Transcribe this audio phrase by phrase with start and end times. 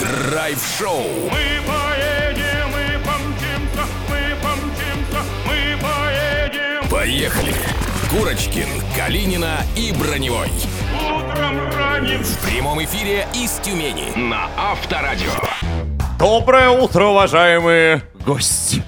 [0.00, 1.02] Драйв-шоу.
[1.30, 6.88] Мы поедем, мы помчимся, мы помчимся, мы поедем.
[6.88, 7.54] Поехали.
[8.10, 10.48] Курочкин, Калинина и Броневой.
[10.94, 15.32] Утром ранним В прямом эфире из Тюмени на Авторадио.
[16.18, 18.82] Доброе утро, уважаемые гости!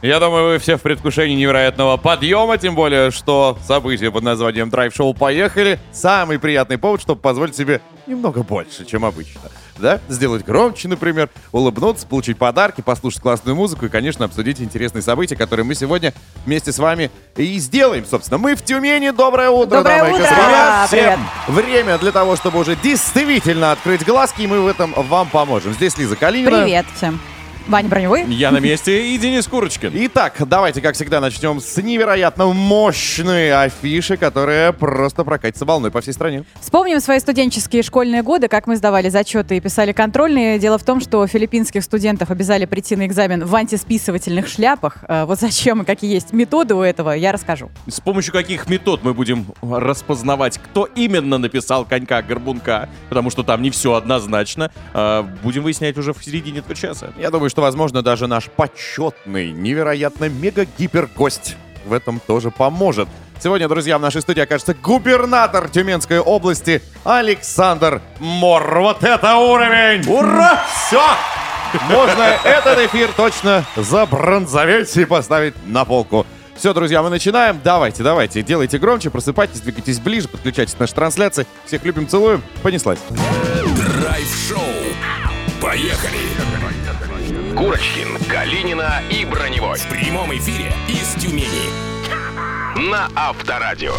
[0.00, 5.12] Я думаю, вы все в предвкушении невероятного подъема, тем более, что событие под названием драйв-шоу
[5.12, 9.42] «Поехали»— самый приятный повод, чтобы позволить себе немного больше, чем обычно.
[9.78, 10.00] Да?
[10.08, 15.64] Сделать громче, например, улыбнуться, получить подарки, послушать классную музыку и, конечно, обсудить интересные события, которые
[15.64, 16.12] мы сегодня
[16.44, 18.38] вместе с вами и сделаем, собственно.
[18.38, 19.10] Мы в Тюмени.
[19.10, 20.22] Доброе утро, Доброе дамы и утро!
[20.24, 20.86] господа.
[20.90, 21.18] Привет.
[21.46, 25.72] Всем время для того, чтобы уже действительно открыть глазки, и мы в этом вам поможем.
[25.74, 26.62] Здесь Лиза Калинина.
[26.64, 27.20] Привет всем.
[27.68, 28.24] Ваня Броневой.
[28.28, 29.92] Я на месте и Денис Курочкин.
[29.94, 36.12] Итак, давайте, как всегда, начнем с невероятно мощной афиши, которая просто прокатится волной по всей
[36.12, 36.44] стране.
[36.62, 40.58] Вспомним свои студенческие школьные годы, как мы сдавали зачеты и писали контрольные.
[40.58, 45.04] Дело в том, что филиппинских студентов обязали прийти на экзамен в антисписывательных шляпах.
[45.06, 47.70] Э, Вот зачем и какие есть методы у этого, я расскажу.
[47.86, 53.68] С помощью каких метод мы будем распознавать, кто именно написал конька-горбунка, потому что там не
[53.70, 57.12] все однозначно, а, будем выяснять уже в середине этого часа.
[57.18, 63.08] Я думаю, что, возможно, даже наш почетный, невероятно мега-гипер-гость в этом тоже поможет.
[63.40, 68.80] Сегодня, друзья, в нашей студии окажется губернатор Тюменской области Александр Мор.
[68.80, 70.04] Вот это уровень!
[70.08, 70.64] Ура!
[70.74, 71.02] Все!
[71.88, 76.26] Можно этот эфир точно забронзоветь и поставить на полку.
[76.56, 77.60] Все, друзья, мы начинаем.
[77.62, 81.46] Давайте, давайте, делайте громче, просыпайтесь, двигайтесь ближе, подключайтесь к нашей трансляции.
[81.66, 82.42] Всех любим, целуем.
[82.62, 82.98] Понеслась.
[83.10, 84.58] Драйв-шоу.
[85.60, 86.18] Поехали.
[87.58, 89.78] Курочкин, Калинина и Броневой.
[89.78, 91.68] В прямом эфире из Тюмени
[92.88, 93.94] на Авторадио.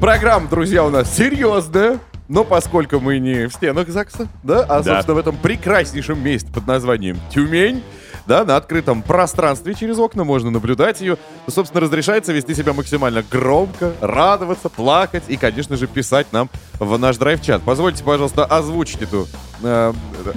[0.00, 2.00] Программа, друзья, у нас серьезная.
[2.26, 4.96] Но поскольку мы не в стенах ЗАГСа, да, а, Да.
[4.96, 7.84] собственно, в этом прекраснейшем месте под названием Тюмень,
[8.28, 13.24] да, на открытом пространстве через окна можно наблюдать ее, то, собственно, разрешается вести себя максимально
[13.28, 17.62] громко, радоваться, плакать и, конечно же, писать нам в наш драйв-чат.
[17.64, 19.26] Позвольте, пожалуйста, озвучить эту
[19.62, 19.92] э,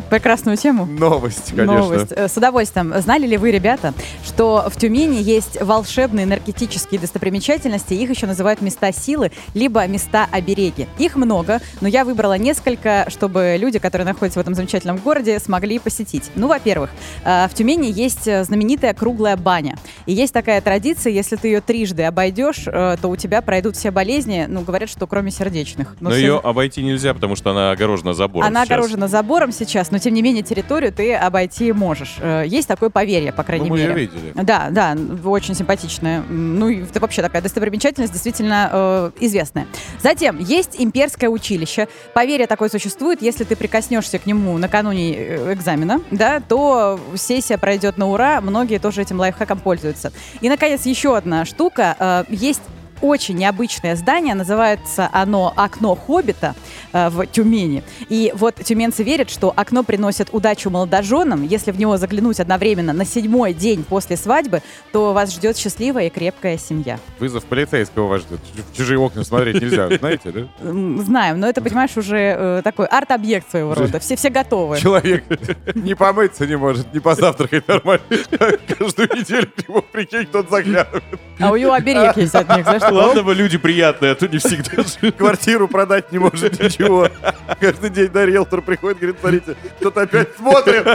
[0.09, 0.85] Прекрасную тему.
[0.85, 1.77] новость, конечно.
[1.77, 2.11] Новость.
[2.11, 2.93] Э, С удовольствием.
[3.01, 3.93] Знали ли вы, ребята,
[4.25, 10.87] что в Тюмени есть волшебные энергетические достопримечательности, их еще называют места силы, либо места обереги.
[10.97, 15.77] Их много, но я выбрала несколько, чтобы люди, которые находятся в этом замечательном городе, смогли
[15.77, 16.31] посетить.
[16.35, 16.89] Ну, во-первых,
[17.25, 19.77] э, в Тюмени есть э, знаменитая круглая баня.
[20.05, 23.91] И есть такая традиция, если ты ее трижды обойдешь, э, то у тебя пройдут все
[23.91, 25.95] болезни, ну, говорят, что кроме сердечных.
[25.99, 28.71] Но все- ее обойти нельзя, потому что она огорожена забором она сейчас.
[28.77, 32.17] огорожена забором сейчас, но тем не менее территорию ты обойти можешь.
[32.19, 33.93] Э, Есть такое поверье, по крайней Ну, мы мере.
[33.93, 34.33] видели.
[34.35, 36.21] Да, да, очень симпатичная.
[36.29, 39.67] Ну это вообще такая достопримечательность действительно э, известная.
[40.01, 41.87] Затем есть имперское училище.
[42.13, 45.13] Поверье такое существует, если ты прикоснешься к нему накануне
[45.53, 48.41] экзамена, да, то сессия пройдет на ура.
[48.41, 50.11] Многие тоже этим лайфхаком пользуются.
[50.41, 51.95] И, наконец, еще одна штука.
[51.99, 52.61] Э, есть
[53.01, 56.55] очень необычное здание, называется оно «Окно Хоббита»
[56.93, 57.83] э, в Тюмени.
[58.09, 61.43] И вот тюменцы верят, что окно приносит удачу молодоженам.
[61.43, 66.09] Если в него заглянуть одновременно на седьмой день после свадьбы, то вас ждет счастливая и
[66.09, 66.99] крепкая семья.
[67.19, 68.39] Вызов полицейского вас ждет.
[68.71, 70.47] В чужие окна смотреть нельзя, знаете, да?
[70.61, 73.99] Знаем, но это, понимаешь, уже э, такой арт-объект своего рода.
[73.99, 74.79] Все, все готовы.
[74.79, 75.23] Человек
[75.75, 78.03] не помыться не может, не позавтракать нормально.
[78.79, 81.03] Каждую неделю к нему, прикинь, кто-то заглядывает.
[81.39, 84.27] А у него оберег есть от них, знаешь, такой, Ладно бы люди приятные, а то
[84.27, 85.11] не всегда.
[85.17, 87.09] Квартиру продать не может ничего.
[87.59, 90.87] Каждый день на риэлтор приходит, говорит, смотрите, кто-то опять смотрит.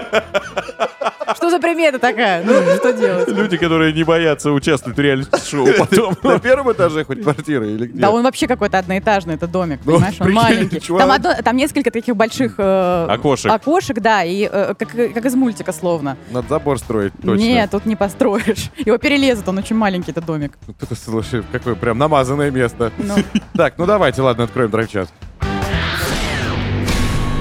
[1.46, 2.42] Что за примета такая?
[2.42, 3.28] Ну, что делать?
[3.28, 6.16] Люди, которые не боятся участвовать в реалити-шоу потом.
[6.24, 8.00] На первом этаже хоть квартира или где?
[8.00, 10.80] Да он вообще какой-то одноэтажный, это домик, Ну, понимаешь, он маленький.
[10.80, 13.52] Там, одно- там несколько таких больших э, Окошек.
[13.52, 16.16] окошек, да, и э, как, как из мультика словно.
[16.32, 17.44] Надо забор строить, точно.
[17.44, 18.70] Нет, тут не построишь.
[18.84, 20.58] Его перелезут, он очень маленький, этот домик.
[20.82, 22.90] Это, слушай, какое прям намазанное место.
[22.98, 23.14] Ну,
[23.54, 25.08] Так, ну давайте, ладно, откроем драйв-чат.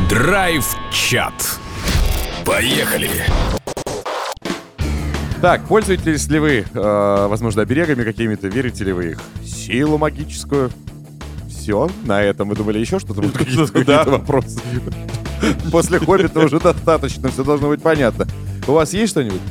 [0.10, 1.34] Драйв-чат.
[2.46, 3.10] Поехали.
[5.42, 8.48] Так, пользуетесь ли вы, э, возможно, оберегами какими-то?
[8.48, 9.22] Верите ли вы их?
[9.46, 10.72] Силу магическую?
[11.50, 13.22] Все, на этом вы думали еще что-то?
[13.22, 14.60] Будут какие-то какие-то вопросы?
[15.72, 18.26] После «Хоббита» уже достаточно, все должно быть понятно.
[18.68, 19.42] У вас есть что-нибудь?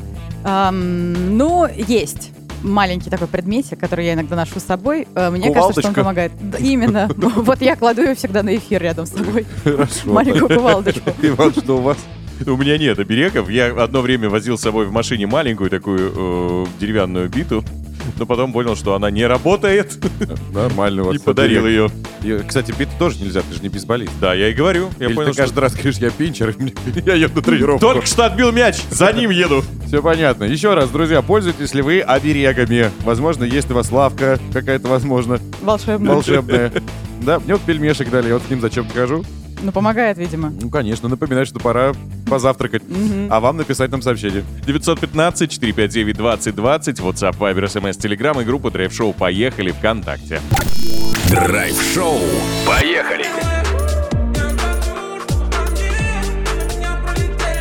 [0.43, 5.07] ну, есть маленький такой предметик, который я иногда ношу с собой.
[5.15, 6.01] Э, Мне кажется, что он Кувалдочка?
[6.01, 6.31] помогает.
[6.41, 7.09] Да, именно.
[7.17, 9.45] Вот я кладу ее всегда на эфир рядом с собой.
[9.63, 9.91] Хорошо.
[10.05, 11.11] Маленькую кувалдочку.
[11.21, 11.97] Иван, что у вас?
[12.45, 13.49] У меня нет оберегов.
[13.49, 17.63] Я одно время возил с собой в машине маленькую такую э, деревянную биту.
[18.19, 19.97] Но потом понял, что она не работает,
[20.53, 21.03] Нормально.
[21.03, 21.89] вот и подарил ее.
[22.23, 24.11] И, Кстати, бить тоже нельзя, ты же не бейсболист.
[24.21, 24.89] Да, я и говорю.
[24.99, 26.55] Я Или понял, ты что каждый раз говоришь, я пинчер,
[27.05, 27.79] я еду на тренировку.
[27.79, 29.63] только что отбил мяч, за ним еду.
[29.87, 30.43] Все понятно.
[30.43, 32.91] Еще раз, друзья, пользуетесь ли вы оберегами?
[33.03, 36.13] Возможно, есть у вас лавка какая-то, возможно, Волшебно.
[36.13, 36.71] волшебная.
[37.23, 39.25] Да, мне вот пельмешек дали, я вот с ним зачем хожу.
[39.61, 40.51] Ну, помогает, видимо.
[40.61, 41.93] Ну, конечно, напоминает, что пора
[42.29, 42.83] позавтракать.
[43.29, 44.43] А вам написать нам сообщение.
[44.67, 50.41] 915-459-2020, WhatsApp, Viber, SMS, Telegram и группа Драйв Шоу «Поехали» ВКонтакте.
[51.29, 52.19] Драйв-шоу.
[52.65, 53.25] Поехали!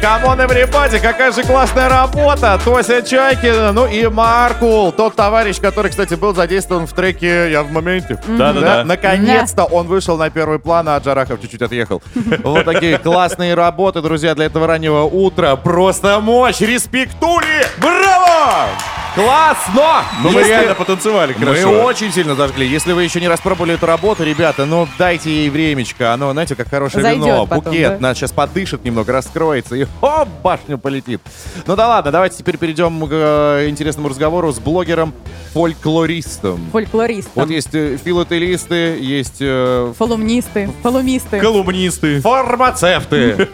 [0.04, 2.60] Come on, everybody, какая же классная работа!
[2.62, 7.72] Тося Чайкина, ну и Маркул, тот товарищ, который, кстати, был задействован в треке «Я в
[7.72, 8.20] моменте».
[8.28, 8.84] Да-да-да.
[8.84, 12.02] Наконец-то он вышел на первый план, а Джарахов чуть-чуть отъехал.
[12.44, 15.56] Вот такие классные работы, друзья, для этого раннего утра.
[15.56, 16.60] Просто мощь!
[16.60, 17.64] Респектули!
[17.78, 18.68] Браво!
[19.14, 20.02] Классно!
[20.22, 21.84] Ну, мы реально потанцевали Мы хорошо.
[21.84, 22.66] очень сильно зажгли.
[22.66, 26.12] Если вы еще не распробовали эту работу, ребята, ну дайте ей времечко.
[26.12, 27.92] Оно, знаете, как хорошее Зайдет вино, потом, букет.
[27.92, 27.98] да?
[28.00, 31.20] Надо сейчас подышит немного, раскроется и о, башню полетит.
[31.66, 36.70] Ну да ладно, давайте теперь перейдем к э, интересному разговору с блогером-фольклористом.
[36.72, 37.28] Фольклорист.
[37.36, 40.70] Вот есть э, филателисты, есть э, Фолумнисты.
[40.82, 41.38] Фолумисты.
[41.40, 42.20] Колумнисты.
[42.20, 43.36] фармацевты.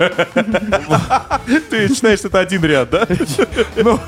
[1.71, 3.07] Ты считаешь, это один ряд, да?
[3.77, 3.99] Ну,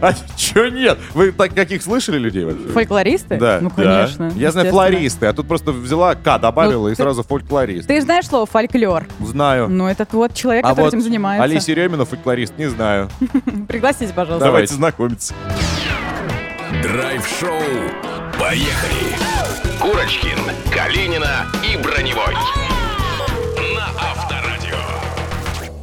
[0.00, 0.87] а чё нет?
[1.14, 2.68] Вы так каких слышали людей вообще?
[2.68, 3.36] Фольклористы?
[3.36, 3.58] Да.
[3.60, 3.82] Ну, Да.
[3.82, 4.32] конечно.
[4.36, 7.88] Я знаю флористы, а тут просто взяла К, добавила Ну, и ты- сразу фольклорист.
[7.88, 9.06] Ты же знаешь слово фольклор?
[9.20, 9.68] Знаю.
[9.68, 11.44] Ну, это вот человек, А который вот этим занимается.
[11.44, 13.08] Олеся Ремина, фольклорист, не знаю.
[13.68, 14.46] Пригласите, пожалуйста.
[14.46, 15.34] Давайте знакомиться.
[16.82, 17.50] Драйв-шоу.
[18.38, 19.16] Поехали!
[19.80, 20.38] Курочкин,
[20.72, 22.34] Калинина и Броневой.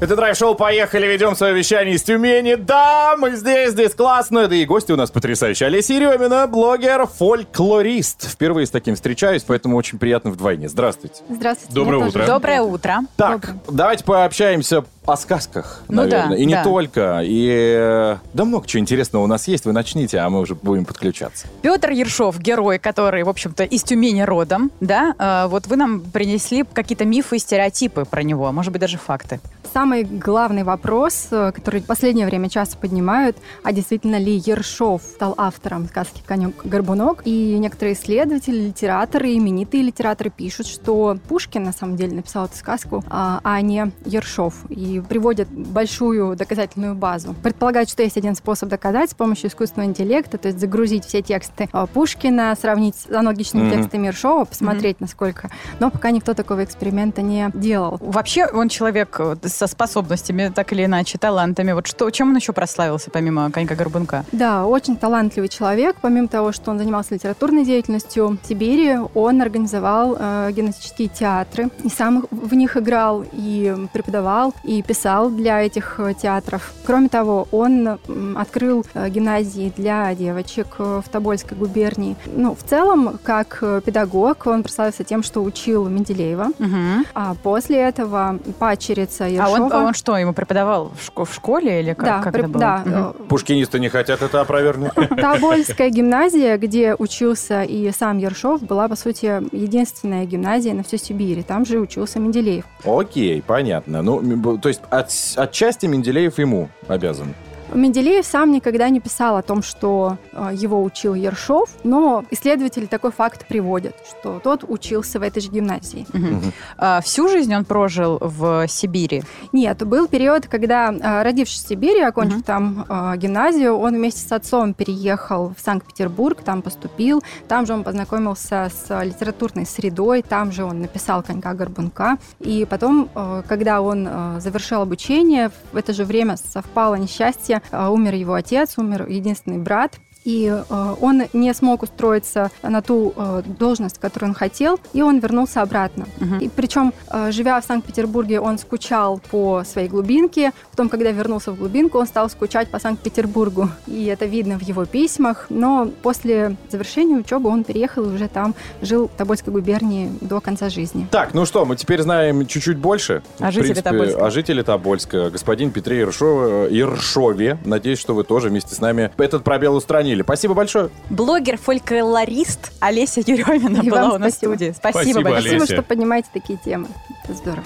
[0.01, 2.55] Это драйв-шоу «Поехали!» Ведем свое вещание из Тюмени.
[2.55, 4.47] Да, мы здесь, здесь классно.
[4.49, 5.67] Да и гости у нас потрясающие.
[5.67, 8.29] Олеся Еремина, блогер, фольклорист.
[8.29, 10.67] Впервые с таким встречаюсь, поэтому очень приятно вдвойне.
[10.67, 11.23] Здравствуйте.
[11.29, 11.73] Здравствуйте.
[11.73, 12.11] Доброе утро.
[12.11, 12.27] тоже.
[12.27, 12.99] Доброе утро.
[13.15, 16.29] Так, давайте пообщаемся о сказках, Ну наверное.
[16.29, 16.63] да, и не да.
[16.63, 17.21] только.
[17.23, 19.63] И э, да много чего интересного у нас есть.
[19.65, 21.47] Вы начните, а мы уже будем подключаться.
[21.61, 26.65] Петр Ершов, герой, который, в общем-то, из Тюмени родом, да, э, вот вы нам принесли
[26.73, 29.39] какие-то мифы и стереотипы про него, может быть, даже факты.
[29.85, 35.35] Самый главный вопрос, э, который в последнее время часто поднимают, а действительно ли Ершов стал
[35.37, 42.15] автором сказки «Конек-горбунок?» И некоторые исследователи, литераторы, именитые литераторы пишут, что Пушкин на самом деле
[42.15, 44.55] написал эту сказку, а а не Ершов.
[44.69, 47.35] И приводят большую доказательную базу.
[47.43, 51.69] Предполагают, что есть один способ доказать с помощью искусственного интеллекта, то есть загрузить все тексты
[51.71, 53.81] э, Пушкина, сравнить с аналогичными Мгм.
[53.83, 55.51] текстами Ершова, посмотреть, насколько.
[55.79, 57.99] Но пока никто такого эксперимента не делал.
[58.01, 61.73] Вообще, он человек э, со способностями, так или иначе, талантами.
[61.73, 64.23] Вот что, чем он еще прославился, помимо конька-горбунка?
[64.31, 65.97] Да, очень талантливый человек.
[66.01, 71.69] Помимо того, что он занимался литературной деятельностью в Сибири, он организовал э, гимнастические театры.
[71.83, 76.73] И сам в них играл, и преподавал, и писал для этих э, театров.
[76.85, 77.99] Кроме того, он
[78.37, 82.15] открыл э, гимназии для девочек э, в Тобольской губернии.
[82.25, 86.47] Ну, в целом, как педагог, он прославился тем, что учил Менделеева.
[86.59, 87.05] Мгм.
[87.13, 89.63] А после этого пачерица А Ершова...
[89.64, 92.39] он, а он что, ему преподавал в, шко- в школе или как, да, как преп-
[92.39, 92.59] это было?
[92.59, 94.91] да, э, Пушкинисты не хотят это опровергнуть.
[95.21, 101.43] Тобольская гимназия, где учился и сам Ершов, была, по сути, единственная гимназия на всю Сибирь.
[101.43, 102.65] Там же учился Менделеев.
[102.85, 104.01] Окей, понятно.
[104.01, 107.33] Ну, то есть от- отчасти Менделеев ему обязан.
[107.75, 113.11] Менделеев сам никогда не писал о том, что э, его учил Ершов, но исследователи такой
[113.11, 116.07] факт приводят, что тот учился в этой же гимназии.
[116.13, 116.53] Мгм.
[116.77, 119.23] А, всю жизнь он прожил в Сибири.
[119.51, 122.43] Нет, был период, когда, э, родившись в Сибири, окончив Мгм.
[122.43, 127.83] там э, гимназию, он вместе с отцом переехал в Санкт-Петербург, там поступил, там же он
[127.83, 132.17] познакомился с литературной средой, там же он написал «Конька-горбунка».
[132.39, 133.09] И потом,
[133.47, 134.07] когда он
[134.39, 140.47] завершил обучение, в это же время совпало несчастье, умер его отец, умер единственный брат, и
[140.47, 145.61] э, он не смог устроиться на ту э, должность, которую он хотел, и он вернулся
[145.61, 146.05] обратно.
[146.19, 146.39] Мгм.
[146.39, 150.51] И причем, э, живя в Санкт-Петербурге, он скучал по своей глубинке.
[150.71, 153.69] Потом, когда вернулся в глубинку, он стал скучать по Санкт-Петербургу.
[153.87, 155.45] И это видно в его письмах.
[155.49, 160.69] Но после завершения учебы он переехал и уже там жил в Тобольской губернии до конца
[160.69, 161.07] жизни.
[161.11, 163.21] Так, ну что, мы теперь знаем чуть-чуть больше.
[163.39, 164.25] О В жителе Тобольска.
[164.25, 165.29] О жителе Тобольска.
[165.29, 167.59] Господин Петре Ершов- Ершове.
[167.63, 170.14] Надеюсь, что вы тоже вместе с нами этот пробел устранили.
[170.23, 170.89] Спасибо большое.
[171.09, 174.51] Блогер-фольклорист Олеся Юрьевна И была вам у нас спасибо.
[174.51, 174.71] в студии.
[174.71, 175.37] Спасибо, Спасибо, большое.
[175.39, 175.57] Олеся.
[175.57, 176.87] Спасибо, что поднимаете такие темы.
[177.23, 177.63] Это здорово.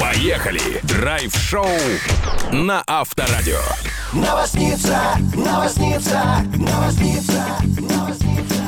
[0.00, 0.60] Поехали!
[0.82, 1.66] Драйв-шоу
[2.50, 3.60] на Авторадио.
[4.12, 5.00] Новосница,
[5.34, 7.44] новосница, новосница,
[7.78, 8.61] новосница.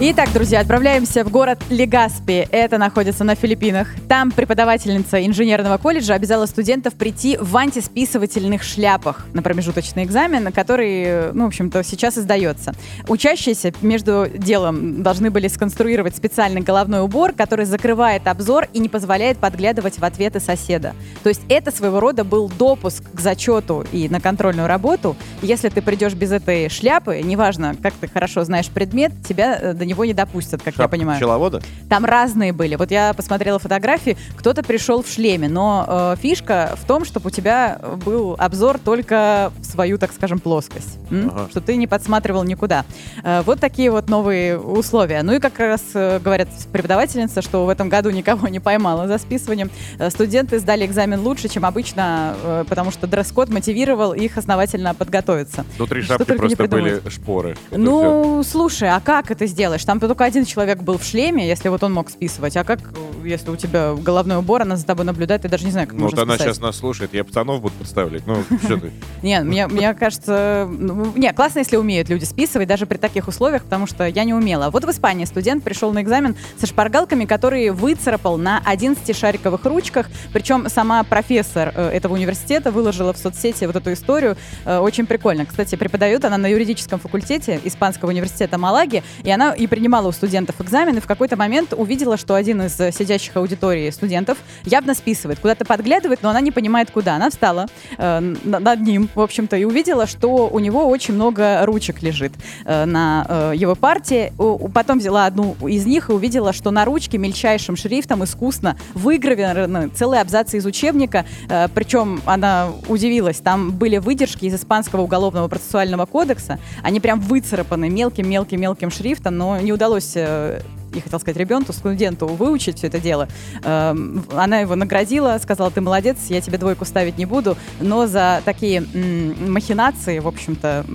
[0.00, 2.48] Итак, друзья, отправляемся в город Легаспи.
[2.50, 3.86] Это находится на Филиппинах.
[4.08, 11.44] Там преподавательница инженерного колледжа обязала студентов прийти в антисписывательных шляпах на промежуточный экзамен, который, ну,
[11.44, 12.74] в общем-то, сейчас издается.
[13.06, 19.38] Учащиеся между делом должны были сконструировать специальный головной убор, который закрывает обзор и не позволяет
[19.38, 20.96] подглядывать в ответы соседа.
[21.22, 25.14] То есть это своего рода был допуск к зачету и на контрольную работу.
[25.40, 29.88] Если ты придешь без этой шляпы, неважно, как ты хорошо знаешь предмет, тебя э, до
[29.88, 31.18] него не допустят, как я Шапка понимаю.
[31.18, 31.60] пчеловода?
[31.90, 32.76] Там разные были.
[32.76, 37.30] Вот я посмотрела фотографии, кто-то пришел в шлеме, но э, фишка в том, чтобы у
[37.30, 40.98] тебя был обзор только в свою, так скажем, плоскость.
[41.10, 41.28] М?
[41.28, 41.48] Ага.
[41.50, 42.86] Что ты не подсматривал никуда.
[43.22, 45.22] Э, вот такие вот новые условия.
[45.22, 49.18] Ну и как раз э, говорят преподавательница, что в этом году никого не поймала за
[49.18, 49.70] списыванием.
[49.98, 55.66] Э, студенты сдали экзамен лучше, чем обычно, э, потому что дресс-код мотивировал их основательно подготовиться.
[55.76, 57.56] Внутри Что шапки просто были шпоры.
[57.70, 57.78] Это.
[57.78, 59.84] Ну, слушай, а как это сделаешь?
[59.84, 62.56] Там только один человек был в шлеме, если вот он мог списывать.
[62.56, 62.80] А как,
[63.24, 66.06] если у тебя головной убор, она за тобой наблюдает, ты даже не знаешь, как Ну,
[66.06, 66.54] вот она списать.
[66.54, 68.26] сейчас нас слушает, я пацанов буду представлять.
[68.26, 68.92] Ну, что ты?
[69.22, 73.64] Не, мне, мне кажется, ну, не, классно, если умеют люди списывать, даже при таких условиях,
[73.64, 74.70] потому что я не умела.
[74.70, 80.08] Вот в Испании студент пришел на экзамен со шпаргалками, которые выцарапал на 11 шариковых ручках.
[80.32, 84.36] Причем сама профессор э, этого университета выложила в соцсети вот эту историю.
[84.64, 85.46] Э, очень прикольно.
[85.46, 90.60] Кстати, преподает она на юридическом факультете Испанского университета Малаги, и она и принимала у студентов
[90.60, 91.00] экзамены.
[91.00, 96.22] В какой-то момент увидела, что один из э, сидящих аудитории студентов явно списывает, куда-то подглядывает,
[96.22, 97.16] но она не понимает, куда.
[97.16, 97.66] Она встала
[97.96, 102.32] э, на- над ним, в общем-то, и увидела, что у него очень много ручек лежит
[102.66, 104.32] э, на э, его партии.
[104.74, 110.20] Потом взяла одну из них и увидела, что на ручке мельчайшим шрифтом искусно выгравированы целые
[110.20, 111.24] абзацы из учебника.
[111.48, 116.58] Э, Причем она удивилась, там были выдержки из испанского уголовного процессуального кодекса.
[116.82, 120.60] Они прям выцарапаны мелким-мелким-мелким шрифтом, но не удалось э,
[120.94, 123.28] я хотела сказать ребенку, студенту выучить все это дело.
[123.64, 128.42] Эм, Она его наградила, сказала, ты молодец, я тебе двойку ставить не буду, но за
[128.44, 130.86] такие махинации, в общем-то,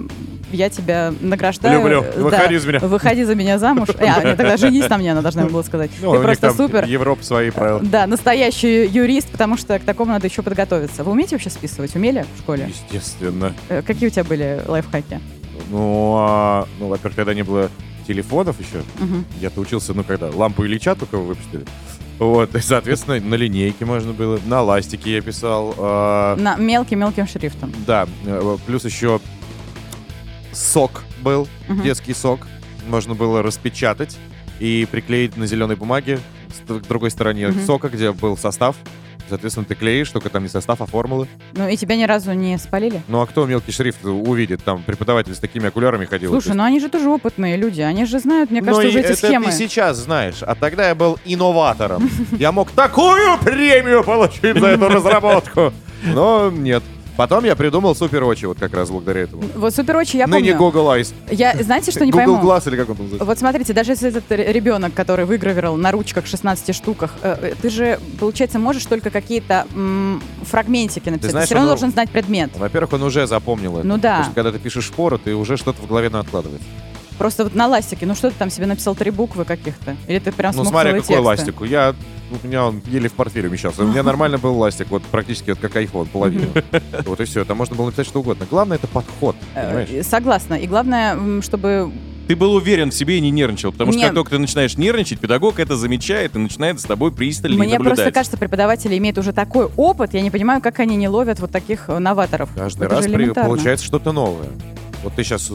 [0.51, 1.79] я тебя награждаю.
[1.79, 2.05] Люблю.
[2.15, 2.21] Да.
[2.21, 2.79] Выходи за меня.
[2.79, 3.89] Выходи за меня замуж.
[3.99, 5.91] А, нет, тогда женись на мне, она должна была сказать.
[6.01, 6.85] Ну, ты просто супер.
[6.85, 7.79] Европа свои правила.
[7.83, 11.03] Да, настоящий юрист, потому что к такому надо еще подготовиться.
[11.03, 11.95] Вы умеете вообще списывать?
[11.95, 12.69] Умели в школе?
[12.69, 13.53] Естественно.
[13.67, 15.19] Э, Какие у тебя были лайфхаки?
[15.69, 17.69] Ну, а, ну, во-первых, когда не было
[18.13, 19.23] телефонов еще, Мгм.
[19.39, 20.31] я-то учился, ну, когда?
[20.31, 21.63] Лампу Ильича только выпустили.
[22.17, 25.75] Вот, и, соответственно, на линейке можно было, на ластике я писал.
[25.77, 27.71] а, На мелким-мелким шрифтом.
[27.85, 29.21] Да, э, плюс еще
[30.51, 31.83] сок был, Мгм.
[31.83, 32.47] детский сок.
[32.87, 34.17] Можно было распечатать
[34.59, 36.19] и приклеить на зеленой бумаге
[36.51, 37.65] с другой стороне Мгм.
[37.65, 38.75] сока, где был состав.
[39.29, 41.27] Соответственно, ты клеишь, только там не состав, а формулы.
[41.53, 43.01] Ну и тебя ни разу не спалили?
[43.07, 44.63] Ну а кто мелкий шрифт увидит?
[44.63, 46.31] Там преподаватель с такими окулярами ходил.
[46.31, 48.99] Слушай, ну они же тоже опытные люди, они же знают, мне кажется, Ну, и уже
[48.99, 49.45] эти это схемы.
[49.45, 52.09] ты сейчас знаешь, а тогда я был инноватором.
[52.31, 55.73] Я мог такую премию получить за эту разработку.
[56.03, 56.83] Но нет.
[57.19, 59.43] Потом я придумал Супер Очи, вот как раз благодаря этому.
[59.53, 60.57] Вот супер очень, я Ныне помню.
[60.57, 61.13] Google Eyes.
[61.29, 62.49] Я, знаете, что не Google пойму?
[62.49, 63.25] Glass или как он там называется?
[63.25, 67.69] Вот смотрите, даже если этот ребенок, который выгравировал на ручках 16 штуках, э, э, ты
[67.69, 71.21] же, получается, можешь только какие-то м, фрагментики написать.
[71.23, 72.51] Ты, знаешь, все равно он- должен знать предмет.
[72.57, 73.85] Во-первых, он уже запомнил это.
[73.85, 74.09] Ну да.
[74.11, 76.65] Потому что когда ты пишешь шпоры, ты уже что-то в голове откладывается.
[77.17, 79.97] Просто вот на ластике, ну что ты там себе написал три буквы каких-то?
[80.07, 81.19] Или ты прям Ну, смотря какой тексты?
[81.21, 81.55] ластик.
[81.63, 81.93] Я,
[82.31, 83.83] у меня он еле в портфеле умещался.
[83.83, 86.47] У меня нормально был ластик, вот практически вот как iPhone, половина.
[87.05, 87.43] Вот и все.
[87.45, 88.45] Там можно было написать что угодно.
[88.49, 90.05] Главное, это подход, Э, понимаешь?
[90.05, 90.53] Согласна.
[90.55, 91.91] И главное, чтобы
[92.27, 94.07] Ты был уверен в себе и не нервничал, потому что Нет.
[94.09, 97.95] как только ты начинаешь нервничать, педагог это замечает и начинает с тобой пристально Мне наблюдать.
[97.97, 101.51] просто кажется, преподаватели имеют уже такой опыт, я не понимаю, как они не ловят вот
[101.51, 102.49] таких э, новаторов.
[102.55, 104.49] Каждый Это раз при- получается что-то новое.
[105.03, 105.49] Вот ты сейчас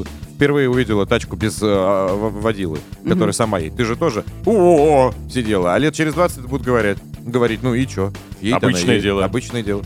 [0.45, 3.79] впервые увидела тачку без э, в- водилы, которая сама едет.
[3.79, 5.73] Ты же тоже о сидела.
[5.75, 8.13] А лет через 20 будут говорить, говорить, ну и что?
[8.53, 9.25] Обычное дело.
[9.25, 9.83] Обычное дело.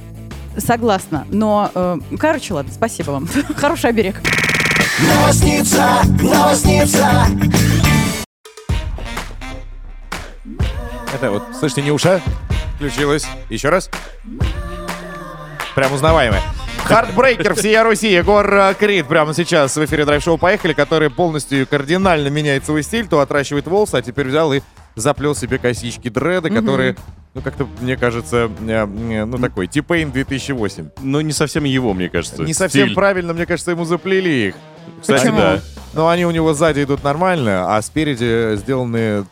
[0.57, 1.25] Согласна.
[1.31, 3.29] Но, э, короче, ладно, спасибо вам.
[3.57, 4.21] Хороший оберег.
[5.00, 7.29] Новосница, новосница.
[11.15, 12.21] Это вот, слышите, не уша
[12.75, 13.27] включилась.
[13.49, 13.88] Еще раз.
[15.77, 16.43] Прям узнаваемая.
[16.88, 22.28] Хардбрейкер всея Руси, Егор э, Крид прямо сейчас в эфире драйв-шоу «Поехали», который полностью кардинально
[22.28, 24.62] меняет свой стиль, то отращивает волосы, а теперь взял и
[24.95, 26.97] заплел себе косички дреды, которые,
[27.35, 30.88] ну, как-то, мне кажется, э, э, ну, такой, Типейн 2008.
[31.02, 32.42] Но не совсем его, мне кажется.
[32.42, 32.95] Не совсем стиль.
[32.95, 34.54] правильно, мне кажется, ему заплели их.
[35.02, 35.40] Кстати, Почему?
[35.40, 35.61] да.
[35.92, 39.26] Но они у него сзади идут нормально, а спереди сделаны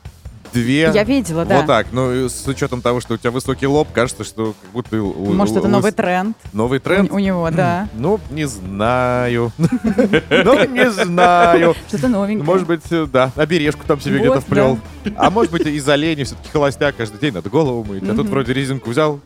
[0.56, 0.90] две.
[0.94, 1.58] Я видела, да.
[1.58, 1.86] Вот так.
[1.92, 4.96] Ну, с учетом того, что у тебя высокий лоб, кажется, что как будто...
[5.02, 7.10] у- у- Может, это у- новый тренд Новый у, тренд?
[7.12, 7.88] у него, да.
[7.94, 9.52] Ну, не знаю.
[9.58, 11.74] Ну, не знаю.
[11.88, 12.44] Что-то новенькое.
[12.46, 14.78] Может быть, э, да, обережку там себе где-то вплел.
[15.16, 18.08] А может быть, из оленя все-таки холостяк каждый день надо голову мыть.
[18.08, 19.20] А тут вроде резинку взял,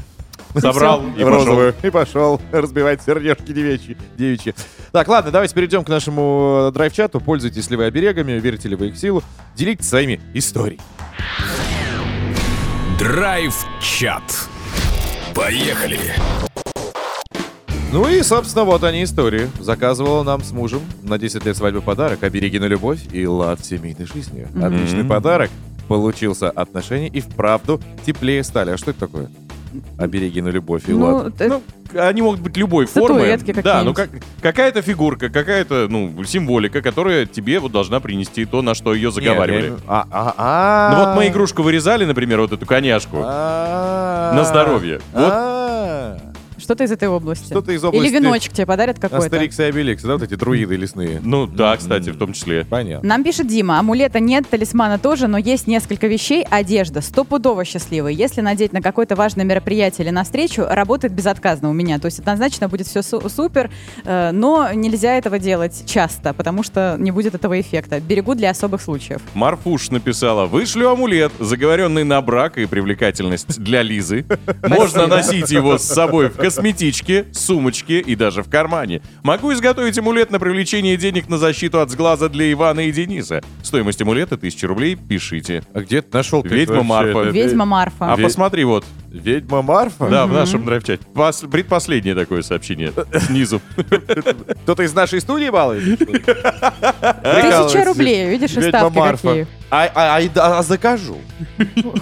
[0.57, 1.28] Собрал и пошел.
[1.28, 3.97] розовую, и пошел разбивать сердечки девичьи.
[4.16, 4.54] девичьи.
[4.92, 7.21] Так, ладно, давайте перейдем к нашему э, драйв-чату.
[7.21, 9.23] Пользуйтесь ли вы оберегами, верите ли вы их в силу.
[9.54, 10.80] Делитесь своими историями.
[12.99, 14.23] Драйв-чат.
[15.35, 15.99] Поехали.
[17.92, 19.50] Ну и, собственно, вот они истории.
[19.59, 23.64] Заказывала нам с мужем на 10 лет свадьбы подарок, обереги на любовь и лад в
[23.66, 24.47] семейной жизни.
[24.62, 25.50] Отличный подарок.
[25.88, 28.71] Получился отношения и вправду теплее стали.
[28.71, 29.28] А что это такое?
[29.98, 31.36] Обереги на любовь и Ну, лад.
[31.36, 31.62] т- Ну,
[31.98, 33.26] они могут быть любой формы.
[33.62, 34.10] Да, ну как,
[34.42, 39.74] какая-то фигурка, какая-то, ну, символика, которая тебе вот должна принести то, на что ее заговаривали.
[39.86, 40.94] А, а, а.
[40.96, 43.18] Ну вот мы игрушку вырезали, например, вот эту коняшку.
[43.24, 44.32] А.
[44.34, 45.00] На здоровье.
[45.12, 46.29] Вот.
[46.70, 47.46] Что-то из этой области.
[47.46, 49.24] Что-то из области- Или веночек тебе подарят какой-то.
[49.24, 51.20] Астерикс и Обеликс, да, вот эти друиды лесные.
[51.20, 52.64] Ну да, кстати, в том числе.
[52.64, 53.08] Понятно.
[53.08, 56.46] Нам пишет Дима, амулета нет, талисмана тоже, но есть несколько вещей.
[56.48, 58.12] Одежда стопудово счастливая.
[58.12, 61.98] Если надеть на какое-то важное мероприятие или на встречу, работает безотказно у меня.
[61.98, 63.68] То есть однозначно будет все супер,
[64.04, 67.98] э, но нельзя этого делать часто, потому что не будет этого эффекта.
[67.98, 69.20] Берегу для особых случаев.
[69.34, 74.24] Марфуш написала, вышлю амулет, заговоренный на брак и привлекательность для Лизы.
[74.62, 79.00] Можно носить его с собой в косметичке, сумочке и даже в кармане.
[79.23, 83.40] Могу изготовить амулет на привлечение денег на защиту от сглаза для Ивана и Дениса.
[83.62, 85.62] Стоимость амулета 1000 рублей, пишите.
[85.75, 86.43] А где ты нашел?
[86.43, 87.23] Ведьма Марфа.
[87.31, 88.12] Ведьма Марфа.
[88.12, 90.09] А посмотри вот, Ведьма Марфа?
[90.09, 91.02] да, в нашем драйв-чате.
[91.14, 92.93] Пос- Предпоследнее такое сообщение
[93.26, 93.61] снизу.
[94.62, 95.99] Кто-то из нашей студии балует?
[95.99, 99.47] Тысяча рублей, видишь, и ставки какие.
[99.71, 101.19] А, а- а- а закажу.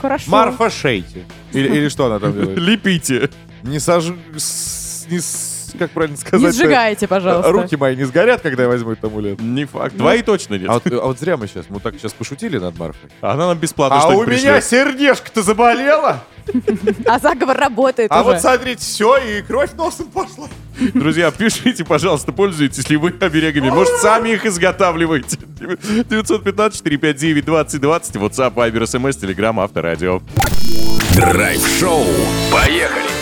[0.00, 0.30] Хорошо.
[0.30, 1.24] Марфа шейте.
[1.52, 2.58] Или, или что она там делает?
[2.58, 3.30] Лепите.
[3.62, 4.04] Не сож...
[4.36, 6.54] с- Не с- Как правильно Не сказать?
[6.54, 7.52] сжигайте, пожалуйста.
[7.52, 9.40] Руки мои не сгорят, когда я возьму этот амулет.
[9.40, 9.96] Не факт.
[9.96, 10.68] Твои точно нет.
[10.70, 13.10] А вот, а вот зря мы сейчас, мы так сейчас пошутили над Марфой.
[13.20, 16.22] Она нам бесплатно А у меня сердечко-то заболело.
[17.04, 18.30] А заговор работает А уже.
[18.32, 20.48] вот смотрите, все, и кровь носом пошла.
[20.94, 23.68] Друзья, пишите, пожалуйста, пользуетесь ли вы оберегами.
[23.68, 25.36] Может, сами их изготавливаете.
[26.08, 30.22] 915-459-2020, WhatsApp, Viber, SMS, Telegram, Авторадио.
[31.14, 32.06] Драйв-шоу.
[32.50, 33.17] Поехали.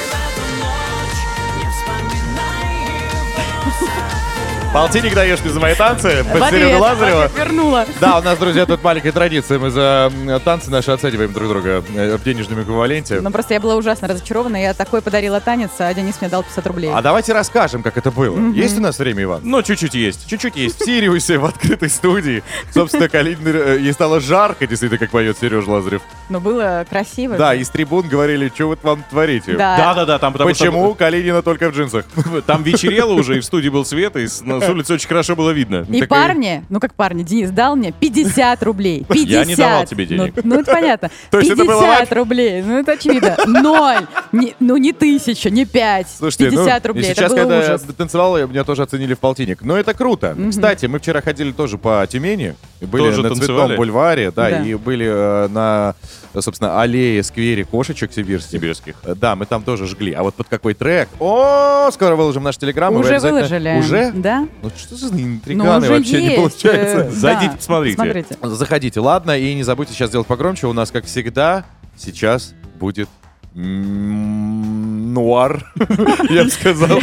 [4.76, 6.22] Полтинник даешь ты за мои танцы.
[6.50, 7.30] Серегу Лазарева.
[7.34, 7.86] Вернула.
[7.98, 9.58] Да, у нас, друзья, тут маленькая традиция.
[9.58, 10.12] Мы за
[10.44, 13.22] танцы наши оцениваем друг друга э, в денежном эквиваленте.
[13.22, 14.60] Ну, просто я была ужасно разочарована.
[14.60, 16.90] Я такой подарила танец, а Денис мне дал 50 рублей.
[16.94, 18.38] А давайте расскажем, как это было.
[18.52, 19.40] Есть у нас время, Иван?
[19.44, 20.28] Но чуть-чуть есть.
[20.28, 22.42] Чуть-чуть есть в Сириусе, в открытой студии.
[22.70, 26.02] Собственно, Калинин, э, ей стало жарко, действительно, как поет Сереж Лазарев.
[26.28, 27.38] Но было красиво.
[27.38, 29.54] Да, из трибун говорили, что вы там творите.
[29.54, 29.78] Да.
[29.78, 32.04] Да-да-да, там потому Почему Калинина только в джинсах?
[32.20, 35.36] что там вечерело уже, и в студии был свет, и с, с улицы очень хорошо
[35.36, 35.86] было видно.
[35.88, 39.04] И Так и- парни, ну как парни, Денис дал мне 50 рублей.
[39.08, 39.28] 50.
[39.28, 40.34] Я не давал тебе денег.
[40.36, 41.10] Ну, ну, это понятно.
[41.30, 42.14] То есть это 50 было ваше?
[42.14, 42.62] рублей.
[42.62, 43.36] Ну это очевидно.
[43.46, 44.06] Ноль.
[44.32, 46.08] Не- ну не тысяча, не пять.
[46.08, 47.02] Слушайте, 50 ну, рублей.
[47.04, 47.84] и это сейчас, было когда ужас.
[47.86, 49.62] я танцевал, меня тоже оценили в полтинник.
[49.62, 50.36] Но это круто.
[50.50, 52.54] Кстати, мы вчера ходили тоже по Тюмени.
[52.80, 53.58] Были Тоже на танцевали?
[53.58, 54.62] Цветном бульваре, да, Да.
[54.62, 55.94] и были э, на,
[56.42, 58.50] собственно, аллее, сквере кошечек сибирских.
[58.52, 58.94] Сибирских.
[59.04, 60.12] Э, Да, мы там тоже жгли.
[60.12, 61.08] А вот под какой трек?
[61.20, 62.94] О, скоро выложим наш телеграм.
[62.94, 63.78] Уже обязательно- выложили.
[63.78, 64.12] Уже?
[64.12, 64.48] Да.
[64.62, 66.98] Ну что за Ну, интриганы уже вообще не есть, получается?
[67.06, 67.56] э, Зайдите, да.
[67.56, 67.94] посмотрите.
[67.96, 68.36] Смотрите.
[68.42, 70.66] Заходите, ладно, и не забудьте сейчас сделать погромче.
[70.66, 71.64] У нас, как всегда,
[71.96, 73.08] сейчас будет
[73.54, 75.72] нуар,
[76.28, 76.98] я бы сказал.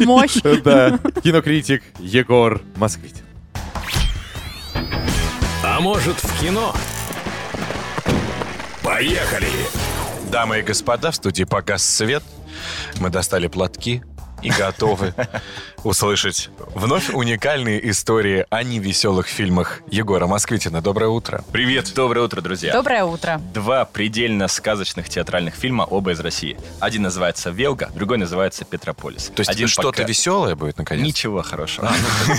[0.00, 0.36] Мощь.
[0.64, 3.24] Да, кинокритик Егор Москвитин.
[5.62, 6.72] А может в кино?
[8.88, 9.50] Поехали.
[10.32, 12.22] Дамы и господа, в студии «Показ свет».
[12.98, 14.02] Мы достали платки
[14.42, 15.14] и готовы
[15.84, 20.80] услышать вновь уникальные истории о невеселых фильмах Егора Москвитина.
[20.82, 21.44] Доброе утро.
[21.52, 21.92] Привет!
[21.94, 22.72] Доброе утро, друзья!
[22.72, 23.40] Доброе утро.
[23.54, 26.58] Два предельно сказочных театральных фильма, оба из России.
[26.80, 29.30] Один называется «Велга», другой называется «Петрополис».
[29.34, 31.04] То есть Один что-то пока- веселое будет, наконец?
[31.04, 31.90] Ничего хорошего.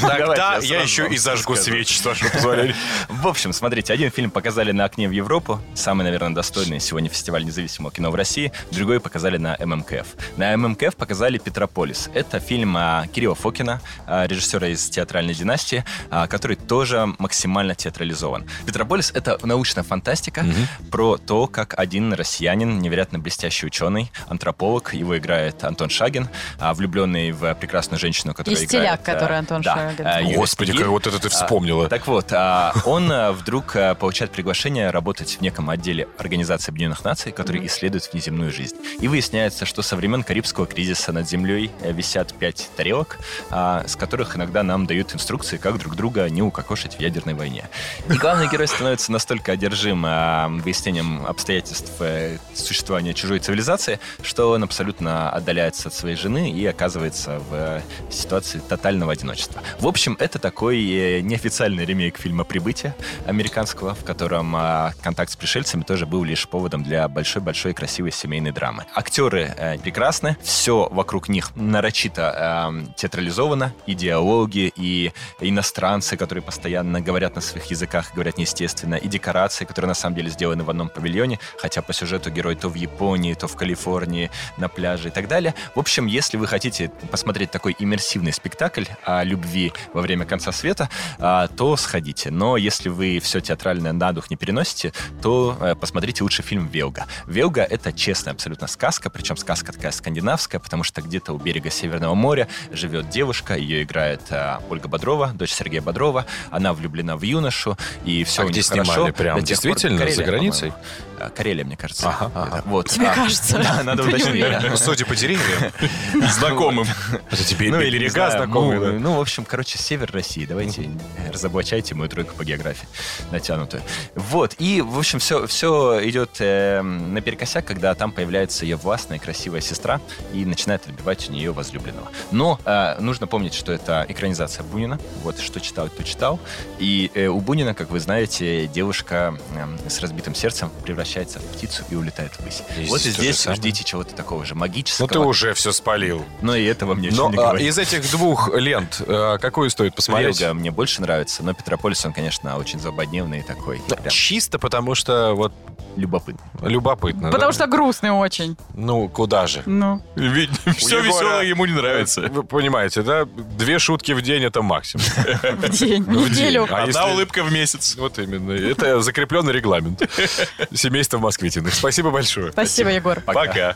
[0.01, 2.75] Тогда Давайте я сразу еще и зажгу свечи, с вашего позволения.
[3.09, 7.45] В общем, смотрите, один фильм показали на «Окне в Европу», самый, наверное, достойный сегодня фестиваль
[7.45, 10.07] независимого кино в России, другой показали на ММКФ.
[10.37, 11.88] На ММКФ показали «Петрополис».
[11.89, 12.09] «Петрополис».
[12.13, 18.45] Это фильм а, Кирилла Фокина, а, режиссера из театральной династии, а, который тоже максимально театрализован.
[18.65, 20.45] «Петрополис»— это научная фантастика
[20.91, 27.53] про то, как один россиянин, невероятно блестящий ученый, антрополог, его играет Антон Шагин, влюбленный в
[27.55, 29.01] прекрасную женщину, которая И стиляк, играет...
[29.01, 30.35] который Антон да, Шагин.
[30.35, 31.87] Господи, как вот это ты вспомнила.
[31.89, 37.65] Так вот, а, он вдруг получает приглашение работать в неком отделе Организации Объединенных Наций, который
[37.65, 38.75] исследует внеземную жизнь.
[38.99, 44.35] И выясняется, что со времен Карибского кризиса над Землей висят пять тарелок, а, с которых
[44.35, 47.69] иногда нам дают инструкции, как друг друга не укокошить в ядерной войне.
[48.09, 54.63] И главный герой становится настолько одержим а, выяснением обстоятельств э, существования чужой цивилизации, что он
[54.63, 59.61] абсолютно отдаляется от своей жены и оказывается в э, ситуации тотального одиночества.
[59.79, 65.35] В общем, это такой э, неофициальный ремейк фильма «Прибытие» американского, в котором а, контакт с
[65.35, 68.85] пришельцами тоже был лишь поводом для большой-большой красивой семейной драмы.
[68.93, 77.01] Актеры э, прекрасны, все вокруг них нарочито э, театрализовано, и диалоги, и иностранцы, которые постоянно
[77.01, 80.89] говорят на своих языках, говорят неестественно, и декорации, которые на самом деле сделаны в одном
[80.89, 85.27] павильоне, хотя по сюжету герой то в Японии, то в Калифорнии, на пляже и так
[85.27, 85.53] далее.
[85.75, 90.89] В общем, если вы хотите посмотреть такой иммерсивный спектакль о любви во время конца света,
[91.19, 92.31] а, то сходите.
[92.31, 97.05] Но если вы все театральное на дух не переносите, то э, посмотрите лучше фильм «Велга».
[97.27, 102.15] «Велга»— это честная абсолютно сказка, причем сказка такая скандинавская, потому что где-то у берега Северного
[102.15, 106.25] моря живет девушка, ее играет а, Ольга Бодрова, дочь Сергея Бодрова.
[106.49, 108.87] Она влюблена в юношу, и все А у где них снимали?
[108.87, 109.13] хорошо.
[109.13, 109.97] Прям пор- действительно?
[109.97, 110.69] За Карелия, границей?
[110.69, 110.85] по-моему.
[111.19, 112.07] А, Карелия, мне кажется.
[112.09, 112.63] Ага, ага.
[112.65, 112.87] Вот.
[112.89, 113.57] Тебе А, кажется?
[113.63, 114.45] Да, надо уточнить.
[114.69, 115.71] Ну, судя по деревьям.
[116.39, 116.87] Знакомым.
[117.31, 118.79] Это тебе Ну, или река знакомая.
[118.79, 118.91] ну, да?
[118.99, 120.45] ну, в общем, короче, север России.
[120.45, 122.87] Давайте э, разоблачайте мою тройку по географии
[123.31, 123.83] натянутую.
[124.15, 124.55] Вот.
[124.59, 129.99] И, в общем, все, все идет э, наперекосяк, когда там появляется ее властная, красивая сестра
[130.33, 132.07] и начинает отбивать у нее возлюбленного.
[132.31, 134.99] Но э, нужно помнить, что это экранизация Бунина.
[135.23, 136.39] Вот, что читал, то читал.
[136.79, 141.83] И э, у Бунина, как вы знаете, девушка э, с разбитым сердцем превращается в птицу
[141.89, 142.63] и улетает ввысь.
[142.77, 143.57] И вот и здесь же здесь самое.
[143.57, 145.07] ждите чего-то такого же Ну, магического.
[145.09, 146.23] ты уже все спалил.
[146.41, 147.67] Но и этого мне еще Но не а, говорит.
[147.67, 150.39] из этих двух лент э, какую стоит посмотреть?
[150.39, 153.81] Велга мне больше нравится, но Петрополис, он, конечно, очень злободневный и такой.
[153.89, 155.53] Ну, Прям Чисто потому что вот
[155.95, 156.41] любопытный.
[156.61, 157.31] любопытно.
[157.31, 157.53] Потому да?
[157.53, 158.55] что грустный очень.
[158.75, 159.63] Ну, куда же?
[159.65, 160.01] Ну.
[160.15, 162.21] Ведь все Егора- веселое ему не нравится.
[162.21, 163.25] Вы понимаете, да?
[163.25, 165.05] Две шутки в день это максимум.
[165.41, 166.67] В день, неделю.
[166.69, 167.95] А Одна улыбка в месяц.
[167.97, 168.51] Вот именно.
[168.51, 170.01] Это закрепленный регламент.
[170.73, 171.73] Семейство Москвитиных.
[171.73, 172.51] Спасибо большое.
[172.51, 173.19] Спасибо, Егор.
[173.21, 173.75] Пока.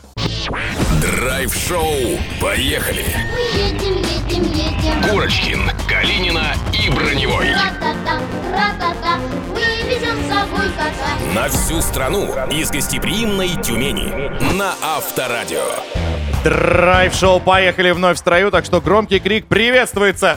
[1.00, 2.18] Драйв-шоу.
[2.40, 3.04] Поехали.
[3.32, 5.10] Мы едем, едем, едем.
[5.10, 7.48] Курочкин, Калинина и Броневой.
[11.34, 14.54] На всю страну из гостеприимной Тюмени.
[14.56, 16.23] На Авторадио.
[16.44, 20.36] Драйв-шоу «Поехали» вновь в строю, так что громкий крик приветствуется.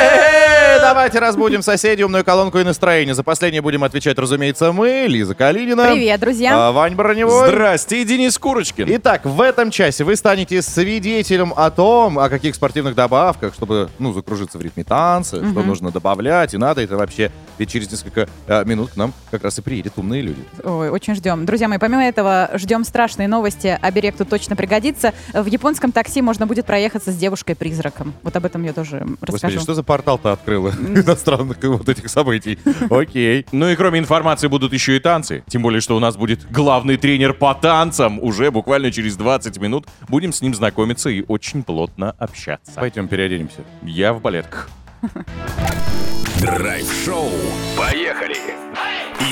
[0.00, 3.16] Э, Давайте разбудим соседей, умную колонку и настроение.
[3.16, 5.90] За последнее будем отвечать, разумеется, мы, Лиза Калинина.
[5.90, 6.68] Привет, друзья.
[6.68, 7.48] а, Вань Броневой.
[7.48, 8.86] Здрасте, и Денис Курочкин.
[8.90, 14.12] Итак, в этом часе вы станете свидетелем о том, о каких спортивных добавках, чтобы, ну,
[14.12, 17.32] закружиться в ритме танца, что нужно добавлять, и надо это вообще.
[17.58, 20.40] Ведь через несколько э, минут к нам как раз и приедут умные люди.
[20.64, 21.44] Ой, очень ждем.
[21.46, 23.78] Друзья мои, помимо этого, ждем страшные новости.
[23.80, 25.12] Оберег тут точно пригодится.
[25.32, 28.14] В японском такси можно будет проехаться с девушкой-призраком.
[28.22, 29.60] Вот об этом я тоже Господи, расскажу.
[29.60, 32.58] что за портал-то открыла иностранных вот этих событий?
[32.90, 33.46] Окей.
[33.52, 35.42] Ну и кроме информации будут еще и танцы.
[35.48, 38.20] Тем более, что у нас будет главный тренер по танцам.
[38.20, 42.72] Уже буквально через 20 минут будем с ним знакомиться и очень плотно общаться.
[42.76, 43.64] Пойдем переоденемся.
[43.82, 44.68] Я в балетках.
[46.40, 47.30] Драйв-шоу.
[47.76, 48.36] Поехали.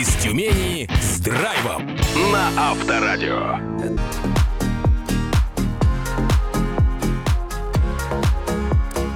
[0.01, 1.87] Из Тюмени с драйвом.
[2.33, 3.61] На Авторадио.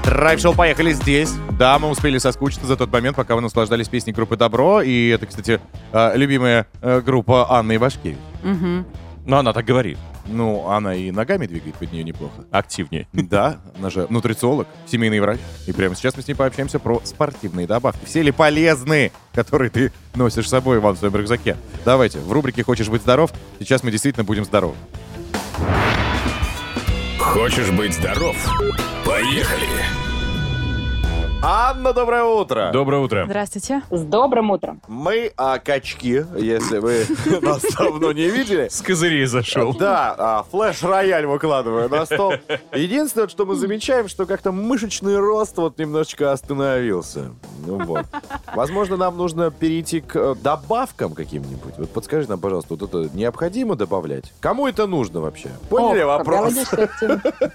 [0.04, 1.32] Драйв-шоу «Поехали» здесь.
[1.58, 4.82] Да, мы успели соскучиться за тот момент, пока вы наслаждались песней группы «Добро».
[4.82, 5.60] И это, кстати,
[5.92, 8.18] э, любимая э, группа Анны Ивашкевич.
[8.44, 8.86] Мгм.
[9.26, 9.98] Но она так говорит.
[10.26, 12.44] Ну, она и ногами двигает под нее неплохо.
[12.50, 13.06] Активнее.
[13.12, 15.38] Да, она же нутрициолог, семейный врач.
[15.66, 18.04] И прямо сейчас мы с ней пообщаемся про спортивные добавки.
[18.04, 21.56] Все ли полезны, которые ты носишь с собой, Иван, в своем рюкзаке?
[21.84, 24.74] Давайте, в рубрике «Хочешь быть здоров?» Сейчас мы действительно будем здоровы.
[27.18, 28.36] Хочешь быть здоров?
[29.04, 30.09] Поехали.
[31.42, 32.68] Анна, доброе утро!
[32.70, 33.24] Доброе утро.
[33.24, 33.80] Здравствуйте.
[33.90, 34.82] С добрым утром.
[34.88, 37.06] Мы а, качки, если вы
[37.40, 38.68] нас давно не видели.
[38.68, 39.72] С козырей зашел.
[39.72, 42.34] Да, а, флеш-рояль выкладываю на стол.
[42.74, 47.30] Единственное, что мы замечаем, что как-то мышечный рост вот немножечко остановился.
[47.66, 48.04] Ну вот.
[48.54, 51.74] Возможно, нам нужно перейти к э, добавкам каким-нибудь.
[51.78, 54.32] Вот подскажи нам, пожалуйста, вот это необходимо добавлять?
[54.40, 55.48] Кому это нужно вообще?
[55.68, 56.54] Поняли О, вопрос?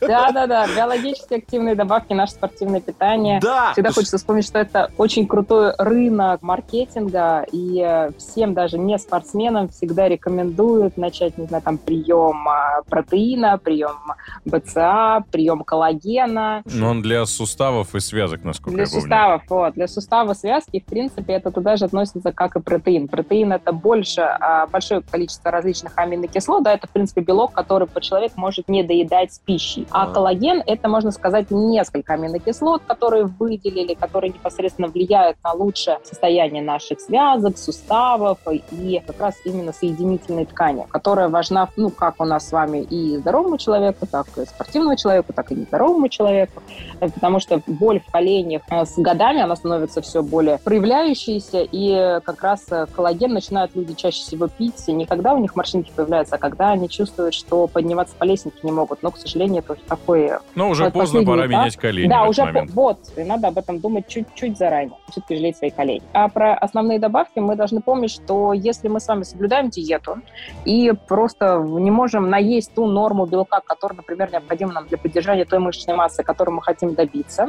[0.02, 3.40] Да-да-да, биологически активные добавки, наше спортивное питание.
[3.42, 3.75] Да!
[3.76, 9.68] Всегда хочется вспомнить, что это очень крутой рынок маркетинга, и э, всем, даже не спортсменам,
[9.68, 13.98] всегда рекомендуют начать, не знаю, там, прием а, протеина, прием
[14.46, 16.64] БЦА, прием коллагена.
[16.66, 19.02] Но он для суставов и связок, насколько Для я помню.
[19.02, 19.74] суставов, вот.
[19.74, 23.10] Для сустава связки, в принципе, это туда же относится, как и протеин.
[23.10, 28.00] Протеин— это больше, а, большое количество различных аминокислот, да, это, в принципе, белок, который по
[28.00, 29.86] человек может не доедать с пищей.
[29.92, 30.14] А А.
[30.14, 33.26] коллаген— это, можно сказать, несколько аминокислот, которые
[33.66, 38.38] выделили, которые непосредственно влияют на лучшее состояние наших связок, суставов
[38.72, 43.18] и как раз именно соединительной ткани, которая важна, ну, как у нас с вами и
[43.18, 46.62] здоровому человеку, так и спортивному человеку, так и нездоровому человеку,
[47.00, 52.20] Э, потому что боль в коленях э, с годами, она становится все более проявляющейся, и
[52.24, 56.36] как раз э, коллаген начинают люди чаще всего пить не когда у них морщинки появляются,
[56.36, 59.04] а когда они чувствуют, что подниматься по лестнице не могут.
[59.04, 60.42] Но, к сожалению, это уже такое...
[60.56, 61.50] Но уже вот поздно, пора этап.
[61.50, 65.58] менять колени Да, уже по- вот, и надо об этом думать чуть-чуть заранее, все-таки жалеть
[65.58, 66.02] свои колени.
[66.14, 70.18] А про основные добавки мы должны помнить, что если мы с вами соблюдаем диету
[70.66, 75.60] и просто не можем наесть ту норму белка, которая, например, необходима нам для поддержания той
[75.60, 77.48] мышечной массы, которой мы хотим добиться,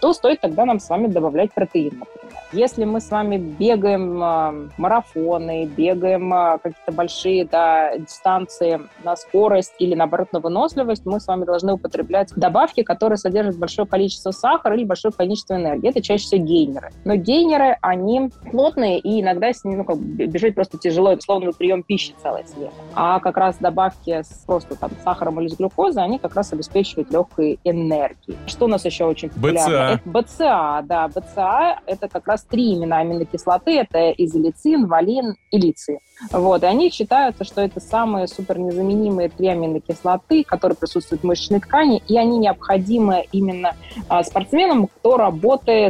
[0.00, 2.28] то стоит тогда нам с вами добавлять протеин, например.
[2.52, 9.74] Если мы с вами бегаем э, марафоны, бегаем э, какие-то большие да, дистанции на скорость
[9.78, 14.74] или, наоборот, на выносливость, мы с вами должны употреблять добавки, которые содержат большое количество сахара
[14.74, 15.88] или большое количество энергии.
[15.88, 16.90] Это чаще всего гейнеры.
[17.04, 21.22] Но гейнеры, они плотные, и иногда с ними ну, как бы бежать просто тяжело, это
[21.22, 22.70] словно прием пищи целое съем.
[22.94, 27.10] А как раз добавки с просто там сахаром или с глюкозой, они как раз обеспечивают
[27.10, 28.36] легкой энергией.
[28.46, 30.00] Что у нас еще очень популярно?
[30.04, 30.22] БЦА.
[30.22, 31.08] Это БЦА, да.
[31.08, 33.78] БЦА— это как раз три имена аминокислоты.
[33.78, 36.00] Это изолицин, валин и лиций.
[36.32, 36.62] Вот.
[36.62, 42.02] И они считаются, что это самые супер незаменимые три аминокислоты, которые присутствуют в мышечной ткани,
[42.08, 43.76] и они необходимы именно
[44.08, 45.37] а, спортсменам, кто работает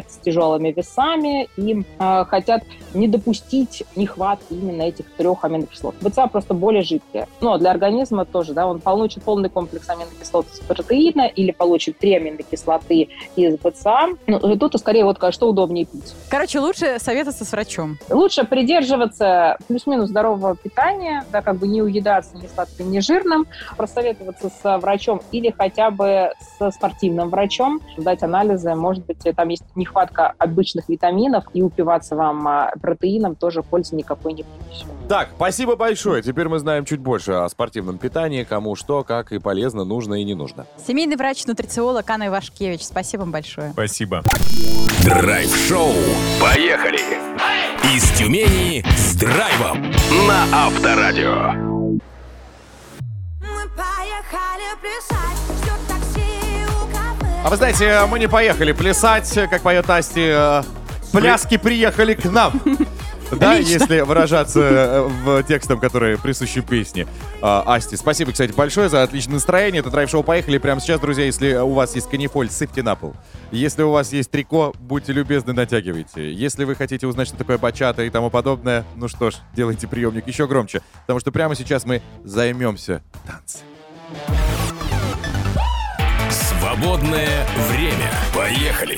[0.08, 2.62] с тяжелыми весами и а, хотят
[2.94, 5.94] не допустить нехватки именно этих трех аминокислот.
[6.00, 7.28] БЦА просто более жидкие.
[7.40, 12.14] Но для организма тоже, да, он получит полный комплекс аминокислот из протеина или получит три
[12.14, 14.08] аминокислоты из БЦА.
[14.26, 16.14] Ну, тут скорее вот что удобнее пить.
[16.30, 17.98] Короче, лучше советоваться с врачом.
[18.10, 24.50] Лучше придерживаться плюс-минус здорового питания, да, как бы не уедаться ни сладким, ни жирным, просоветоваться
[24.50, 30.34] с врачом или хотя бы со спортивным врачом, дать анализы, может быть, там есть нехватка
[30.38, 34.86] обычных витаминов, и упиваться вам а, протеином тоже пользы никакой не принесет.
[35.08, 36.22] Так, спасибо большое.
[36.22, 40.24] Теперь мы знаем чуть больше о спортивном питании, кому что, как и полезно, нужно и
[40.24, 40.66] не нужно.
[40.86, 42.84] Семейный врач-нутрициолог Анна Ивашкевич.
[42.84, 43.72] Спасибо вам большое.
[43.72, 44.22] Спасибо.
[45.04, 45.94] Драйв-шоу.
[46.40, 47.00] Поехали!
[47.96, 49.90] Из Тюмени с драйвом
[50.28, 51.52] на Авторадио.
[53.40, 55.97] Мы поехали плясать.
[57.44, 60.22] А вы знаете, мы не поехали плясать, как поет Асти.
[60.24, 60.62] э,
[61.12, 62.60] Пляски приехали к нам.
[63.30, 63.72] Да, Лично.
[63.72, 67.06] если выражаться э, в текстом, которые присущи песне.
[67.42, 69.80] А, Асти, спасибо, кстати, большое за отличное настроение.
[69.80, 71.26] Это драйв-шоу «Поехали» прямо сейчас, друзья.
[71.26, 73.14] Если у вас есть канифоль, сыпьте на пол.
[73.50, 76.32] Если у вас есть трико, будьте любезны, натягивайте.
[76.32, 80.26] Если вы хотите узнать, что такое бачата и тому подобное, ну что ж, делайте приемник
[80.26, 80.80] еще громче.
[81.02, 83.60] Потому что прямо сейчас мы займемся танцем.
[86.78, 88.08] Свободное время.
[88.32, 88.96] Поехали!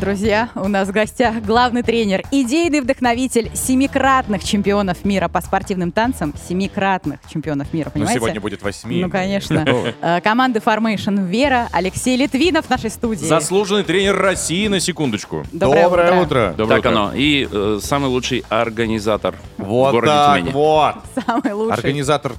[0.00, 6.34] Друзья, у нас в гостях главный тренер, идейный вдохновитель семикратных чемпионов мира по спортивным танцам.
[6.48, 8.18] Семикратных чемпионов мира, Ну, понимаете?
[8.18, 9.00] сегодня будет восьми.
[9.00, 9.64] Ну, конечно.
[9.66, 13.24] Ну, Э, Команды Formation Вера, Алексей Литвинов в нашей студии.
[13.24, 15.44] Заслуженный тренер России на секундочку.
[15.52, 16.20] Доброе Доброе утро.
[16.22, 16.54] утро.
[16.56, 17.00] Доброе так утро.
[17.00, 17.12] оно.
[17.14, 20.52] И э, самый лучший организатор Вот в городе так Тюмени.
[20.52, 20.94] вот.
[21.24, 21.74] Самый лучший.
[21.74, 22.32] Организатор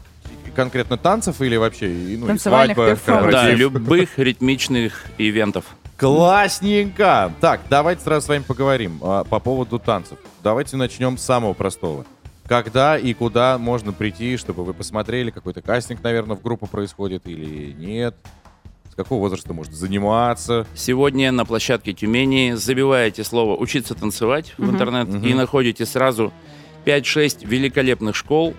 [0.53, 3.31] конкретно танцев или вообще и, ну, и Танцевальных свадьба, перформансов.
[3.31, 3.59] Да, корпоратив?
[3.59, 5.65] любых ритмичных ивентов.
[5.97, 7.31] Классненько!
[7.41, 10.17] Так, давайте сразу с вами поговорим а, по поводу танцев.
[10.43, 12.05] Давайте начнем с самого простого.
[12.47, 17.71] Когда и куда можно прийти, чтобы вы посмотрели, какой-то кастинг, наверное, в группу происходит или
[17.73, 18.15] нет?
[18.91, 20.67] С какого возраста можно заниматься?
[20.75, 24.71] Сегодня на площадке Тюмени забиваете слово «учиться танцевать» в Мгм.
[24.75, 25.23] интернет Мгм.
[25.25, 26.33] и находите сразу
[26.85, 28.53] 5-6 великолепных школ.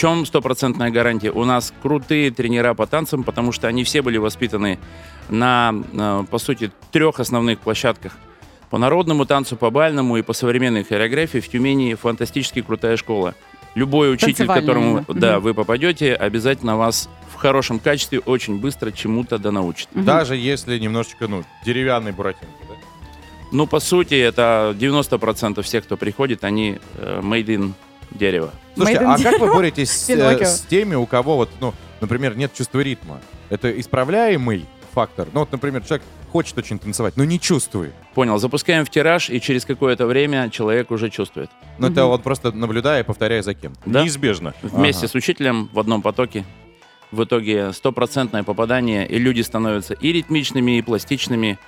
[0.00, 1.30] В чем стопроцентная гарантия?
[1.30, 4.78] У нас крутые тренера по танцам, потому что они все были воспитаны
[5.28, 8.16] на, э, по сути, трех основных площадках.
[8.70, 13.34] По народному танцу, по бальному и по современной хореографии в Тюмени фантастически крутая школа.
[13.74, 19.36] Любой учитель, к которому да, вы попадете, обязательно вас в хорошем качестве очень быстро чему-то
[19.36, 19.88] да научит.
[19.92, 20.06] Мгм.
[20.06, 22.74] Даже если немножечко, ну, деревянный буратинки, да?
[23.52, 27.74] Ну, по сути, это 90% всех, кто приходит, они э, made in
[28.10, 28.50] дерево.
[28.74, 32.52] Слушайте, а как вы боретесь с, э, с теми, у кого вот, ну, например, нет
[32.54, 33.20] чувства ритма?
[33.48, 35.28] Это исправляемый фактор?
[35.32, 37.92] Ну, вот, например, человек хочет очень танцевать, но не чувствует.
[38.14, 41.50] Понял, запускаем в тираж, и через какое-то время человек уже чувствует.
[41.78, 43.72] Но это он просто наблюдая и повторяя за кем.
[43.84, 44.02] Да?
[44.02, 44.54] Неизбежно.
[44.62, 45.08] Вместе Ага.
[45.08, 46.44] с учителем в одном потоке.
[47.10, 51.58] В итоге стопроцентное попадание, и люди становятся и ритмичными, и пластичными,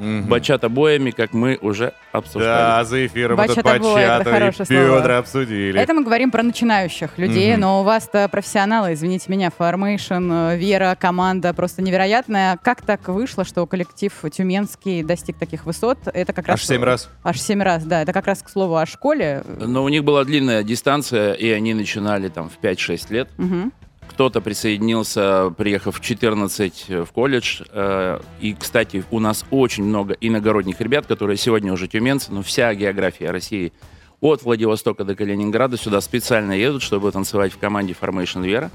[0.00, 2.44] бачата-боями, как мы уже обсуждали.
[2.78, 5.18] Да, за эфиром этот Бачата-бой, это бачата и хорошее слово.
[5.18, 5.80] обсудили.
[5.80, 7.60] Это мы говорим про начинающих людей, Мгм.
[7.60, 12.58] но у вас-то профессионалы, извините меня, Formation, э, Вера, команда просто невероятная.
[12.62, 15.98] Как так вышло, что коллектив Тюменский достиг таких высот?
[16.12, 16.60] Это как раз...
[16.60, 17.08] Аж семь раз.
[17.22, 18.02] Аж семь раз, да.
[18.02, 19.42] Это как раз к слову о школе.
[19.60, 23.28] Но у них была длинная дистанция, и они начинали там в 5-6 лет.
[23.36, 23.72] Мгм.
[24.10, 27.62] Кто-то присоединился, приехав в 14 в колледж.
[27.70, 32.74] Э, И, кстати, у нас очень много иногородних ребят, которые сегодня уже тюменцы, но вся
[32.74, 33.72] география России
[34.20, 38.70] от Владивостока до Калининграда сюда специально едут, чтобы танцевать в команде Formation Вера.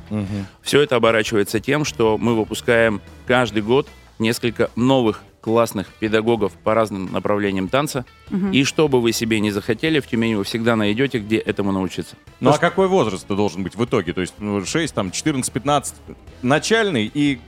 [0.62, 7.12] Все это оборачивается тем, что мы выпускаем каждый год несколько новых классных педагогов по разным
[7.12, 8.04] направлениям танца.
[8.32, 8.52] Мгм.
[8.52, 12.16] И что бы вы себе не захотели, в Тюмени вы всегда найдете, где этому научиться.
[12.40, 14.12] Ну а какой возраст должен быть в итоге?
[14.14, 15.96] То есть ну, 6, там, 14, 15,
[16.42, 17.40] начальный и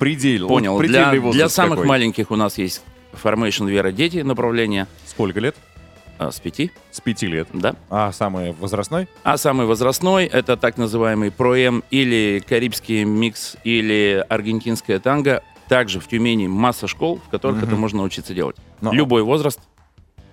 [0.00, 0.48] предел.
[0.48, 0.72] Понял.
[0.72, 1.86] Вот Для, предельный возраст для самых какой?
[1.86, 2.82] маленьких у нас есть
[3.22, 4.88] Formation Вера Дети направление.
[5.06, 5.54] Сколько лет?
[6.18, 6.72] А, с пяти.
[6.90, 7.46] С пяти лет.
[7.52, 7.76] Да.
[7.88, 9.06] А самый возрастной?
[9.22, 15.44] А самый возрастной это так называемый проем или карибский микс или аргентинская танго.
[15.68, 17.66] Также в Тюмени масса школ, в которых Мгм.
[17.66, 18.56] это можно научиться делать.
[18.80, 19.60] Но- Любой возраст.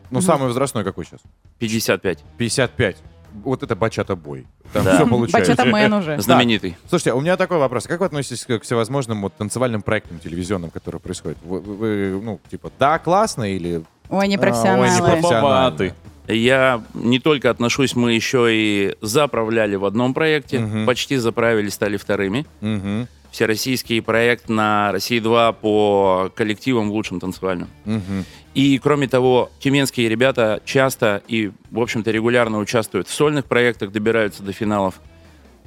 [0.09, 1.21] Ну, самый возрастной какой сейчас?
[1.59, 2.19] 55.
[2.37, 2.97] 55.
[3.45, 4.45] Вот это бачата-бой.
[4.73, 4.95] Там Да.
[4.95, 5.51] все получается.
[5.55, 6.15] Бачата-мен уже.
[6.17, 6.21] Да.
[6.21, 6.75] Знаменитый.
[6.89, 7.87] Слушайте, а у меня такой вопрос.
[7.87, 11.37] Как вы относитесь к к всевозможным вот танцевальным проектам телевизионным, которые происходят?
[11.43, 13.83] Вы, вы, ну, типа, да, классно или...
[14.09, 14.87] Ой, не А, профессионалы.
[14.87, 15.93] ой, не профессионалы.
[16.27, 20.85] Я не только отношусь, мы еще и заправляли в одном проекте, Мгм.
[20.85, 22.45] почти заправили, стали вторыми.
[22.59, 23.07] Мгм.
[23.31, 27.69] Всероссийский проект на России-2 по коллективам в лучшем танцевальном.
[27.85, 28.25] Мгм.
[28.53, 34.43] И, кроме того, тюменские ребята часто и, в общем-то, регулярно участвуют в сольных проектах, добираются
[34.43, 34.95] до финалов.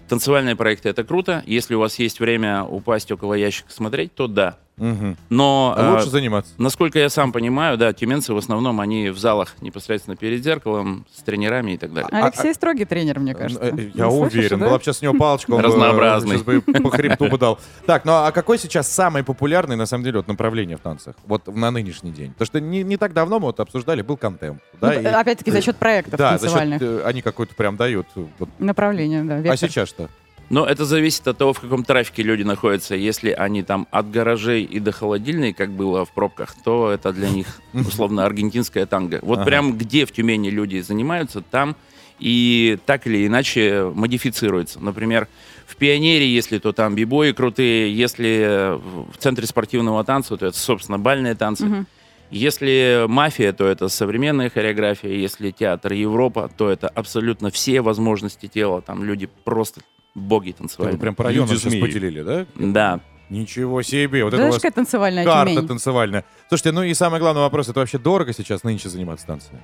[0.08, 1.42] Танцевальные проекты— это круто.
[1.46, 4.58] Если у вас есть время упасть около ящика смотреть, то да.
[4.76, 5.16] Мгм.
[5.30, 5.74] Но...
[5.76, 6.52] А лучше э, заниматься.
[6.58, 11.22] Насколько я сам понимаю, да, тюменцы в основном, они в залах непосредственно перед зеркалом, с
[11.22, 12.08] тренерами и так далее.
[12.10, 13.62] Алексей строгий тренер, мне кажется.
[13.64, 14.58] Э, Я Не слышишь, уверен.
[14.58, 14.66] да?
[14.66, 16.38] Была бы сейчас у него палочка, он бы, Разнообразный.
[16.38, 17.58] сейчас бы по хребту бы дал.
[17.86, 21.14] Так, ну а какой сейчас самый популярный, на самом деле, вот направление в танцах?
[21.26, 22.32] Вот на нынешний день.
[22.32, 24.60] Потому что не, не так давно мы вот обсуждали, был контемп.
[24.80, 26.82] Ну, и- опять-таки за счет проектов Да, за счет, танцевальных.
[26.82, 28.06] э, они какой-то прям дают.
[28.16, 28.48] э, вот.
[28.58, 29.36] Направление, да.
[29.52, 30.08] А сейчас что?
[30.50, 32.94] Но это зависит от того, в каком трафике люди находятся.
[32.94, 37.30] Если они там от гаражей и до холодильной, как было в пробках, то это для
[37.30, 39.18] них условно аргентинская танго.
[39.22, 39.46] Вот Ага.
[39.46, 41.76] прям где в Тюмени люди занимаются, там
[42.20, 44.80] и так или иначе модифицируется.
[44.80, 45.26] Например,
[45.66, 50.98] в Пионере, если то там бибои крутые, если в центре спортивного танца, то это, собственно,
[50.98, 51.64] бальные танцы.
[51.66, 51.86] Мгм.
[52.30, 55.10] Если мафия, то это современная хореография.
[55.12, 58.80] Если театр Европа, то это абсолютно все возможности тела.
[58.82, 59.80] Там люди просто
[60.14, 60.96] боги танцевальные.
[60.96, 61.80] Вы прям по районам сейчас Люди-змеи.
[61.82, 62.46] поделили, да?
[62.56, 63.00] Да.
[63.30, 64.22] Ничего себе.
[64.22, 65.66] Вот Да это у вас какая танцевальная карта Тюмень.
[65.68, 66.24] танцевальная.
[66.48, 69.60] Слушайте, ну и самый главный вопрос, это вообще дорого сейчас нынче заниматься танцами?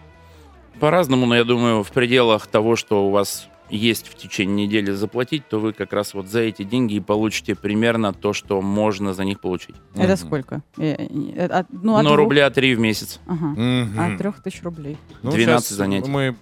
[0.81, 5.47] По-разному, но я думаю, в пределах того, что у вас есть в течение недели заплатить,
[5.47, 9.25] то вы как раз вот за эти деньги и получите примерно то, что можно за
[9.25, 9.77] них получить.
[9.95, 10.63] Это сколько?
[10.79, 13.21] Э, э, от- ну, от Но двух- рубля три в месяц.
[13.27, 13.47] Ага.
[13.47, 14.01] Мгм.
[14.01, 14.97] От трех тысяч рублей.
[15.23, 16.11] Ну, 12 щас занятий.
[16.11, 16.35] Мы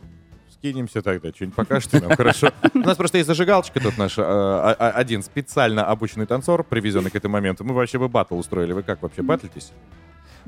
[0.58, 2.50] скинемся тогда, что-нибудь покажете нам, хорошо?
[2.74, 7.10] У нас просто есть зажигалочка тут наш, э, а- а- один специально обученный танцор, привезенный
[7.10, 7.64] к этому моменту.
[7.64, 8.72] Мы вообще бы батл устроили.
[8.72, 9.70] Вы как вообще батлитесь?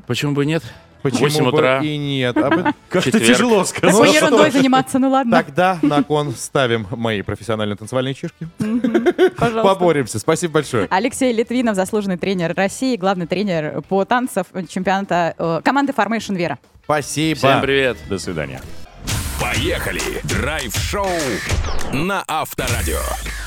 [0.06, 0.62] Почему бы нет?
[1.02, 1.80] Почему 8 бы утра.
[1.82, 2.36] и нет?
[2.36, 3.94] А Как-то тяжело сказать.
[3.94, 5.42] Такой Ну ерундой заниматься, ну ладно.
[5.42, 8.48] Тогда на кон ставим мои профессиональные танцевальные чишки.
[9.38, 9.62] Пожалуйста.
[9.62, 10.18] Поборемся.
[10.18, 10.86] Спасибо большое.
[10.90, 16.58] Алексей Литвинов, заслуженный тренер России, главный тренер по танцам чемпионата э, команды Formation Вера.
[16.84, 17.38] Спасибо.
[17.38, 17.96] Всем привет.
[18.08, 18.60] До свидания.
[19.40, 20.20] Поехали!
[20.24, 21.08] Драйв-шоу
[21.94, 23.00] на Авторадио.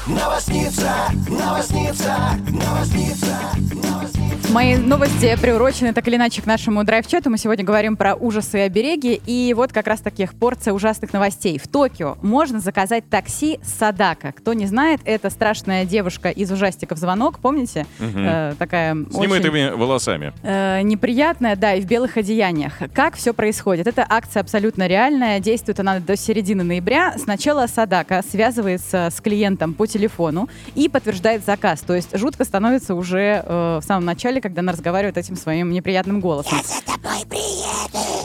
[0.07, 0.91] Новосница,
[1.29, 2.15] новосница,
[2.49, 3.37] новосница,
[3.71, 4.23] новосница.
[4.53, 7.31] Мои новости приурочены так или иначе к нашему драйв-чату.
[7.31, 9.19] Мы сегодня говорим про ужасы и обереги.
[9.25, 11.57] И вот как раз таких порция ужасных новостей.
[11.57, 14.31] В Токио можно заказать такси Садака.
[14.31, 17.39] Кто не знает, это страшная девушка из ужастиков «Звонок».
[17.39, 17.87] Помните?
[17.97, 18.25] Мгм.
[18.27, 19.21] Э, такая С очень...
[19.21, 20.33] немытыми волосами.
[20.43, 22.73] Э, неприятная, да, и в белых одеяниях.
[22.93, 23.87] Как все происходит?
[23.87, 25.39] Это акция абсолютно реальная.
[25.39, 27.15] Действует она до середины ноября.
[27.17, 31.81] Сначала Садака связывается с клиентом по телефону и подтверждает заказ.
[31.81, 36.21] То есть жутко становится уже э, в самом начале, когда она разговаривает этим своим неприятным
[36.21, 36.57] голосом.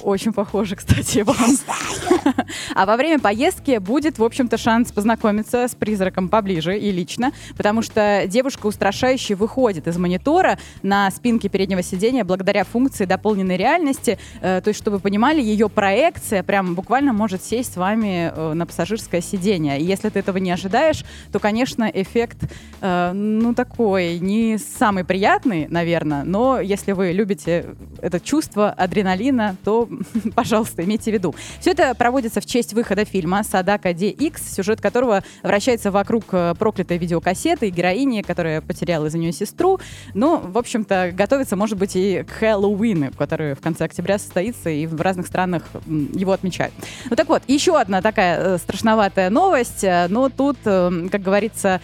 [0.02, 1.36] Очень похоже, кстати, вам.
[2.74, 7.82] А во время поездки будет, в общем-то, шанс познакомиться с призраком поближе и лично, потому
[7.82, 14.18] что девушка устрашающе выходит из монитора на спинке переднего сидения благодаря функции дополненной реальности.
[14.40, 18.52] Э, То есть, чтобы вы понимали, ее проекция прям буквально может сесть с вами э,
[18.54, 19.80] на пассажирское сиденье.
[19.80, 22.38] И если ты этого не ожидаешь, то, конечно, эффект,
[22.80, 27.66] э, ну, такой, не самый приятный, наверное, но если вы любите
[28.00, 29.87] это чувство адреналина, то,
[30.34, 31.34] пожалуйста, имейте в виду.
[31.60, 36.98] Все это проводится в честь выхода фильма «Садака DX», сюжет которого вращается вокруг э, проклятой
[36.98, 39.80] видеокассеты и героини, которая потеряла из-за нее сестру.
[40.14, 44.86] Ну, в общем-то, готовится, может быть, и к Хэллоуину, который в конце октября состоится, и
[44.86, 46.74] в разных странах его отмечают.
[47.10, 51.80] Ну так вот, еще одна такая э, страшноватая новость, э, но тут, э, как говорится,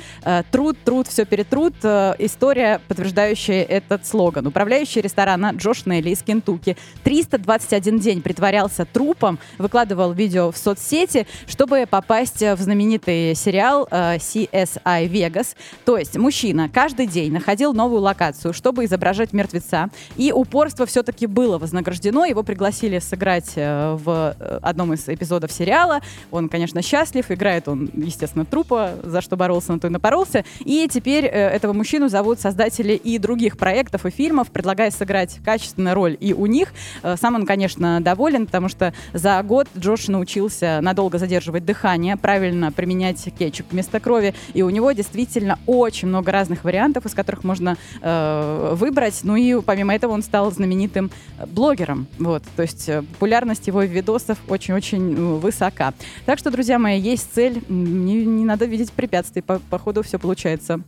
[0.50, 1.74] труд, труд, все перетрут.
[1.84, 4.46] История, подтверждающая этот слоган.
[4.46, 11.86] Управляющий ресторана Джош Нелли из Кентукки 321 день притворялся трупом, выкладывал видео в соцсети, чтобы
[11.88, 15.54] попасть в знаменитый сериал э, CSI Vegas.
[15.84, 21.58] То есть мужчина каждый день находил новую локацию, чтобы изображать мертвеца, и упорство все-таки было
[21.58, 22.24] вознаграждено.
[22.24, 26.00] Его пригласили сыграть э, в э, одном из эпизодов сериала.
[26.30, 30.44] Он, конечно, счастлив, играет он, естественно, трупа, за что боролся, на то и напоролся.
[30.60, 35.94] И теперь э, этого мужчину зовут создатели и других проектов и фильмов, предлагая сыграть качественную
[35.94, 36.72] роль и у них.
[37.02, 42.72] Э, Сам он, конечно, доволен, потому что за год Джош научился надолго задерживать дыхание, правильно
[42.72, 47.76] применять кетчуп вместо крови, и у него действительно очень много разных вариантов, из которых можно
[48.00, 49.20] э, выбрать.
[49.22, 52.06] Ну и помимо этого он стал знаменитым э, блогером.
[52.18, 55.94] Вот, то есть э, популярность его видосов очень-очень э, высока.
[56.26, 60.18] Так что, друзья мои, есть цель, не, не надо видеть препятствий, по, по ходу все
[60.18, 60.80] получается.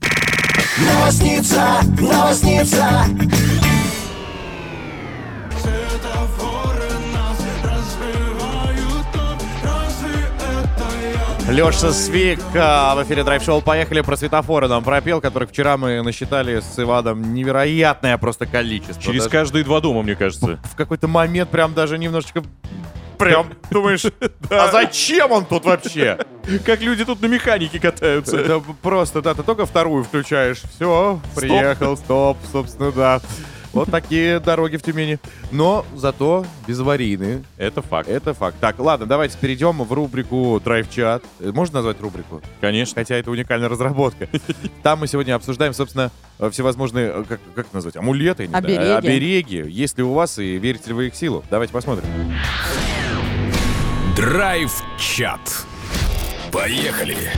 [0.78, 3.06] Новосница, новосница.
[11.48, 16.58] Леша Свик а, в эфире драйв-шоу «Поехали» про светофоры нам пропел, которых вчера мы насчитали
[16.58, 19.00] с Иваном невероятное просто количество.
[19.00, 20.58] Через Даже каждые два дома, мне кажется.
[20.64, 22.42] В какой-то момент прям даже немножечко...
[23.16, 24.04] Прям думаешь,
[24.50, 26.18] а зачем он тут вообще?
[26.64, 28.38] Как люди тут на механике катаются.
[28.38, 33.20] Это просто, да, ты только вторую включаешь, все, приехал, стоп, собственно, да.
[33.76, 35.18] Вот такие дороги в Тюмени.
[35.52, 37.42] Но зато безаварийные.
[37.58, 38.08] Это факт.
[38.08, 38.56] Это факт.
[38.58, 41.22] Так, ладно, давайте перейдем в рубрику Драйв-чат.
[41.40, 42.40] Э, Можно назвать рубрику?
[42.62, 42.94] Конечно.
[42.94, 44.28] Хотя это уникальная разработка.
[44.82, 48.64] Там мы сегодня обсуждаем, собственно, э, всевозможные, э, как, как это назвать, амулеты, не знаю,
[48.64, 49.58] Обереги.
[49.60, 49.70] обереги.
[49.70, 51.44] Есть ли у вас и верите ли вы их силу?
[51.50, 52.04] Давайте посмотрим.
[54.16, 55.66] Драйв-чат.
[56.50, 57.30] Поехали.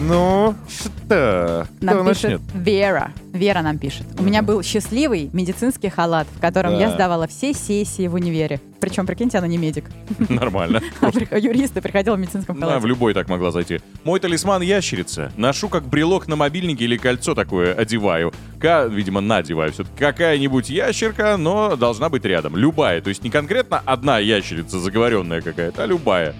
[0.00, 1.66] Ну, что?
[1.80, 2.40] Нам Кто пишет начнет?
[2.54, 3.12] Вера.
[3.32, 4.06] Вера нам пишет.
[4.18, 6.94] У меня был счастливый медицинский халат, в котором я Да.
[6.94, 8.60] сдавала все сессии в универе.
[8.80, 9.86] Причем, прикиньте, она не медик.
[10.28, 10.80] Нормально.
[11.00, 12.82] А при- юрист и приходил в медицинском Да, халате.
[12.82, 13.80] в любой так могла зайти.
[14.04, 15.32] Мой талисман ящерица.
[15.36, 18.32] Ношу как брелок на мобильнике или кольцо такое одеваю.
[18.60, 19.72] Ка, видимо, надеваю.
[19.72, 22.56] Все-таки какая-нибудь ящерка, но должна быть рядом.
[22.56, 23.00] Любая.
[23.00, 26.34] То есть не конкретно одна ящерица заговоренная какая-то, а любая.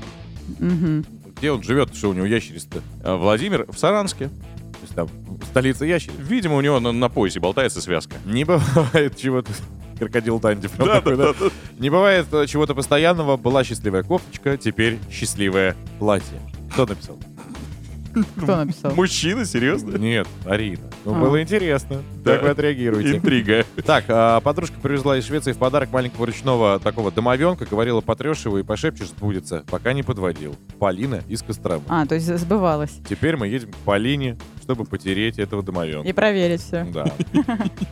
[0.61, 1.05] Мгм.
[1.39, 2.83] Где он живет, что у него ящерица-то?
[3.05, 4.29] А Владимир в Саранске.
[4.29, 5.09] То есть там
[5.51, 6.17] столица ящериц.
[6.19, 8.17] Видимо, у него на, на поясе болтается связка.
[8.25, 9.53] Не бывает чего-то.
[9.99, 10.69] Крокодил Данди.
[10.79, 11.51] Да, такой, да, да?
[11.79, 13.37] Не бывает э, чего-то постоянного.
[13.37, 16.41] Была счастливая кофточка, теперь счастливое платье.
[16.73, 17.19] Кто написал?
[18.37, 18.95] Кто написал?
[18.95, 19.97] Мужчина, серьезно?
[19.97, 20.88] Нет, Арина.
[21.09, 21.21] Ну, А.
[21.21, 22.03] было интересно.
[22.23, 23.17] Как вы отреагируете?
[23.17, 23.65] Интрига.
[23.87, 27.65] Так, а, подружка привезла из Швеции в подарок маленького ручного такого домовенка.
[27.65, 29.65] Говорила, потрешь его и пошепчешь, сбудется.
[29.71, 30.55] Пока не подводил.
[30.79, 31.85] Полина из Костромы.
[31.89, 32.99] А, то есть сбывалось.
[33.09, 34.37] Теперь мы едем к Полине,
[34.69, 36.07] чтобы потереть этого домовенка.
[36.07, 36.87] И проверить все.
[36.93, 37.07] Да.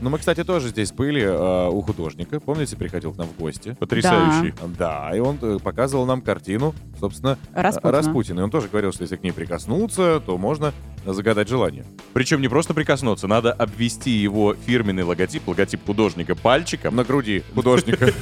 [0.02, 2.38] Ну, мы, кстати, тоже здесь были э, у художника.
[2.38, 3.74] Помните, приходил к нам в гости?
[3.80, 4.52] Потрясающий.
[4.78, 7.92] Да, и он э, показывал нам картину, собственно, Распутина.
[7.92, 8.40] Распутина.
[8.40, 10.74] И он тоже говорил, что если к ней прикоснуться, то можно
[11.06, 11.86] загадать желание.
[12.12, 16.94] Причем не просто прикоснуться, надо обвести его фирменный логотип, логотип художника пальчиком.
[16.94, 18.12] На груди художника.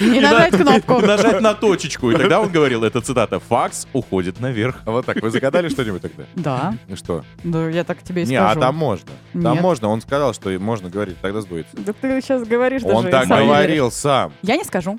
[0.00, 1.00] И нажать кнопку.
[1.06, 2.10] Нажать на точечку.
[2.10, 4.80] И тогда он говорил, это цитата, факс уходит наверх.
[4.86, 6.24] А Вот так, вы загадали что-нибудь тогда?
[6.34, 6.74] Да.
[6.88, 7.24] Ну что?
[7.44, 8.58] Да, я так тебе и Не, скажу.
[8.58, 9.10] а там можно.
[9.32, 9.62] Там Нет.
[9.62, 9.88] можно.
[9.88, 11.76] Он сказал, что можно говорить, тогда сбудется.
[11.76, 13.10] Да ты сейчас говоришь Он даже.
[13.10, 13.92] так сам не говорил веришь.
[13.94, 14.32] сам.
[14.42, 14.98] Я не скажу.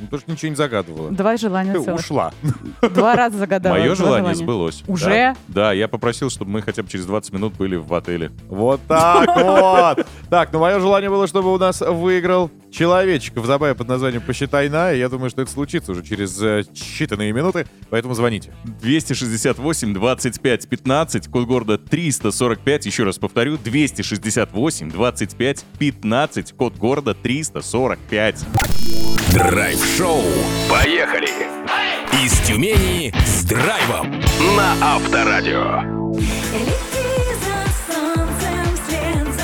[0.00, 1.10] Ну, тоже ничего не загадывала.
[1.10, 1.98] Два желания Ты целых.
[2.00, 2.32] ушла.
[2.94, 3.74] Два раза загадала.
[3.74, 4.34] Мое желание желания.
[4.36, 4.84] сбылось.
[4.86, 5.06] Уже?
[5.08, 5.36] Да.
[5.48, 8.30] Да, я попросил, чтобы мы хотя бы через 20 минут были в отеле.
[8.48, 10.06] Вот так вот.
[10.30, 14.68] Так, ну мое желание было, чтобы у нас выиграл человечек в забаве под названием «Посчитай
[14.68, 14.92] на».
[14.92, 18.52] И я думаю, что это случится уже через э, считанные минуты, поэтому звоните.
[18.64, 28.46] 268 25 15, код города 345, еще раз повторю, 268 25 15, код города 345.
[29.32, 30.22] Драйв-шоу.
[30.68, 31.28] Поехали!
[32.24, 34.20] Из Тюмени с драйвом
[34.56, 36.87] на Авторадио.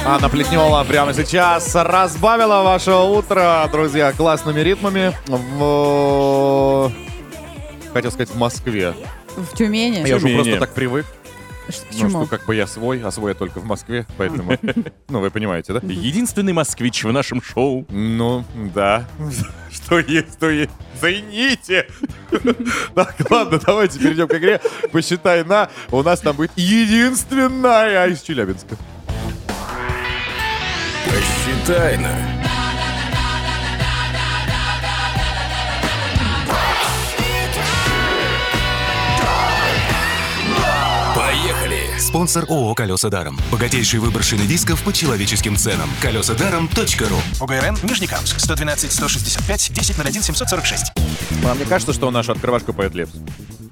[0.07, 6.93] Анна Плетнева прямо сейчас разбавила ваше утро, друзья, классными ритмами в...
[7.95, 8.95] Хотел сказать, в Москве.
[9.35, 10.07] В Тюмени.
[10.07, 10.35] Я же Тюмени.
[10.35, 11.07] просто так привык.
[11.67, 12.11] Ну, Чему?
[12.11, 14.59] что как бы я свой, а свой я только в Москве, поэтому...
[15.09, 15.81] Ну, вы понимаете, да?
[15.83, 17.87] Единственный москвич в нашем шоу.
[17.89, 18.45] Ну,
[18.75, 19.09] да.
[19.73, 20.71] Что есть, то есть.
[21.01, 21.87] Зайните!
[22.95, 24.61] Так, ладно, давайте перейдем к игре.
[24.93, 25.71] Посчитай на.
[25.91, 28.77] У нас там будет единственная из Челябинска.
[31.45, 31.99] Посчитай
[42.15, 43.37] Спонсор ООО «Колеса даром».
[43.51, 45.89] Богатейший выбор шинодисков по человеческим ценам.
[46.01, 50.93] Колесадаром.ру ОГРН Нижнекамск 112 165 10 01 746.
[51.45, 53.15] А мне кажется, что нашу открывашку поет Лепс.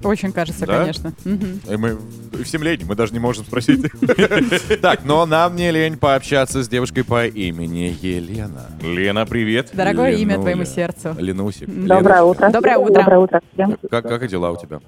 [0.03, 0.79] Очень кажется, Да?
[0.81, 1.13] конечно.
[1.23, 3.89] И мы в семлени, мы даже не можем спросить.
[4.81, 8.65] Так, но нам не лень пообщаться с девушкой по имени Елена.
[8.81, 9.69] Лена, привет.
[9.71, 11.15] Дорогое имя твоему сердцу.
[11.17, 11.69] Ленусик.
[11.69, 12.49] Доброе утро.
[12.49, 12.93] Доброе утро.
[12.93, 13.77] Доброе утро всем.
[13.89, 14.81] Как, как и дела у тебя?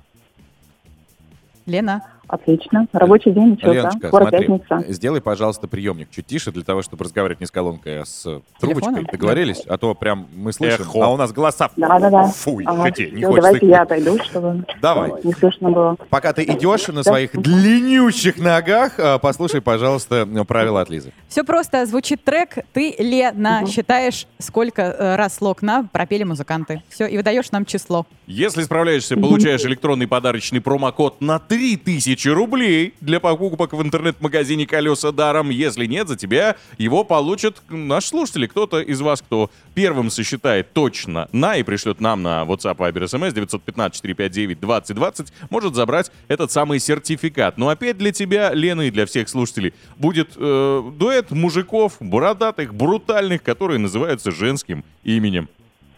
[1.66, 2.01] Лена.
[2.28, 2.88] Отлично.
[2.93, 3.73] Рабочий день начался.
[3.73, 4.84] Леночка, Скоро смотри, пятница.
[4.93, 8.21] сделай, пожалуйста, приемник чуть тише для того, чтобы разговаривать не с колонкой, а с
[8.59, 8.93] трубочкой.
[8.93, 9.05] Телефоном?
[9.11, 9.61] Договорились?
[9.67, 11.05] А то прям мы слышим, Эхо.
[11.05, 12.28] а у нас голоса Да-да-да.
[12.28, 12.84] фу, Ага.
[12.89, 15.11] не хочется Давайте их я отойду, чтобы Давай.
[15.23, 15.95] не слышно было.
[16.09, 17.03] Пока ты идешь на Да.
[17.03, 21.11] своих длиннющих ногах, а, послушай, пожалуйста, правила от Лизы.
[21.28, 21.86] Все просто.
[21.86, 22.57] Звучит трек.
[22.73, 26.82] Ты, Лена, считаешь, сколько э, раз слог на пропели музыканты.
[26.89, 28.05] Все, и выдаешь нам число.
[28.28, 35.49] Если справляешься, получаешь электронный подарочный промокод на 3000 рублей для покупок в интернет-магазине «Колеса даром».
[35.49, 38.47] Если нет, за тебя его получат наши слушатели.
[38.47, 43.34] Кто-то из вас, кто первым сосчитает точно на и пришлет нам на WhatsApp, Viber, SMS
[43.34, 47.57] 915-459-2020, может забрать этот самый сертификат.
[47.57, 53.43] Но опять для тебя, Лена, и для всех слушателей будет э, дуэт мужиков, бородатых, брутальных,
[53.43, 55.49] которые называются женским именем.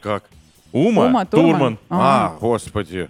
[0.02, 0.24] Как?
[0.74, 1.52] Ума, Ума Турман.
[1.52, 1.78] Турман.
[1.90, 3.10] А, господи.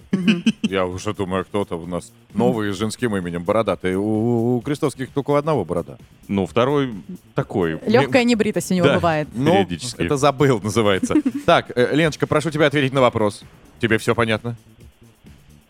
[0.61, 3.95] Я уже думаю, кто-то у нас новый с женским именем бородатый.
[3.95, 5.97] У, у крестовских только у одного борода.
[6.27, 6.93] Ну, второй
[7.33, 7.79] такой.
[7.87, 8.95] Легкая небритость у него Да.
[8.95, 9.27] бывает.
[9.33, 10.01] Ну, Периодически.
[10.01, 11.15] это забыл, называется.
[11.45, 13.43] Так, э, Леночка, прошу тебя ответить на вопрос.
[13.79, 14.55] Тебе все понятно?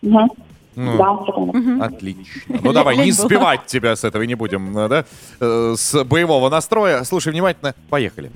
[0.02, 0.28] Мгм.
[0.76, 1.84] Ну, Да, всё понятно.
[1.86, 2.58] Отлично.
[2.62, 5.04] Ну давай, не Лень сбивать тебя с этого не будем, э, да?
[5.40, 7.02] Э, С боевого настроя.
[7.04, 7.74] Слушай внимательно.
[7.88, 8.30] Поехали.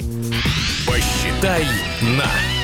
[0.87, 1.65] Посчитай
[2.17, 2.62] на.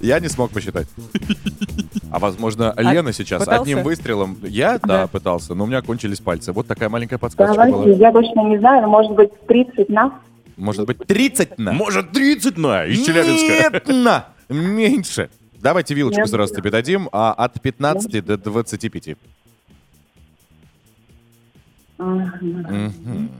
[0.00, 0.88] Я не смог посчитать.
[2.10, 3.62] А возможно, Лена сейчас пытался?
[3.62, 4.38] одним выстрелом.
[4.42, 6.52] Я, да, пытался, но у меня кончились пальцы.
[6.52, 8.08] Вот такая маленькая подсказочка Давайте, была.
[8.08, 10.20] я точно не знаю, но может быть 30 на.
[10.56, 11.72] Может быть, 30 на?
[11.72, 13.70] Может, 30 на из Челябинска.
[13.72, 14.26] Нет, на!
[14.48, 15.30] Меньше.
[15.60, 16.30] Давайте вилочку Нет.
[16.30, 19.16] сразу тебе дадим, а от 15 до 25.
[21.98, 23.30] Мгм.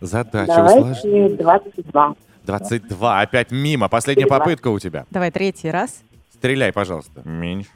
[0.00, 1.36] Задача усложнена.
[1.36, 2.14] Давайте 22.
[2.44, 3.20] 22.
[3.20, 3.88] Опять мимо.
[3.88, 5.06] Последняя попытка у тебя.
[5.10, 6.02] Давай третий раз.
[6.34, 7.20] Стреляй, пожалуйста.
[7.24, 7.68] Меньше,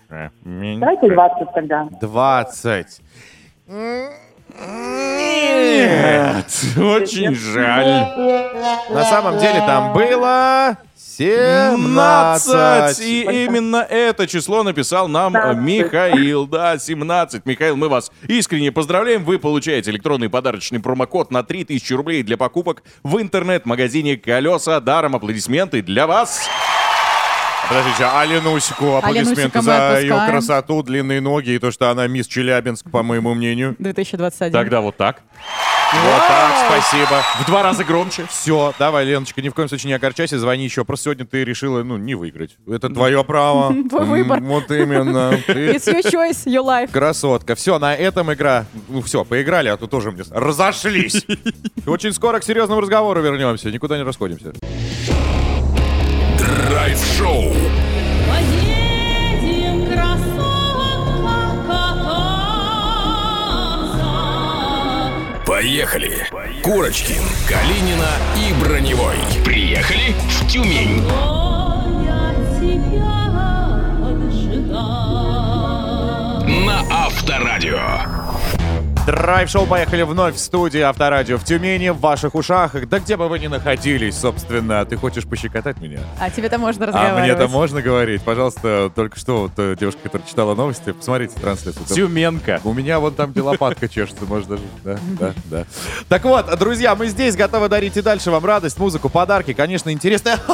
[0.42, 0.80] меньше.
[0.80, 1.88] Давайте 20 тогда.
[2.00, 3.00] 20.
[5.66, 6.46] Нет,
[6.78, 8.08] очень жаль.
[8.90, 10.76] На самом деле там было
[11.16, 12.44] 17.
[12.44, 13.00] 17.
[13.00, 16.46] И именно это число написал нам э, Михаил.
[16.46, 17.46] Да, 17.
[17.46, 19.24] Михаил, мы вас искренне поздравляем.
[19.24, 24.80] Вы получаете электронный подарочный промокод на 3000 рублей для покупок в интернет-магазине «Колеса».
[24.80, 26.48] Даром аплодисменты для вас.
[27.68, 32.90] Подождите, а Ленусику аплодисменты за ее красоту, длинные ноги и то, что она мисс Челябинск,
[32.90, 33.76] по моему мнению.
[33.78, 34.52] 2021.
[34.52, 35.22] Тогда вот так.
[36.02, 37.22] Вот так, спасибо.
[37.40, 38.26] В два раза громче.
[38.30, 40.84] Все, давай, Леночка, ни в коем случае не огорчайся, звони еще.
[40.84, 42.56] Просто сегодня ты решила, ну, не выиграть.
[42.68, 43.72] Это твое право.
[43.88, 44.40] Твой М, выбор.
[44.40, 45.38] Вот именно.
[45.46, 46.90] Ты It's your choice, your life.
[46.90, 47.54] Красотка.
[47.54, 48.66] Все, на этом игра.
[48.88, 51.24] Ну все, поиграли, а то тоже мне с- разошлись.
[51.86, 53.70] Очень скоро к серьезному разговору вернемся.
[53.70, 54.52] Никуда не расходимся.
[56.68, 57.52] Драйв-шоу.
[65.54, 66.26] Поехали.
[66.64, 69.14] Курочкин, Калинина и Броневой.
[69.44, 71.00] Приехали в Тюмень.
[76.66, 78.23] На Авторадио.
[79.06, 82.88] Драйв-шоу «Поехали» вновь в студии Авторадио в Тюмени, в ваших ушах.
[82.88, 84.82] Да где бы вы ни находились, собственно.
[84.86, 85.98] Ты хочешь пощекотать меня?
[86.18, 87.22] А тебе-то можно А разговаривать.
[87.24, 88.22] мне-то можно говорить?
[88.22, 91.84] Пожалуйста, только что вот э, девушка, которая читала новости, посмотрите трансляцию.
[91.86, 92.62] Тюменка.
[92.64, 94.62] У меня вон там где лопатка чешется, может даже.
[94.84, 95.64] Да, да, да.
[96.08, 100.36] Так вот, друзья, мы здесь готовы дарить и дальше вам радость, музыку, подарки, конечно, интересные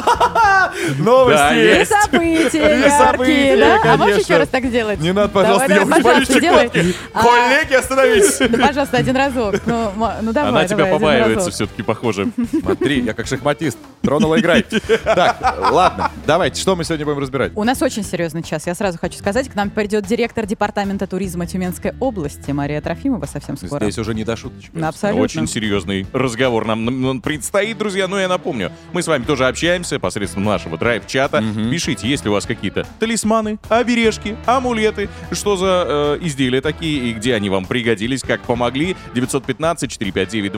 [0.97, 1.53] новости.
[1.55, 1.91] И есть.
[1.91, 3.79] события И яркие, да?
[3.83, 4.33] А можешь конечно.
[4.33, 4.99] еще раз так сделать?
[4.99, 6.95] Не надо, пожалуйста, я давай, боюсь пожалуйста, делай.
[7.13, 8.37] А, Коллеги, остановитесь.
[8.49, 9.55] Да, пожалуйста, один разок.
[9.65, 11.53] Ну, ма- ну давай, Она тебя давай, один побаивается разок.
[11.53, 12.27] все-таки, похоже.
[12.61, 13.77] Смотри, я как шахматист.
[14.01, 14.65] Тронула, играй.
[15.03, 17.51] Так, ладно, давайте, что мы сегодня будем разбирать?
[17.55, 18.65] У нас очень серьезный час.
[18.67, 23.57] Я сразу хочу сказать, к нам придет директор департамента туризма Тюменской области Мария Трофимова совсем
[23.57, 23.83] скоро.
[23.83, 24.71] Здесь уже не до шуточек.
[24.73, 25.21] Ну, Абсолютно.
[25.23, 28.07] Очень серьезный разговор нам м, м, предстоит, друзья.
[28.07, 31.43] Но я напомню, мы с вами тоже общаемся посредством нашего драйв-чата.
[31.71, 37.13] Пишите, есть ли у вас какие-то талисманы, обережки, амулеты, что за э, изделия такие и
[37.13, 38.95] где они вам пригодились, как помогли.
[39.15, 40.53] 915-459-2020,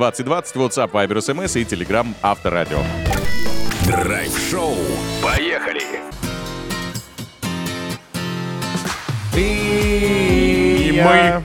[0.56, 2.80] WhatsApp, Viber, SMS и Telegram Авторадио.
[3.88, 4.76] Драйв-шоу.
[5.22, 5.82] Поехали.
[9.34, 10.63] Ты
[10.96, 11.42] я,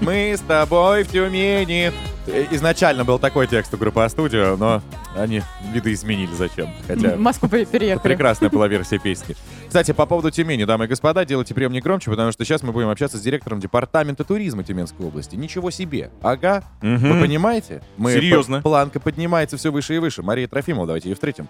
[0.00, 1.92] мы с тобой в Тюмени.
[2.26, 4.82] Э, Изначально был такой текст у группы А-студио, но
[5.16, 6.68] они видоизменили зачем.
[6.86, 8.02] Хотя В Москву пере- переехали.
[8.02, 9.36] прекрасная была версия песни.
[9.68, 12.88] Кстати, по поводу Тюмени, дамы и господа, делайте приемник громче, потому что сейчас мы будем
[12.88, 15.36] общаться с директором департамента туризма Тюменской области.
[15.36, 16.10] Ничего себе.
[16.22, 16.64] Ага.
[16.82, 17.12] Мгм.
[17.14, 17.82] Вы понимаете?
[17.96, 18.60] Мы Серьезно?
[18.62, 20.22] Планка поднимается все выше и выше.
[20.22, 21.48] Мария Трофимова, давайте ее встретим.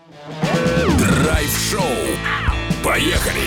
[1.25, 1.83] Драйв-шоу.
[2.85, 3.41] Поехали.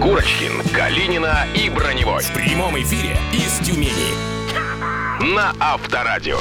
[0.00, 2.22] Курочкин, Калинина и Броневой.
[2.22, 4.14] В прямом эфире из Тюмени.
[5.34, 6.38] На Авторадио.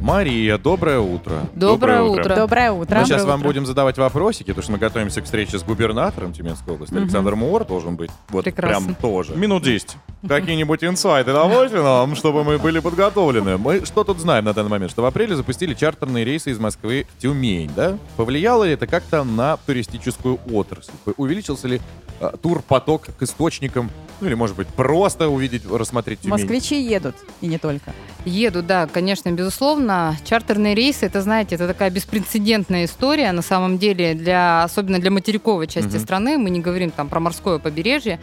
[0.00, 1.48] Мария, доброе утро.
[1.54, 2.36] Доброе утро.
[2.36, 2.98] Доброе утро.
[3.00, 3.48] Мы сейчас Доброе вам утро.
[3.48, 6.94] будем задавать вопросики, потому что мы готовимся к встрече с губернатором Тюменской области.
[6.94, 7.02] Мгм.
[7.02, 8.10] Александр Мур должен быть.
[8.28, 8.86] Вот Прекрасно.
[8.86, 9.34] прям тоже.
[9.34, 9.96] Минут 10.
[10.26, 13.56] Какие-нибудь инсайты давайте нам, чтобы мы были подготовлены.
[13.56, 14.90] Мы что тут знаем на данный момент?
[14.90, 17.98] Что в апреле запустили чартерные рейсы из Москвы в Тюмень, да?
[18.16, 20.92] Повлияло ли это как-то на туристическую отрасль?
[21.16, 21.80] Увеличился ли
[22.20, 23.90] а, турпоток к источникам?
[24.20, 26.32] Ну или, может быть, просто увидеть, рассмотреть Тюмень?
[26.32, 27.92] Москвичи едут, и не только.
[28.24, 29.87] Едут, да, конечно, безусловно.
[30.24, 35.66] Чартерные рейсы, это, знаете, это такая беспрецедентная история, на самом деле, для, особенно для материковой
[35.66, 36.00] части Мгм.
[36.00, 36.38] страны.
[36.38, 38.20] Мы не говорим там про морское побережье.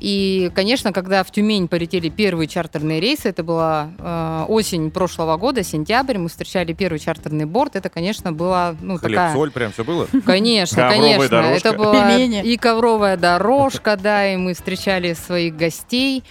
[0.00, 5.64] И, конечно, когда в Тюмень полетели первые чартерные рейсы, это была э, осень прошлого года,
[5.64, 9.34] сентябрь, мы встречали первый чартерный борт, это, конечно, была ну, Хлеб, такая...
[9.34, 10.06] соль, прям все было?
[10.24, 11.28] Конечно, конечно.
[11.28, 11.68] дорожка.
[11.68, 12.42] Это была Пельмени.
[12.42, 16.22] и ковровая дорожка, да, и мы встречали своих гостей.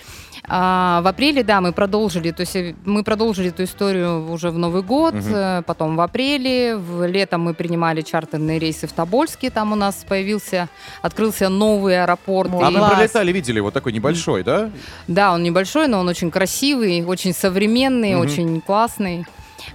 [0.50, 4.58] А, в апреле, да, мы продолжили, то есть э, мы продолжили эту историю уже в
[4.58, 9.74] Новый год, э, потом в апреле, в летом мы принимали чартерные рейсы в Тобольске, там
[9.74, 10.70] у нас появился,
[11.02, 12.50] открылся новый аэропорт.
[12.54, 14.70] А мы пролетали, видели, вот такой небольшой, да?
[15.08, 18.22] да, он небольшой, но он очень красивый, очень современный, Мгм.
[18.22, 19.26] очень классный.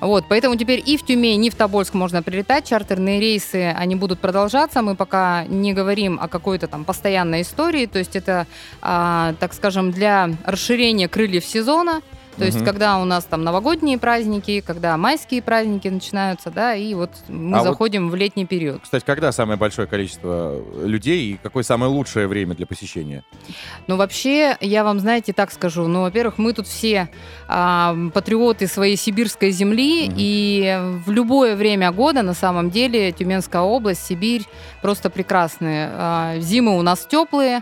[0.00, 2.68] Вот, поэтому теперь и в Тюмень, и в Тобольск можно прилетать.
[2.68, 4.82] Чартерные рейсы, они будут продолжаться.
[4.82, 7.86] Мы пока не говорим о какой-то там постоянной истории.
[7.86, 8.46] То есть это,
[8.80, 12.00] а, так скажем, для расширения крыльев сезона.
[12.36, 17.10] То есть, когда у нас там новогодние праздники, когда майские праздники начинаются, да, и вот
[17.28, 18.80] мы А вот- заходим в летний период.
[18.82, 23.22] Кстати, когда самое большое количество людей и какое самое лучшее время для посещения?
[23.86, 25.86] Ну, вообще, я вам, знаете, так скажу.
[25.88, 27.08] Ну, во-первых, мы тут все
[27.48, 34.06] а, патриоты своей сибирской земли, и в любое время года, на самом деле, Тюменская область,
[34.06, 34.44] Сибирь
[34.80, 35.90] просто прекрасные.
[35.92, 37.60] А, зимы у нас теплые.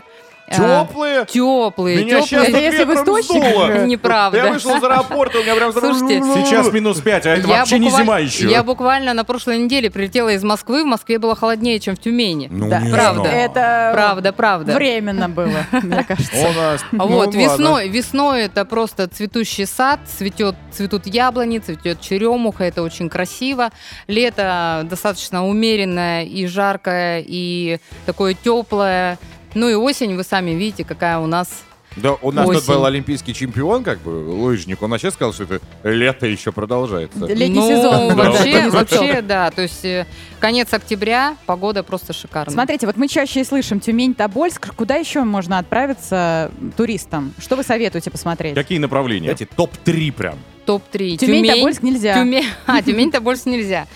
[0.57, 1.25] Теплые?
[1.25, 2.03] Теплые.
[2.05, 2.71] Меня сейчас теплые.
[2.71, 3.85] тут ветром сдуло.
[3.85, 4.37] Неправда.
[4.37, 5.71] Я вышел из аэропорта, у меня прям...
[5.73, 8.49] Слушайте, Сейчас минус 5, а это я вообще не букваль- зима еще.
[8.49, 10.83] Я буквально на прошлой неделе прилетела из Москвы.
[10.83, 12.47] В Москве было холоднее, чем в Тюмени.
[12.51, 12.79] Ну, Да.
[12.79, 13.21] не правда.
[13.21, 13.37] знаю.
[13.45, 14.73] Это Правда, правда.
[14.75, 16.35] временно было, мне кажется.
[16.47, 16.81] У нас...
[16.91, 22.81] А ну, вот весной, весной это просто цветущий сад, цветет, цветут яблони, цветет черемуха, это
[22.83, 23.69] очень красиво.
[24.07, 29.17] Лето достаточно умеренное и жаркое, и такое теплое.
[29.53, 31.63] Ну и осень, вы сами видите, какая у нас
[31.97, 34.81] Да, у нас тут был олимпийский чемпион, как бы, лыжник.
[34.81, 37.19] Он вообще сказал, что это лето еще продолжается.
[37.19, 38.15] ну, Да.
[38.15, 38.69] вообще, Да.
[38.69, 39.51] вообще, да.
[39.51, 40.05] То есть э,
[40.39, 42.53] конец октября, погода просто шикарная.
[42.53, 44.73] Смотрите, вот мы чаще и слышим Тюмень, Тобольск.
[44.75, 47.33] Куда еще можно отправиться туристам?
[47.39, 48.55] Что вы советуете посмотреть?
[48.55, 49.29] Какие направления?
[49.31, 50.39] Эти топ-3 прям.
[50.65, 51.17] Топ-3.
[51.17, 52.13] Тюмень-Тобольск нельзя.
[52.13, 53.87] Тюмень, а, Тюмень-Тобольск нельзя.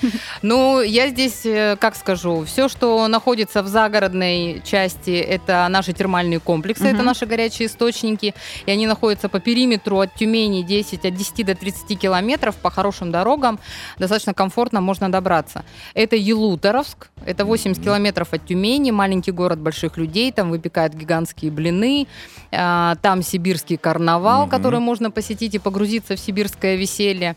[0.41, 6.39] Ну, я здесь, э, как скажу, все, что находится в загородной части, это наши термальные
[6.39, 8.33] комплексы, это наши горячие источники,
[8.65, 13.11] и они находятся по периметру от Тюмени 10, от 10 до 30 километров по хорошим
[13.11, 13.59] дорогам,
[13.97, 15.63] достаточно комфортно можно добраться.
[15.93, 22.07] Это Елуторовск, это 80 километров от Тюмени, маленький город больших людей, там выпекают гигантские блины,
[22.51, 26.19] а, там сибирский карнавал, который можно посетить и погрузиться в
[26.55, 27.35] сибирское веселье.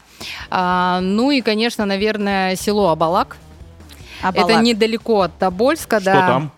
[0.51, 3.37] А, ну и, конечно, наверное, село Абалак.
[4.23, 4.51] Абалак.
[4.51, 6.27] Это недалеко от Тобольска, Что да.
[6.27, 6.53] там?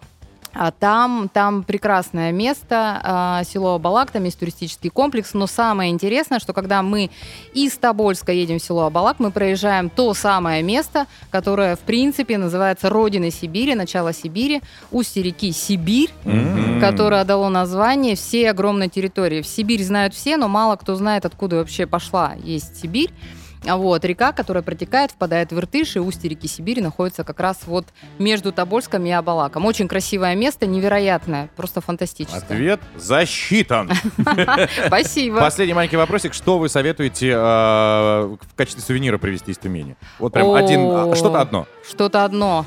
[0.61, 6.39] А там, там прекрасное место, а, село Абалак, там есть туристический комплекс, но самое интересное,
[6.39, 7.09] что когда мы
[7.55, 12.91] из Тобольска едем в село Абалак, мы проезжаем то самое место, которое, в принципе, называется
[12.91, 16.79] Родиной Сибири, начало Сибири, устье реки Сибирь, М.
[16.79, 19.41] которое дало название всей огромной территории.
[19.41, 23.11] В Сибирь знают все, но мало кто знает, откуда вообще пошла есть Сибирь.
[23.67, 27.59] А Вот, река, которая протекает, впадает в Иртыш, и устье реки Сибири находится как раз
[27.67, 27.87] вот
[28.19, 29.67] между Тобольском и Абалаком.
[29.67, 32.39] Очень красивое место, невероятное, просто фантастическое.
[32.41, 33.91] Ответ засчитан.
[34.87, 35.41] Спасибо.
[35.41, 36.33] Последний маленький вопросик.
[36.33, 39.97] Что вы советуете э, в качестве сувенира привезти из Тюмени?
[40.19, 41.67] Вот прям один, а, что-то одно.
[41.89, 42.65] Что-то одно.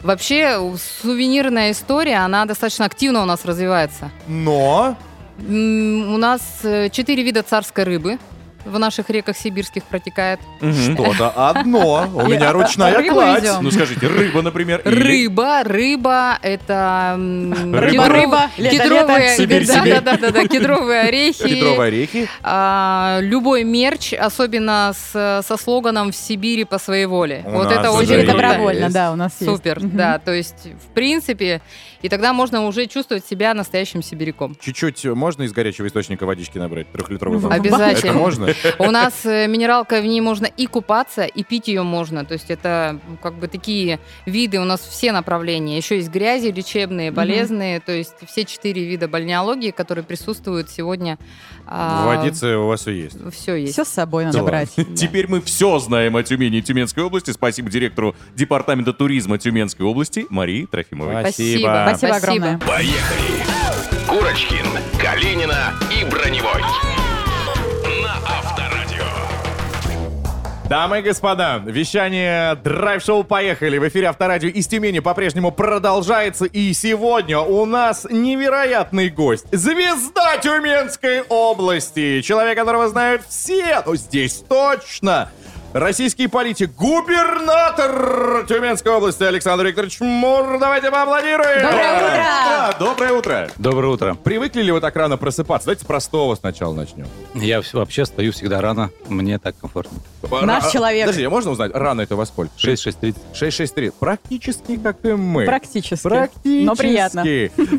[0.00, 0.60] Вообще,
[1.02, 4.10] сувенирная история, она достаточно активно у нас развивается.
[4.26, 4.96] Но...
[5.40, 8.18] У нас э, четыре вида царской рыбы
[8.64, 10.40] в наших реках сибирских протекает.
[10.60, 12.08] Что-то одно.
[12.14, 13.48] У меня ручная кладь.
[13.60, 14.82] Ну скажите, рыба, например.
[14.84, 21.48] Рыба, рыба, это Рыба, кедровые, да, да, да, кедровые орехи.
[21.48, 22.28] Кедровые орехи.
[22.42, 27.42] А, любой мерч, особенно со слоганом «В Сибири по своей воле».
[27.46, 28.26] Вот это уже очень.
[28.26, 29.50] Добровольно, да, у нас есть.
[29.50, 31.62] Супер, да, то есть, в принципе,
[32.02, 34.56] и тогда можно уже чувствовать себя настоящим сибиряком.
[34.60, 36.90] Чуть-чуть можно из горячего источника водички набрать?
[36.92, 37.52] Трехлитровый бак?
[37.52, 38.10] Обязательно.
[38.10, 38.47] Это можно?
[38.78, 42.24] У нас э, минералка, в ней можно и купаться, и пить ее можно.
[42.24, 45.76] То есть это как бы такие виды, у нас все направления.
[45.76, 47.80] Еще есть грязи лечебные, болезные.
[47.80, 51.18] То есть все четыре вида бальнеологии, которые присутствуют сегодня.
[51.66, 53.16] а, В водице у вас все есть.
[53.32, 53.72] Все есть.
[53.72, 54.70] Все с собой надо брать.
[54.96, 57.30] Теперь мы все знаем о Тюмени и Тюменской области.
[57.30, 61.20] Спасибо директору Департамента туризма Тюменской области Марии Трофимовой.
[61.22, 61.84] Спасибо.
[61.96, 62.58] Спасибо огромное.
[62.58, 63.44] Поехали!
[64.06, 64.66] Курочкин,
[65.00, 67.07] Калинина и Броневой.
[70.68, 76.44] Дамы и господа, вещание драйв-шоу «Поехали» в эфире Авторадио из Тюмени по-прежнему продолжается.
[76.44, 79.46] И сегодня у нас невероятный гость.
[79.50, 82.20] Звезда Тюменской области.
[82.20, 83.82] Человек, которого знают все.
[83.86, 85.30] Ну, здесь точно.
[85.74, 90.58] Российский политик, губернатор Тюменской области Александр Викторович Мур.
[90.58, 91.60] Давайте поаплодируем.
[91.60, 92.76] Доброе утро!
[92.78, 93.50] Доброе утро!
[93.58, 94.14] Доброе утро.
[94.14, 95.66] Привыкли ли вы так рано просыпаться?
[95.66, 97.06] Давайте с простого сначала начнем.
[97.34, 99.98] Я вообще стою всегда рано, мне так комфортно.
[100.42, 101.04] Наш А, человек.
[101.04, 102.50] Подожди, а можно узнать, рано это во сколько?
[102.56, 103.16] 6-6.30.
[103.34, 103.92] 6-6-3.
[103.98, 105.44] Практически как и мы.
[105.44, 106.02] Практически.
[106.02, 106.64] Практически.
[106.64, 107.24] Но приятно.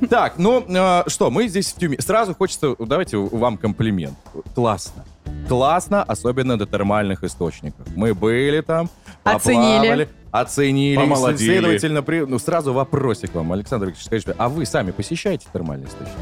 [0.10, 2.00] Так, ну э, что, мы здесь в Тюмени.
[2.00, 4.16] Сразу хочется, давайте вам комплимент.
[4.54, 5.06] Классно.
[5.48, 7.88] Классно, особенно до термальных источников.
[7.96, 8.90] Мы были там,
[9.24, 10.08] Оценили.
[10.32, 10.96] оценили.
[10.96, 11.52] Помолодели.
[11.60, 16.18] Следовательно, при- ну, сразу вопросик вам, Александр Викторович, скажите, а вы сами посещаете термальные источники?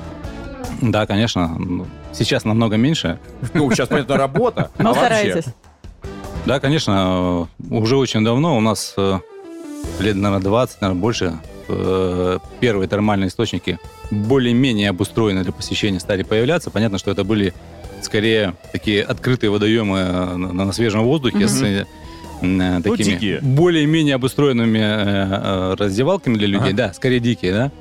[0.81, 1.47] Да, конечно.
[1.57, 3.19] ну, Сейчас намного меньше.
[3.53, 4.71] Ну, сейчас, понятно, работа.
[4.77, 5.05] Но а вообще?
[5.05, 5.45] стараетесь.
[6.45, 9.19] Да, конечно, уже очень давно у нас э,
[9.99, 11.33] лет, наверное, 20, наверное, больше
[11.67, 13.79] э, первые термальные источники
[14.11, 16.71] более-менее обустроены для посещения стали появляться.
[16.71, 17.53] Понятно, что это были
[18.01, 21.85] скорее такие открытые водоемы э, на, на свежем воздухе с э,
[22.41, 23.39] м, такими дикие.
[23.41, 26.73] более-менее обустроенными э, э, раздевалками для людей.
[26.73, 27.71] Да, скорее дикие, да.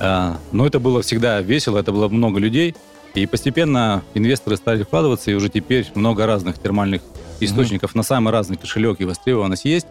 [0.00, 2.74] А, но это было всегда весело, это было много людей.
[3.14, 7.02] И постепенно инвесторы стали вкладываться, и уже теперь много разных термальных
[7.40, 9.86] источников на самый разный кошелек и востребованность есть.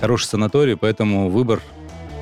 [0.00, 1.60] Хороший санаторий, поэтому выбор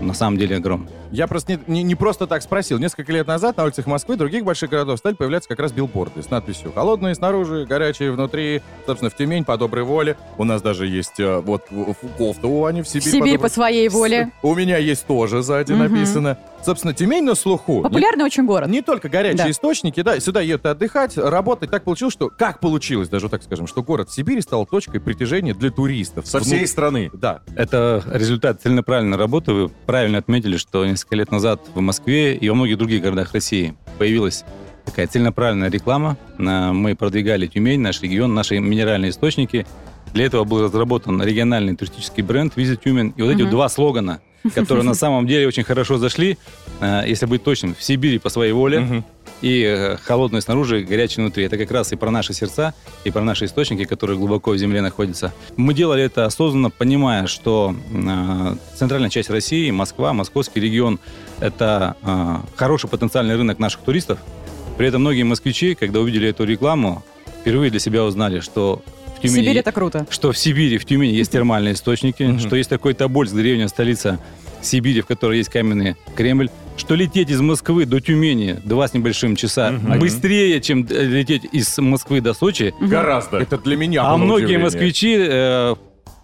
[0.00, 0.90] на самом деле огромный.
[1.12, 2.78] Я просто не, не- не просто так спросил.
[2.78, 6.22] Несколько лет назад на улицах Москвы и других больших городов стали появляться как раз билборды
[6.22, 8.62] с надписью «Холодные снаружи, горячие внутри».
[8.86, 10.16] Собственно, в Тюмень по доброй воле.
[10.38, 13.02] У нас даже есть э, вот в- в- кофта у Ани в В Сибирь.
[13.12, 14.30] Сибирь доброй- по своей воле.
[14.42, 15.82] У меня есть тоже сзади Мгм.
[15.94, 16.38] написано.
[16.64, 17.80] Собственно, Тюмень на слуху.
[17.82, 18.68] Популярный очень город.
[18.68, 19.50] Не только горячие Да.
[19.50, 21.70] источники, да, сюда едут отдыхать, работать.
[21.70, 22.28] Так получилось, что...
[22.28, 26.26] Как получилось, даже так скажем, что город Сибири стал точкой притяжения для туристов.
[26.26, 27.10] Со всей Вну- страны.
[27.14, 27.40] Да.
[27.56, 29.52] Это результат целенаправленной работы.
[29.52, 33.74] Вы правильно отметили, что несколько лет назад в Москве и во многих других городах России
[33.98, 34.44] появилась
[34.84, 36.18] такая целенаправленная реклама.
[36.36, 39.66] Мы продвигали Тюмень, наш регион, наши минеральные источники.
[40.12, 43.14] Для этого был разработан региональный туристический бренд «Визит Тюмень».
[43.16, 44.20] И вот эти вот два слогана,
[44.54, 46.36] которые на самом деле очень хорошо зашли,
[46.80, 49.02] э, если быть точным, в Сибири по своей воле,
[49.42, 51.44] и э, холодное снаружи, горячее внутри.
[51.44, 52.74] Это как раз и про наши сердца,
[53.04, 55.32] и про наши источники, которые глубоко в земле находятся.
[55.56, 60.98] Мы делали это осознанно, понимая, что э, центральная часть России, Москва, московский регион–
[61.40, 64.18] это э, хороший потенциальный рынок наших туристов.
[64.76, 67.02] При этом многие москвичи, когда увидели эту рекламу,
[67.40, 68.82] впервые для себя узнали, что
[69.16, 69.44] в Тюмени...
[69.44, 70.06] Сибирь это круто.
[70.08, 74.18] Что в Сибири, в Тюмени есть термальные источники, что есть такой Тобольск, древняя столица
[74.62, 76.48] Сибири, в которой есть каменный Кремль,
[76.80, 81.78] что лететь из Москвы до Тюмени два с небольшим часа быстрее, чем э, лететь из
[81.78, 82.74] Москвы до Сочи.
[82.80, 83.38] Гораздо.
[83.38, 84.64] Это для меня А было многие удивление.
[84.64, 85.74] москвичи э,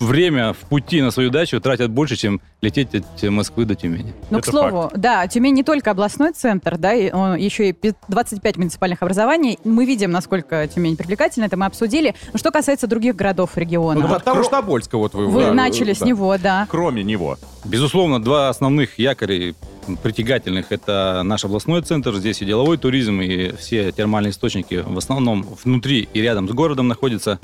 [0.00, 4.12] время в пути на свою дачу тратят больше, чем лететь от Москвы до Тюмени.
[4.30, 7.94] Ну, к слову, да, Тюмень не только областной центр, да, и он еще и пи-
[8.08, 9.58] 25 муниципальных образований.
[9.64, 12.14] Мы видим, насколько Тюмень привлекательна, это мы обсудили.
[12.32, 14.06] Но что касается других городов региона.
[14.06, 15.26] Ну, от того же Тобольска вот вы...
[15.28, 15.98] Вы да, начали да.
[15.98, 16.66] с него, да.
[16.70, 17.38] Кроме него.
[17.64, 19.54] Безусловно, два основных якоря
[20.02, 25.46] притягательных– это наш областной центр, здесь и деловой туризм, и все термальные источники в основном
[25.64, 27.38] внутри и рядом с городом находятся.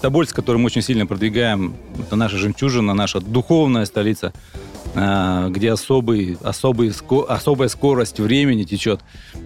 [0.00, 4.32] Тобольск, который мы очень сильно продвигаем, это наша жемчужина, наша духовная столица,
[4.94, 6.92] а, где особый, особый,
[7.28, 9.00] особая скорость времени течет,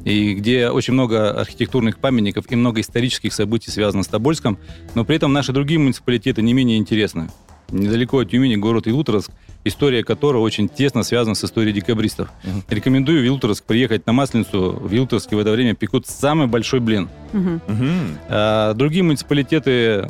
[0.05, 4.59] и где очень много архитектурных памятников и много исторических событий связано с Тобольском,
[4.95, 7.31] но при этом наши другие муниципалитеты не менее интересны.
[7.71, 9.31] Недалеко от Тюмени город Илуторовск,
[9.65, 12.29] история которого очень тесно связана с историей декабристов.
[12.69, 14.73] Рекомендую в Илуторовск приехать на Масленицу.
[14.73, 17.09] В Илуторовске в это время пекут самый большой блин.
[18.29, 20.09] А, другие муниципалитеты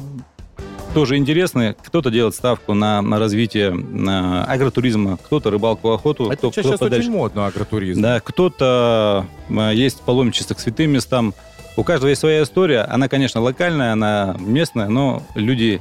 [0.95, 1.75] тоже интересны.
[1.85, 6.31] Кто-то делает ставку на, на развитие на агротуризма, кто-то рыбалку, охоту.
[6.31, 7.09] А кто, сейчас, кто сейчас подальше.
[7.09, 8.03] очень модно агротуризм.
[8.03, 9.27] Да, кто-то
[9.73, 11.35] есть паломничество к святым местам.
[11.77, 12.83] У каждого есть своя история.
[12.83, 15.81] Она, конечно, локальная, она местная, но люди,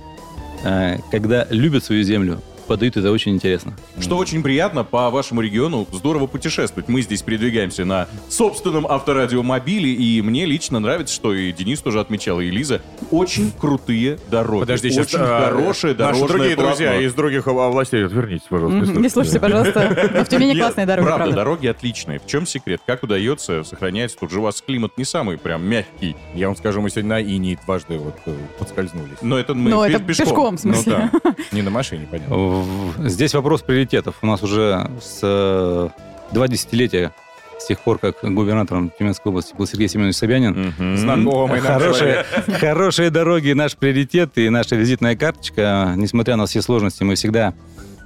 [0.64, 2.40] э, когда любят свою землю,
[2.72, 3.74] подают это очень интересно.
[4.00, 6.88] Что очень приятно, по вашему региону здорово путешествовать.
[6.88, 12.40] Мы здесь передвигаемся на собственном авторадиомобиле, и мне лично нравится, что и Денис тоже отмечал,
[12.40, 14.62] и Лиза, очень крутые дороги.
[14.62, 16.64] Подожди, очень сейчас а, хорошее наши другие полотно.
[16.78, 19.00] друзья из других областей, отвернитесь, пожалуйста.
[19.00, 20.10] Не слушайте, пожалуйста.
[20.14, 21.36] Но в Тюмени классные дороги, Правда, правда.
[21.36, 22.20] дороги отличные.
[22.20, 22.80] В чем секрет?
[22.88, 24.18] Как удается сохранять?
[24.18, 26.16] Тут же у вас климат не самый прям мягкий.
[26.34, 29.18] Я вам скажу, мы сегодня на Инии дважды вот э, подскользнулись.
[29.22, 31.10] Но это мы Ну, пе- это пешком, в смысле.
[31.12, 32.61] Ну да, не на машине, понятно.
[33.00, 34.16] Здесь вопрос приоритетов.
[34.22, 35.90] У нас уже с э,
[36.32, 37.12] два десятилетия
[37.60, 40.74] с тех пор, как губернатором Тюменской области был Сергей Семенович Собянин.
[40.98, 42.26] Знакомый нам Хорошие,
[42.60, 45.94] хорошие дороги наш приоритет и наша визитная карточка.
[45.96, 47.54] Несмотря на все сложности, мы всегда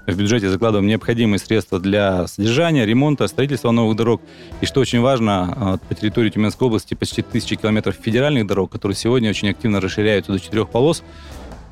[0.08, 4.22] в бюджете закладываем необходимые средства для содержания, ремонта, строительства новых дорог.
[4.62, 9.30] И что очень важно, по территории Тюменской области почти тысячи километров федеральных дорог, которые сегодня
[9.30, 11.04] очень активно расширяются до четырех полос.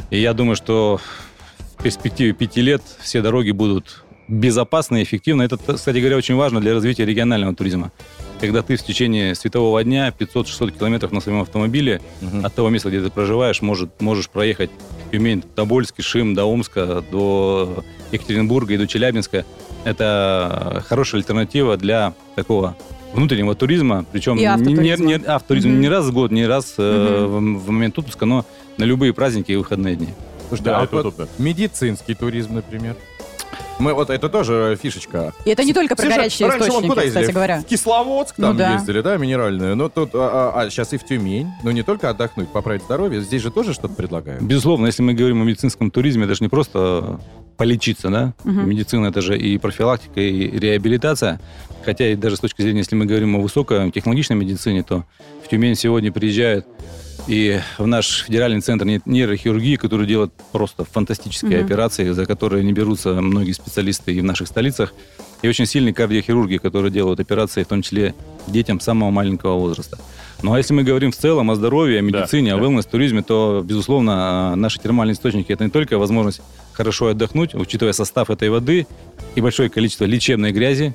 [0.09, 0.99] И я думаю, что
[1.83, 5.43] перспективе пяти лет все дороги будут безопасны и эффективны.
[5.43, 7.91] Это, кстати говоря, очень важно для развития регионального туризма.
[8.39, 12.01] Когда ты в течение светового дня 500-600 километров на своем автомобиле
[12.43, 14.71] от того места, где ты проживаешь, может, можешь проехать
[15.11, 19.45] Тюмень, Тобольск, Шим, до Омска, до Екатеринбурга и до Челябинска.
[19.83, 22.75] Это хорошая альтернатива для такого
[23.13, 25.05] внутреннего туризма, причем И не, автотуризма.
[25.05, 25.81] не- не- автотуризм Мгм.
[25.81, 28.45] не раз в год, не раз э, в, в момент отпуска, но
[28.77, 30.09] на любые праздники и выходные дни.
[30.47, 32.95] Слушайте, а вот медицинский туризм, например.
[33.79, 35.33] Мы вот это тоже фишечка.
[35.45, 37.61] И это не только про Все горячие раньше источники, куда кстати говоря.
[37.61, 38.73] В Кисловодск Ну там да.
[38.73, 39.75] ездили, да, минеральную.
[39.75, 41.47] Но тут, а, сейчас и в Тюмень.
[41.63, 43.21] Но не только отдохнуть, поправить здоровье.
[43.21, 44.43] Здесь же тоже что-то предлагают.
[44.43, 47.19] Безусловно, если мы говорим о медицинском туризме, это же не просто
[47.57, 48.33] полечиться, да?
[48.43, 48.69] Мгм.
[48.69, 51.39] Медицина это же и профилактика, и реабилитация.
[51.83, 55.03] Хотя и даже с точки зрения, если мы говорим о высокотехнологичной медицине, то
[55.43, 56.65] в Тюмень сегодня приезжают
[57.27, 61.65] и в наш федеральный центр не- нейрохирургии, который делает просто фантастические Мгм.
[61.65, 64.93] операции, за которые не берутся многие специалисты и в наших столицах.
[65.41, 68.13] И очень сильные кардиохирурги, которые делают операции, в том числе
[68.47, 69.97] детям самого маленького возраста.
[70.41, 73.61] Ну а если мы говорим в целом о здоровье, о медицине, о wellness, туризме, то,
[73.63, 76.41] безусловно, наши термальные источники это не только возможность
[76.73, 78.87] хорошо отдохнуть, учитывая состав этой воды
[79.35, 80.93] и большое количество лечебной грязи.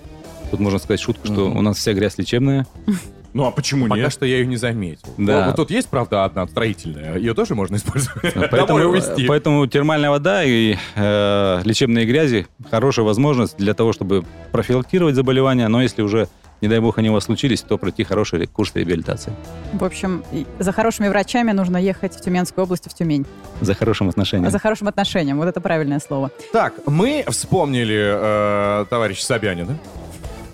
[0.50, 2.66] Тут можно сказать шутку, что у нас вся грязь лечебная.
[3.34, 4.12] Ну а почему Пока нет?
[4.12, 5.08] что я ее не заметил.
[5.18, 5.38] Да.
[5.38, 7.16] Вот, вот тут есть, правда, одна строительная.
[7.18, 8.34] Ее тоже можно использовать.
[8.34, 9.26] Домой Поэтому, увезти.
[9.26, 15.82] поэтому термальная вода и э, лечебные грязи хорошая возможность для того, чтобы профилактировать заболевания, но
[15.82, 16.28] если уже,
[16.62, 19.32] не дай бог, они у вас случились, то пройти хороший курс реабилитации
[19.74, 20.24] В общем,
[20.58, 23.26] за хорошими врачами нужно ехать в Тюменскую область, в Тюмень.
[23.60, 24.50] за хорошим отношением.
[24.50, 25.36] За хорошим отношением.
[25.38, 26.30] Вот это правильное слово.
[26.52, 29.78] Так, мы вспомнили э, товарища Собянина.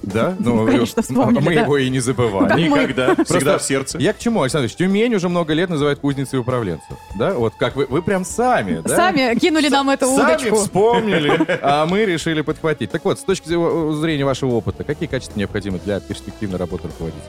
[0.06, 0.34] Да?
[0.44, 1.60] Ну, конечно, вспомнили, Мы да.
[1.62, 2.48] его и не забываем.
[2.48, 3.06] Да, мы- Никогда.
[3.14, 3.98] Просто Всегда в сердце.
[3.98, 4.76] Я к чему, Александр Ильич?
[4.76, 6.96] Тюмень уже много лет называют кузницей управленцев.
[7.16, 7.34] Да?
[7.34, 8.96] Вот как вы, вы прям сами, да?
[8.96, 10.56] Сами кинули нам эту Сами удочку.
[10.56, 11.32] вспомнили,
[11.62, 12.90] а мы решили подхватить.
[12.90, 17.22] Так вот, с точки зрения вашего опыта, какие качества необходимы для перспективной работы руководителя?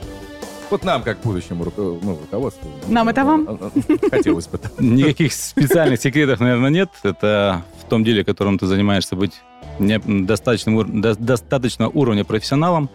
[0.68, 2.68] Вот нам, как будущему руко- ну, руководству.
[2.88, 3.70] Нам это вам?
[4.10, 4.58] Хотелось бы.
[4.80, 6.90] Никаких специальных секретов, наверное, нет.
[7.04, 9.34] Это в том деле, которым ты занимаешься, быть
[9.78, 12.88] ур- до- достаточно уровня профессионалом,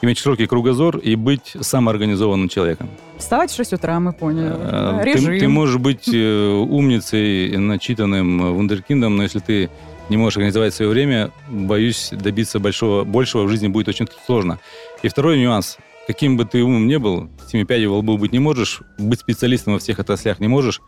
[0.00, 2.90] иметь широкий кругозор и быть самоорганизованным человеком.
[3.18, 4.52] Вставать в 6 утра, мы поняли.
[4.52, 9.70] Э, Ты, ты можешь быть э, умницей, начитанным вундеркиндом, но если ты
[10.08, 14.58] не можешь организовать свое время, боюсь, добиться большого, большего в жизни будет очень сложно.
[15.02, 15.76] И второй нюанс.
[16.08, 19.74] Каким бы ты умным не был, семи пядей во лбу быть не можешь, быть специалистом
[19.74, 20.80] во всех отраслях не можешь,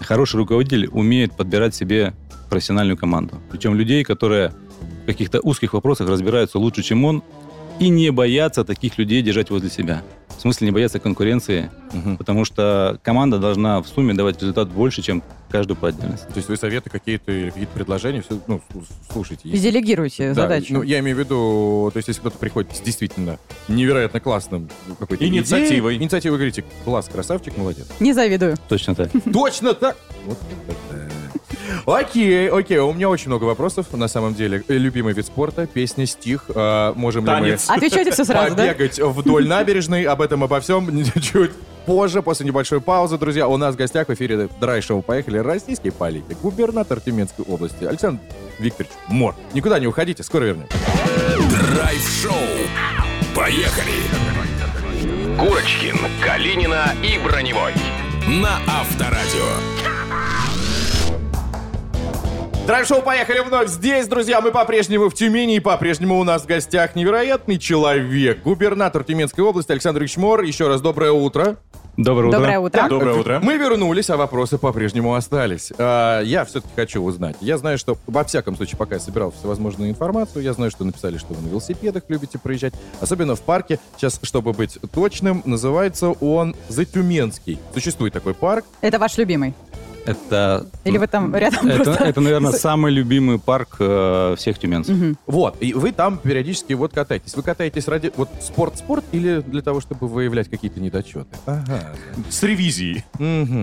[0.00, 2.14] хороший руководитель умеет подбирать себе
[2.50, 3.40] профессиональную команду.
[3.50, 4.52] Причем людей, которые
[5.04, 7.22] в каких-то узких вопросах разбираются лучше, чем он,
[7.78, 10.02] и не боятся таких людей держать возле себя.
[10.36, 11.70] В смысле не бояться конкуренции,
[12.18, 16.26] потому что команда должна в сумме давать результат больше, чем каждый по отдельности.
[16.26, 19.48] То есть вы советы какие-то или какие-то предложения, все, ну, слу- слушайте.
[19.48, 20.66] И делегируйте Да, задачу.
[20.74, 23.38] Ну, я имею в виду, то есть если кто-то приходит с действительно
[23.68, 25.96] невероятно классным какой-то Инициативой.
[25.96, 27.86] инициативой, говорите, класс, красавчик, молодец.
[28.00, 28.56] Не завидую.
[28.68, 29.10] Точно так.
[29.32, 29.96] Точно так!
[30.26, 30.38] Вот
[30.90, 31.03] да.
[31.86, 34.62] Окей, окей, у меня очень много вопросов, на самом деле.
[34.68, 36.44] Э, Любимый вид спорта, песня, стих.
[36.54, 37.64] А, можем Танец.
[37.64, 38.66] ли мы Отвечайте все сразу, да?
[38.66, 40.04] побегать вдоль набережной?
[40.04, 40.90] Об этом, обо всем
[41.20, 41.52] чуть
[41.86, 43.46] позже, после небольшой паузы, друзья.
[43.48, 48.20] У нас в гостях в эфире драй-шоу «Поехали» российский политик, губернатор Тюменской области Александр
[48.58, 49.34] Викторович Мор.
[49.52, 50.76] Никуда не уходите, скоро вернемся.
[51.74, 52.32] Драйв-шоу.
[53.34, 53.92] Поехали!
[55.38, 57.72] Курочкин, Калинина и Броневой.
[58.26, 60.53] На Авторадио.
[62.66, 64.40] Драйв-шоу «Поехали» вновь здесь, друзья.
[64.40, 68.42] Мы по-прежнему в Тюмени, и по-прежнему у нас в гостях невероятный человек.
[68.42, 70.40] Губернатор Тюменской области Александр Ильич Мор.
[70.40, 71.58] Еще раз доброе утро.
[71.98, 72.38] Доброе утро.
[72.38, 72.88] Доброе утро.
[72.88, 73.40] Доброе утро.
[73.42, 75.74] Мы вернулись, а вопросы по-прежнему остались.
[75.76, 77.36] А, я все-таки хочу узнать.
[77.42, 81.18] Я знаю, что, во всяком случае, пока я собирал всевозможную информацию, я знаю, что написали,
[81.18, 83.78] что вы на велосипедах любите проезжать, особенно в парке.
[83.98, 87.58] Сейчас, чтобы быть точным, называется он Затюменский.
[87.74, 88.64] Существует такой парк.
[88.80, 89.52] Это ваш любимый.
[90.06, 92.04] Это, Или вы там рядом это, просто...
[92.04, 94.96] это, наверное, самый любимый парк э, всех тюменцев.
[94.96, 95.18] Мгм.
[95.26, 97.34] Вот, и вы там периодически вот катаетесь.
[97.34, 101.26] Вы катаетесь ради вот спорт-спорт или для того, чтобы выявлять какие-то недочеты?
[101.46, 101.94] Ага.
[102.28, 103.04] С ревизией.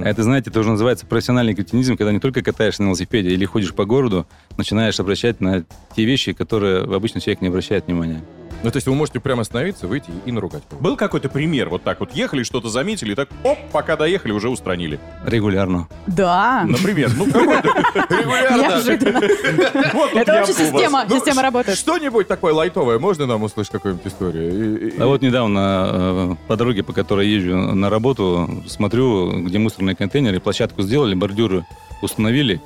[0.03, 3.73] Это, знаете, это уже называется профессиональный кретинизм, когда не только катаешься на велосипеде или ходишь
[3.73, 4.25] по городу,
[4.57, 5.63] начинаешь обращать на
[5.95, 8.21] те вещи, которые обычно человек не обращает внимания.
[8.63, 10.61] Ну, то есть вы можете прямо остановиться, выйти и наругать.
[10.79, 11.69] Был какой-то пример?
[11.69, 14.99] Вот так вот ехали, что-то заметили, и так, оп, пока доехали, уже устранили.
[15.25, 15.87] Регулярно.
[16.05, 16.63] Да.
[16.67, 17.67] Например, ну какой-то
[18.57, 19.19] Неожиданно.
[19.93, 20.71] Вот тут Это вообще ямка у вас.
[20.71, 21.77] система, Ну, система работает.
[21.77, 24.51] Что-нибудь такое лайтовое, можно нам услышать какую-нибудь историю?
[24.51, 29.57] И- и- А вот недавно э, по дороге, по которой езжу на работу, смотрю, где
[29.57, 31.65] мусорные контейнеры, площадку сделали, бордюры
[32.01, 32.61] установили,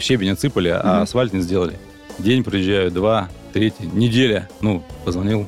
[0.00, 1.78] щебень отсыпали, а асфальт не сделали.
[2.18, 4.48] День проезжаю, два, третий, неделя.
[4.60, 5.46] Ну, позвонил.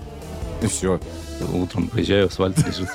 [0.63, 1.01] И все.
[1.53, 2.89] Утром приезжаю, асфальт лежит.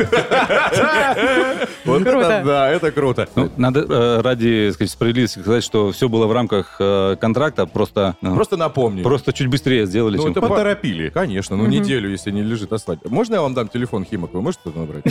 [1.86, 2.20] Вот Круто.
[2.28, 3.28] это да, это круто.
[3.36, 8.34] Ну, надо э, ради справедливости сказать, что все было в рамках э, контракта, просто, э,
[8.34, 9.04] Просто напомню.
[9.04, 11.10] просто чуть быстрее сделали, Ну, чем это по- Поторопили.
[11.10, 13.10] Конечно, ну неделю, если не лежит асфальт.
[13.10, 14.34] Можно я вам дам телефон Химок?
[14.34, 15.04] Вы можете набрать?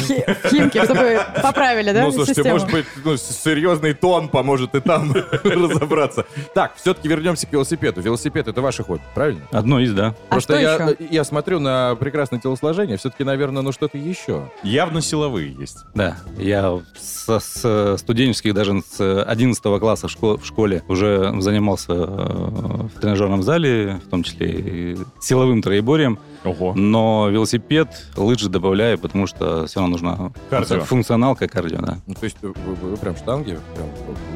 [0.51, 5.15] Химки, чтобы поправили, да, Ну, слушайте, может быть, ну, серьезный тон поможет и там
[5.45, 6.27] разобраться.
[6.55, 8.01] Так, все-таки вернемся к велосипеду.
[8.01, 9.43] Велосипед— это ваше хобби, правильно?
[9.51, 10.15] Одно из, да.
[10.29, 14.51] А Просто я смотрю на прекрасное телосложение, все-таки, наверное, ну что-то еще.
[14.63, 15.79] Явно силовые есть.
[15.95, 21.93] Да, я со- с студенческих, даже с 11 класса в, шко- в школе уже занимался
[21.93, 26.19] э, в тренажерном зале, в том числе и силовым троеборием.
[26.45, 26.75] Ого.
[26.75, 30.81] Но велосипед, лыжи добавляю, потому что все равно нужна Кардио.
[30.81, 31.99] функционалка кардио, да.
[32.07, 33.89] Ну, то есть вы, вы- вы прям штанги прям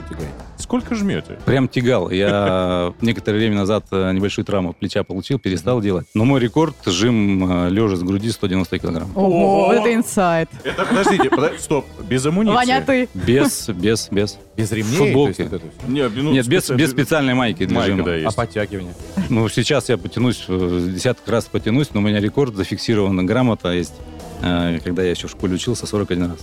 [0.04, 0.34] утягаете?
[0.58, 1.38] Сколько жмете?
[1.46, 2.10] Прям тягал.
[2.10, 6.06] Я некоторое время назад э, небольшую травму плеча получил, перестал делать.
[6.14, 9.10] Но мой рекорд жим лежа с груди 190 килограмм.
[9.14, 10.48] Ого, вот это инсайт.
[10.64, 12.54] Это, подождите, подожди, стоп, без амуниции?
[12.54, 13.08] Ваня, ты.
[13.14, 14.38] Без, без, без.
[14.56, 14.96] Без ремней?
[14.98, 15.40] Футболки.
[15.40, 15.90] есть вот это?
[15.90, 18.04] Не, ну, Нет, без, специ- без специальной майки для Майка, жима.
[18.04, 18.36] да, А есть.
[18.36, 18.94] подтягивание?
[19.28, 23.94] Ну, сейчас я потянусь, э, десяток раз потянусь, но у меня рекорд зафиксирован, грамота есть.
[24.42, 26.38] Э, Когда я еще в школе учился, 41 раз.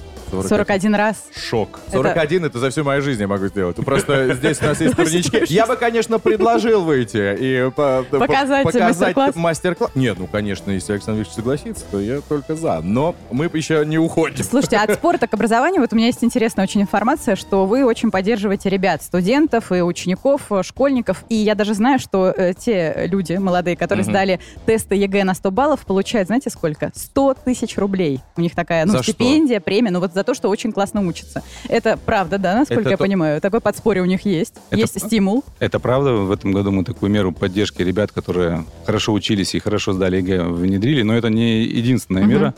[0.48, 1.24] 41 раз.
[1.36, 1.80] Шок.
[1.92, 3.76] 41 это за всю мою жизнь я могу сделать.
[3.78, 5.42] Просто здесь у нас есть турнички.
[5.48, 8.20] Я бы, конечно, предложил выйти и по- по-
[8.66, 9.92] Показать мастер-класс?
[9.96, 12.82] Нет, ну, конечно, если Александр Викторович согласится, то я только за.
[12.82, 14.44] Но мы еще не уходим.
[14.44, 18.12] Слушайте, от спорта к образованию, вот у меня есть интересная очень информация, что вы очень
[18.12, 21.24] поддерживаете ребят, студентов и учеников, школьников.
[21.30, 25.52] И я даже знаю, что э, те люди молодые, которые сдали тесты ЕГЭ на 100
[25.52, 26.92] баллов, получают, знаете, сколько?
[26.94, 27.87] 100 тысяч рублей.
[28.36, 29.12] У них такая, ну, За что?
[29.14, 31.42] стипендия, премия, ну, вот за то, что очень классно учатся.
[31.70, 33.42] Это правда, да, насколько Это я то- понимаю?
[33.42, 34.54] Такое подспорье у них есть.
[34.70, 35.44] Это есть стимул.
[35.60, 36.14] Это правда.
[36.14, 40.44] В этом году мы такую меру поддержки ребят, которые хорошо учились и хорошо сдали ЕГЭ,
[40.44, 41.02] внедрили.
[41.04, 42.32] Но это не единственная Мгм.
[42.32, 42.54] мера.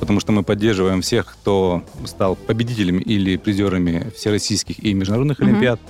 [0.00, 5.48] потому что мы поддерживаем всех, кто стал победителями или призерами всероссийских и международных Мгм.
[5.48, 5.80] олимпиад.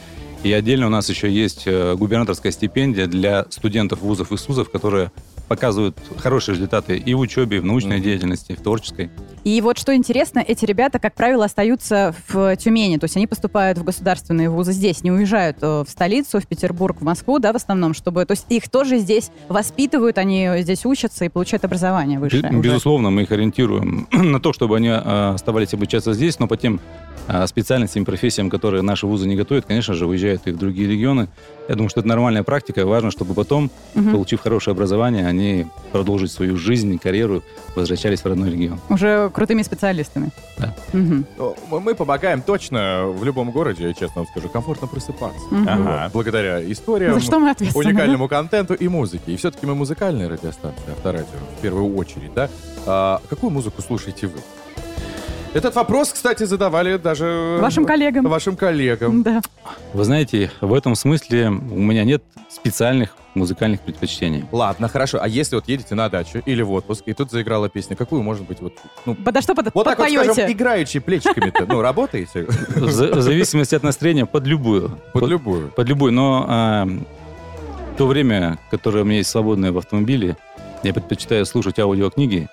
[0.42, 5.10] И отдельно у нас еще есть э, губернаторская стипендия для студентов вузов и СУЗов, которые
[5.48, 9.10] показывают хорошие результаты и в учебе, и в научной деятельности, и в творческой.
[9.44, 13.78] И вот что интересно, эти ребята, как правило, остаются в Тюмени, то есть они поступают
[13.78, 17.56] в государственные вузы здесь, не уезжают э, в столицу, в Петербург, в Москву, да, в
[17.56, 22.50] основном, чтобы, то есть их тоже здесь воспитывают, они здесь учатся и получают образование высшее.
[22.52, 26.80] Безусловно, мы их ориентируем на то, чтобы они э, оставались обучаться здесь, но по тем
[27.46, 31.28] специальностям, профессиям, которые наши вузы не готовят, конечно же, уезжают и в другие регионы.
[31.68, 34.12] Я думаю, что это нормальная практика, важно, чтобы потом, Мгм.
[34.12, 37.42] получив хорошее образование, они продолжить свою жизнь, карьеру,
[37.76, 38.80] возвращались в родной регион.
[38.88, 40.30] Уже крутыми специалистами.
[40.58, 40.74] Да.
[40.92, 41.24] Ну,
[41.70, 45.40] Мы помогаем точно в любом городе, я честно вам скажу, комфортно просыпаться.
[45.50, 46.10] Вот, Ага.
[46.12, 49.32] Благодаря историям, За что мы уникальному контенту и музыке.
[49.32, 51.26] И все-таки мы музыкальная радиостанция, авторадио,
[51.58, 52.48] в первую очередь, да?
[52.86, 54.38] А какую музыку слушаете вы?
[55.54, 57.58] Этот вопрос, кстати, задавали даже...
[57.60, 58.26] Вашим коллегам.
[58.26, 59.22] Вашим коллегам.
[59.22, 59.40] Да.
[59.94, 64.44] Вы знаете, в этом смысле у меня нет специальных музыкальных предпочтений.
[64.52, 65.18] Ладно, хорошо.
[65.22, 68.46] А если вот едете на дачу или в отпуск, и тут заиграла песня, какую, может
[68.46, 68.74] быть, вот...
[69.06, 72.46] Ну, Подо что под, вот так вот, скажем, играючи плечиками-то, ну, работаете?
[72.46, 72.90] В
[73.20, 74.98] зависимости от настроения, под любую.
[75.12, 75.70] Под любую.
[75.70, 76.88] Под любую, но а,
[77.96, 80.36] то время, которое у меня есть свободное в автомобиле,
[80.82, 82.48] я предпочитаю слушать аудиокниги,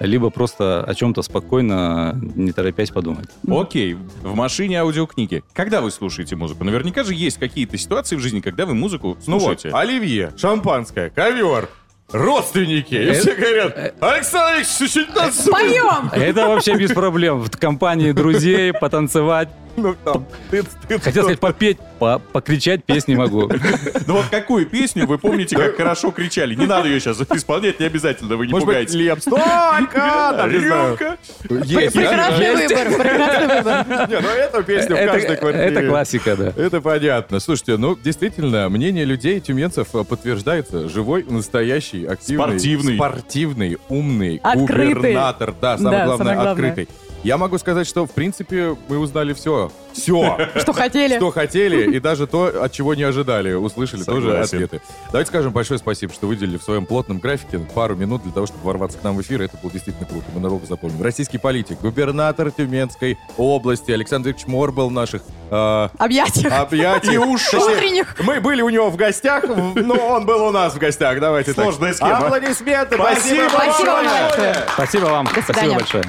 [0.00, 3.28] либо просто о чем-то спокойно, не торопясь подумать.
[3.48, 5.42] Окей, в машине аудиокниги.
[5.52, 6.64] Когда вы слушаете музыку?
[6.64, 9.70] Наверняка же есть какие-то ситуации в жизни, когда вы музыку Ну вот, слушаете.
[9.76, 11.68] оливье, шампанское, ковер,
[12.12, 12.94] родственники.
[12.94, 15.52] И все говорят, Александр Ильич, чуть-чуть танцуй.
[15.52, 16.10] Поем!
[16.12, 17.40] Это вообще без проблем.
[17.42, 19.48] В компании друзей потанцевать.
[19.82, 23.50] Ну, там, ты, ты, Хотел сказать попеть, по- покричать песни могу.
[24.06, 26.54] Ну вот какую песню вы помните, как хорошо кричали?
[26.54, 28.98] Не надо ее сейчас исполнять, не обязательно, вы не Может быть, пугайте.
[28.98, 30.88] Леп, столько, там, не знаю.
[30.98, 31.16] Рюмка.
[31.64, 34.08] Есть, Прекрасный выбор, прекрасный выбор.
[34.08, 35.64] Не, ну эту песню в каждой квартире.
[35.64, 36.52] это классика, да.
[36.56, 37.40] Это понятно.
[37.40, 40.88] Слушайте, ну, действительно, мнение людей, тюменцев, э, подтверждается.
[40.88, 42.94] Живой, настоящий, активный, Спортивный.
[42.96, 44.94] спортивный, умный, Открытый.
[44.94, 45.54] губернатор.
[45.60, 46.50] Да, самое главное.
[46.50, 46.88] открытый.
[47.22, 49.70] Я могу сказать, что, в принципе, мы узнали все.
[49.92, 50.48] Все.
[50.56, 51.16] Что хотели.
[51.16, 54.80] Что хотели, и даже то, от чего не ожидали, услышали тоже ответы.
[55.10, 58.64] Давайте скажем большое спасибо, что выделили в своем плотном графике пару минут для того, чтобы
[58.64, 59.42] ворваться к нам в эфир.
[59.42, 60.24] Это было действительно круто.
[60.34, 61.02] Мы надолго запомним.
[61.02, 66.52] Российский политик, губернатор Тюменской области Александр Ильич Мор был в наших э, Объятиях.
[66.52, 67.14] объятиях.
[67.14, 68.16] И Утренних.
[68.20, 69.44] Мы были у него в гостях,
[69.74, 71.20] но он был у нас в гостях.
[71.20, 71.64] Давайте так.
[71.64, 72.18] Сложная схема.
[72.18, 72.94] Аплодисменты.
[72.94, 74.56] Спасибо большое.
[74.74, 75.26] Спасибо вам.
[75.26, 76.04] Спасибо большое.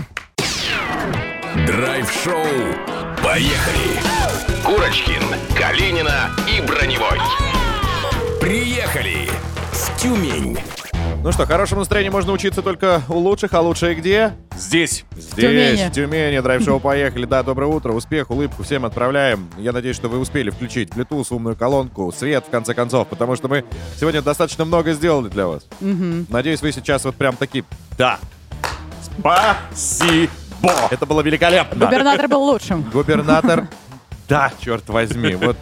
[1.68, 2.46] Драйв-шоу.
[3.24, 4.00] Поехали!
[4.64, 5.24] Курочкин,
[5.58, 7.20] Калинина и Броневой.
[8.40, 9.30] Приехали
[9.72, 10.58] в Тюмень.
[11.24, 14.34] Ну что, хорошему настроению можно учиться только у лучших, а лучшие где?
[14.58, 15.06] Здесь.
[15.16, 15.90] Здесь, Тюмени.
[15.90, 17.26] в Тюмени, драйв-шоу «Поехали».
[17.26, 19.48] Да, доброе утро, успех, улыбку всем отправляем.
[19.58, 23.48] Я надеюсь, что вы успели включить Bluetooth, умную колонку, свет, в конце концов, потому что
[23.48, 23.64] мы
[24.00, 25.64] сегодня достаточно много сделали для вас.
[25.80, 26.26] Мгм.
[26.30, 27.64] Надеюсь, вы сейчас вот прям такие
[28.00, 28.18] «Да,
[29.04, 30.32] спасибо».
[30.90, 31.86] Это было великолепно.
[31.86, 32.84] Губернатор был лучшим.
[32.92, 33.68] Губернатор,
[34.30, 35.58] да, черт возьми, вот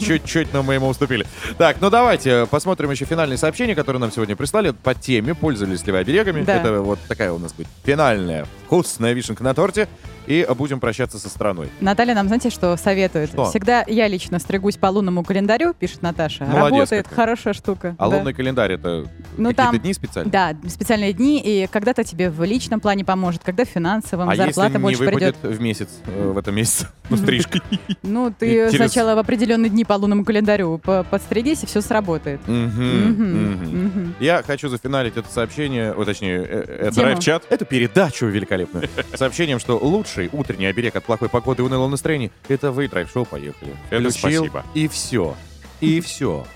[0.00, 1.26] чуть-чуть, но мы ему уступили.
[1.58, 5.92] Так, ну давайте посмотрим еще финальные сообщения, которые нам сегодня прислали по теме, пользовались ли
[5.92, 6.42] вы оберегами.
[6.42, 6.56] Да.
[6.56, 9.88] Это вот такая у нас будет финальная вкусная вишенка на торте.
[10.26, 11.68] И будем прощаться со страной.
[11.80, 13.28] Наталья нам, знаете, что советует?
[13.30, 13.44] Что?
[13.46, 16.44] Всегда я лично стригусь по лунному календарю, пишет Наташа.
[16.44, 17.16] Молодец Работает, какая.
[17.26, 17.94] хорошая штука.
[17.98, 18.16] А да.
[18.16, 19.04] лунный календарь это
[19.36, 20.32] Ну, какие-то там- дни специальные?
[20.32, 24.78] Да, специальные дни, и когда-то тебе в личном плане поможет, когда в финансовом, А зарплата
[24.78, 25.58] больше выпадет придет.
[25.58, 27.60] в месяц, э, в этом месяце, ну, стрижка?
[28.02, 32.40] Ну, ты через- сначала в определенные дни по лунному календарю по- подстригись, и все сработает.
[34.20, 37.06] Я хочу зафиналить это сообщение, о, точнее, э, это Тему.
[37.06, 39.76] драйв-чат, эту передачу великолепную, сообщением, что
[40.14, 43.74] лучший утренний оберег от плохой погоды и унылого настроения— это вы, драйв-шоу, поехали.
[43.90, 44.64] Это Включил, спасибо.
[44.74, 45.36] И все.
[45.80, 46.46] И все.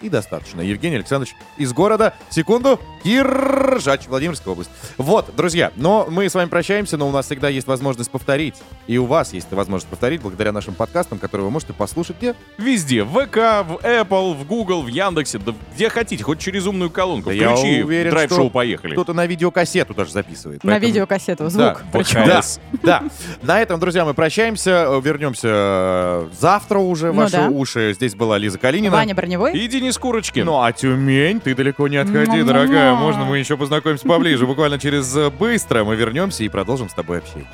[0.00, 0.62] И достаточно.
[0.62, 4.70] Евгений Александрович из города, секунду, Киржач, Владимирская область.
[4.96, 8.54] Вот, друзья, но мы с вами прощаемся, но у нас всегда есть возможность повторить.
[8.86, 12.34] И у вас есть возможность повторить благодаря нашим подкастам, которые вы можете послушать где?
[12.56, 13.02] Везде.
[13.04, 13.36] В ВК,
[13.66, 17.28] в Apple, в Google, в Яндексе, да где хотите, хоть через умную колонку.
[17.28, 18.92] Да я Включи уверен, драйв-шоу «Поехали».
[18.92, 20.64] Кто-то на видеокассету даже записывает.
[20.64, 21.82] На поэтому- видеокассету, звук.
[22.14, 22.42] Да,
[22.82, 23.02] да.
[23.42, 24.98] На этом, друзья, мы прощаемся.
[25.02, 27.48] Вернемся завтра уже в Ну ваши да.
[27.48, 27.92] уши.
[27.94, 28.92] Здесь была Лиза Калинина.
[28.94, 29.52] Ваня Броневой.
[29.58, 30.44] И Денис Курочкин.
[30.46, 32.94] Ну а Тюмень, ты далеко не отходи, дорогая.
[32.94, 34.46] Можно мы еще познакомимся поближе.
[34.46, 37.48] Буквально через э, быстро мы вернемся и продолжим с тобой общение.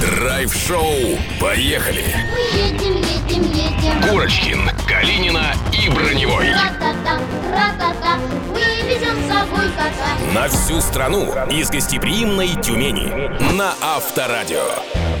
[0.00, 1.18] Драйв-шоу.
[1.40, 2.04] Поехали!
[2.54, 4.08] Едем, едем, едем.
[4.08, 6.50] Курочкин, Калинина и Броневой.
[6.50, 7.18] Ра-та-та,
[7.52, 8.18] ра-та-та,
[10.34, 14.62] на всю страну из гостеприимной Тюмени на Авторадио.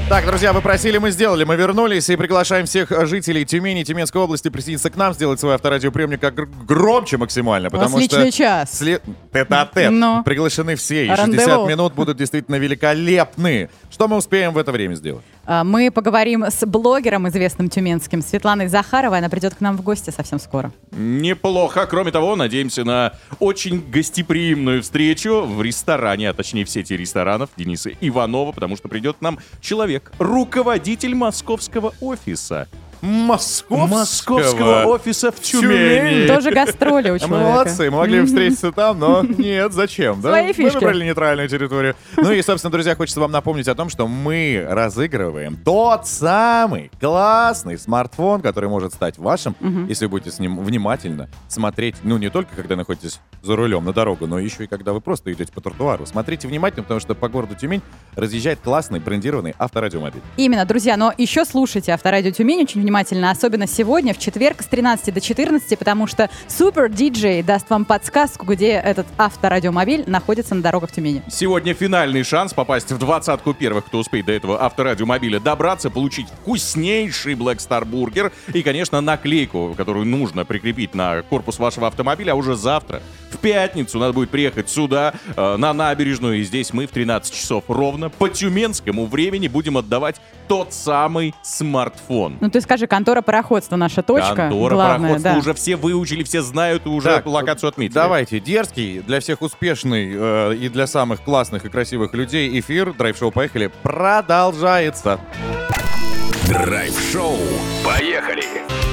[0.08, 1.44] Так, друзья, вы просили, мы сделали.
[1.44, 6.20] Мы вернулись и приглашаем всех жителей Тюмени, Тюменской области присоединиться к нам, сделать свой авторадиоприемник
[6.20, 7.68] как гр- громче максимально.
[7.68, 8.76] У вас Потому что личный час.
[8.76, 9.92] след- тет-а-тет.
[9.92, 10.24] Ну.
[10.24, 11.06] Приглашены все.
[11.06, 11.34] И Рандеву.
[11.44, 13.70] 60 минут будут действительно великолепны.
[13.92, 15.22] Что мы успеем в это время сделать?
[15.52, 19.18] А, Мы поговорим с блогером известным тюменским Светланой Захаровой.
[19.18, 20.70] Она придет к нам в гости совсем скоро.
[20.92, 21.86] Неплохо.
[21.86, 27.90] Кроме того, надеемся на очень гостеприимную встречу в ресторане, а точнее в сети ресторанов Дениса
[28.00, 32.68] Иванова, потому что придет к нам человек, руководитель московского офиса.
[33.02, 36.26] Московского, Московского офиса в Тюмени.
[36.26, 37.50] Тоже гастроли у Мы человека.
[37.50, 40.20] молодцы, мы могли встретиться там, но нет, зачем?
[40.20, 40.30] Да?
[40.30, 40.74] Свои Мы фишки.
[40.74, 41.96] выбрали нейтральную территорию.
[42.16, 47.78] Ну и, собственно, друзья, хочется вам напомнить о том, что мы разыгрываем тот самый классный
[47.78, 49.54] смартфон, который может стать вашим,
[49.88, 53.92] если вы будете с ним внимательно смотреть, ну не только когда находитесь за рулем на
[53.92, 56.04] дорогу, но еще и когда вы просто идете по тротуару.
[56.06, 57.80] Смотрите внимательно, потому что по городу Тюмень
[58.16, 60.20] разъезжает классный брендированный авторадиомобиль.
[60.36, 65.14] Именно, друзья, но еще слушайте Авторадио Тюмень очень внимательно, особенно сегодня, в четверг с 13
[65.14, 70.92] до 14, потому что супер диджей даст вам подсказку, где этот авторадиомобиль находится на дорогах
[70.92, 71.22] Тюмени.
[71.30, 77.34] Сегодня финальный шанс попасть в двадцатку первых, кто успеет до этого авторадиомобиля добраться, получить вкуснейший
[77.34, 82.56] Black Star бургер и, конечно, наклейку, которую нужно прикрепить на корпус вашего автомобиля, а уже
[82.56, 87.32] завтра, в пятницу, надо будет приехать сюда, э, на набережную, и здесь мы в 13
[87.32, 92.38] часов ровно по тюменскому времени будем отдавать тот самый смартфон.
[92.40, 94.34] Ну ты скажи, контора пароходства наша точка.
[94.34, 95.38] Контора главное, пароходства да.
[95.38, 97.94] уже все выучили, все знают и уже Так, локацию отметили.
[97.94, 103.30] Давайте, дерзкий, для всех успешный э, и для самых классных и красивых людей эфир драйв-шоу
[103.30, 105.20] «Поехали» продолжается.
[106.48, 107.36] Драйв-шоу.
[107.84, 108.89] Поехали!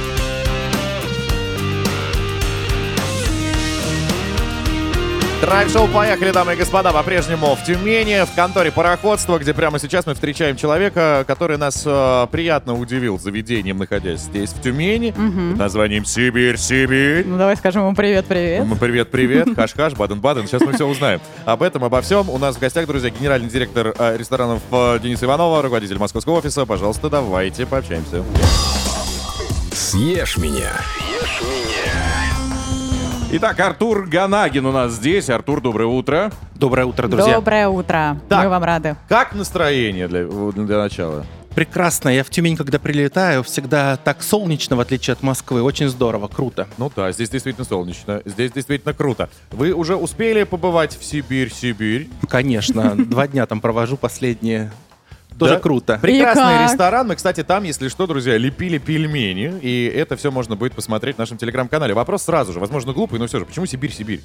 [5.41, 10.15] Драйв-шоу «Поехали, дамы и господа», по-прежнему в Тюмени, в конторе пароходства, где прямо сейчас мы
[10.15, 15.51] встречаем человека, который нас э, приятно удивил заведением, находясь здесь, в Тюмени, Мгм.
[15.51, 17.23] под названием «Сибирь, Сибирь».
[17.27, 18.65] Ну давай скажем ему привет-привет.
[18.65, 20.47] Ну, Привет, привет, хаш-хаш, баден-баден.
[20.47, 21.22] Сейчас мы все узнаем.
[21.45, 22.31] Об этом, обо всем.
[22.31, 26.65] У нас в гостях, друзья, генеральный директор э, ресторанов э, Денис Иванова, руководитель московского офиса.
[26.65, 28.23] Пожалуйста, давайте пообщаемся.
[29.72, 30.72] Съешь меня.
[33.29, 35.29] Итак, Артур Ганагин у нас здесь.
[35.29, 36.31] Артур, доброе утро.
[36.55, 38.17] Доброе утро, Доброе утро.
[38.29, 38.45] Так.
[38.45, 38.95] Мы вам рады.
[39.09, 41.25] Как настроение для, для начала?
[41.53, 42.07] Прекрасно.
[42.07, 45.61] Я в Тюмень, когда прилетаю, всегда так солнечно, в отличие от Москвы.
[45.61, 46.67] Очень здорово, круто.
[46.77, 49.29] Ну да, здесь действительно солнечно, здесь действительно круто.
[49.51, 52.09] Вы уже успели побывать в Сибирь, Сибирь?
[52.29, 52.95] Конечно.
[52.95, 54.71] Два дня там провожу последние.
[55.38, 55.59] Тоже Да?
[55.59, 55.99] круто.
[56.01, 57.07] Прекрасный ресторан.
[57.07, 59.53] Мы, кстати, там, если что, друзья, лепили пельмени.
[59.61, 61.93] И это все можно будет посмотреть в нашем телеграм-канале.
[61.93, 63.45] Вопрос сразу же, возможно, глупый, но все же.
[63.45, 64.22] Почему Сибирь, Сибирь?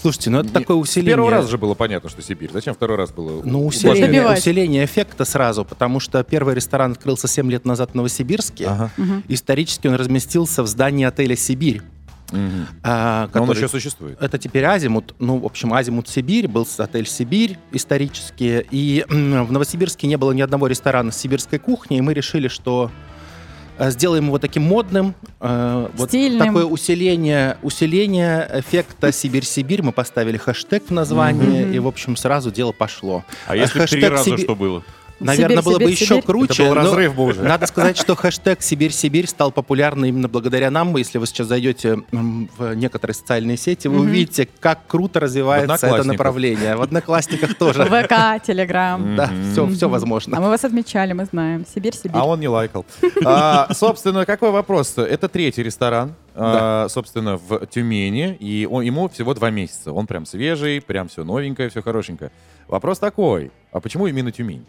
[0.00, 1.12] Слушайте, ну это такое С усиление.
[1.14, 2.50] первого раза же было понятно, что Сибирь.
[2.52, 3.42] Зачем второй раз было?
[3.44, 8.90] Ну, усиление, усиление эффекта сразу, потому что первый ресторан открылся 7 лет назад в Новосибирске.
[8.96, 9.22] Мгм.
[9.28, 11.80] Исторически он разместился в здании отеля «Сибирь».
[12.82, 14.20] А, Но он который- еще существует.
[14.20, 15.14] Это теперь Азимут.
[15.18, 18.66] Ну, в общем, Азимут Сибирь, был отель Сибирь исторически.
[18.70, 22.90] И в Новосибирске не было ни одного ресторана с сибирской кухней, и мы решили, что
[23.76, 25.14] э, сделаем его таким модным.
[25.40, 26.46] э, вот Стильным.
[26.46, 29.82] такое усиление, усиление эффекта Сибирь-Сибирь.
[29.82, 31.72] Мы поставили хэштег в названии, Мгм.
[31.72, 33.24] и, в общем, сразу дело пошло.
[33.46, 34.82] А если бы три Хэштег раза, Сиби- что было?
[35.24, 36.22] Наверное, Сибирь, было бы Сибирь, еще Сибирь.
[36.22, 36.52] круче.
[36.52, 37.42] Это был но разрыв бы уже.
[37.42, 40.94] Надо сказать, что хэштег «Сибирь-Сибирь» стал популярным именно благодаря нам.
[40.96, 46.76] Если вы сейчас зайдете в некоторые социальные сети, вы увидите, как круто развивается это направление.
[46.76, 47.84] В Одноклассниках тоже.
[47.84, 49.16] ВК, Телеграм.
[49.16, 50.40] Да, все, все А возможно.
[50.40, 51.64] мы вас отмечали, мы знаем.
[51.72, 52.16] Сибирь, Сибирь.
[52.20, 52.84] А он не лайкал.
[53.24, 54.98] А, собственно, какой вопрос?
[54.98, 59.92] Это третий ресторан, а, собственно, в Тюмени, и он- ему всего два месяца.
[59.92, 62.30] Он прям свежий, прям все новенькое, все хорошенькое.
[62.68, 64.66] Вопрос такой, а почему именно Тюмень?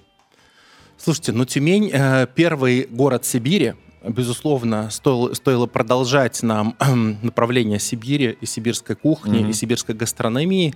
[0.98, 3.74] Слушайте, ну Тюмень э, первый город Сибири.
[4.08, 6.76] Безусловно, стоило, стоило продолжать нам
[7.24, 9.50] направление Сибири и сибирской кухни, Мгм.
[9.50, 10.76] и сибирской гастрономии.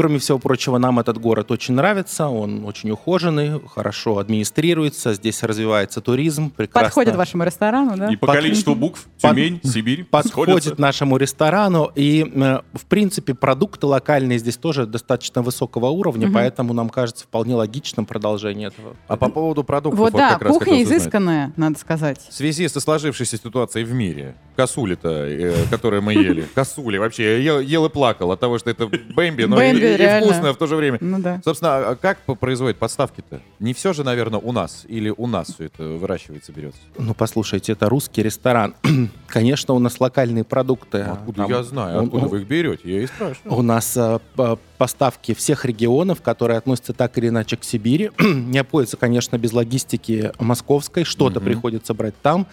[0.00, 6.00] Кроме всего прочего, нам этот город очень нравится, он очень ухоженный, хорошо администрируется, здесь развивается
[6.00, 6.48] туризм.
[6.50, 6.86] Прекрасно.
[6.88, 8.10] Подходит вашему ресторану, да?
[8.10, 10.80] И по Под- количеству букв под- Тюмень, Сибирь подходит сходятся.
[10.80, 11.90] нашему ресторану.
[11.94, 16.34] И, э, в принципе, продукты локальные здесь тоже достаточно высокого уровня, Мгм.
[16.34, 18.96] поэтому нам кажется вполне логичным продолжение этого.
[19.06, 20.96] А по поводу продуктов, Вот да, как раз кухня узнать.
[20.96, 22.20] изысканная, надо сказать.
[22.26, 24.34] В связи со сложившейся ситуацией в мире?
[24.56, 26.46] Косули-то, э, которую мы ели.
[26.54, 27.42] Косули вообще.
[27.42, 30.32] Я ел, и плакал от того, что это Бэмби, но Бэмби, и, реально.
[30.32, 30.98] вкусно в то же время.
[31.00, 31.40] Ну да.
[31.44, 33.40] Собственно, а как производят подставки-то?
[33.58, 34.84] Не все же, наверное, у нас.
[34.88, 36.80] Или у нас все это выращивается, берется?
[36.98, 38.74] Ну, послушайте, это русский ресторан.
[39.26, 40.98] Конечно, у нас локальные продукты.
[41.02, 41.98] Откуда Там я знаю?
[41.98, 42.82] он- Откуда он- вы их берете?
[42.84, 43.54] Я и спрашиваю.
[43.58, 43.98] У нас
[44.36, 48.10] п- поставки всех регионов, которые относятся так или иначе к Сибири.
[48.20, 51.04] Не обходится, конечно, без логистики московской.
[51.04, 52.46] Что-то приходится брать там.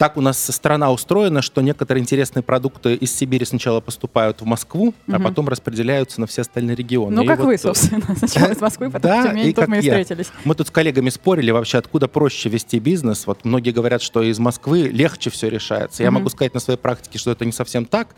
[0.00, 4.94] Так у нас страна устроена, что некоторые интересные продукты из Сибири сначала поступают в Москву,
[5.06, 5.24] а Мгм.
[5.24, 7.16] потом распределяются на все остальные регионы.
[7.16, 8.02] Ну, И как вот, вы, э, собственно.
[8.16, 10.32] Сначала из Москвы, потом в да, Тюмень, и тут мы и встретились.
[10.44, 13.26] Мы тут с коллегами спорили вообще, откуда проще вести бизнес.
[13.26, 16.02] Вот многие говорят, что из Москвы легче все решается.
[16.02, 18.14] Я могу сказать на своей практике, что это не совсем так.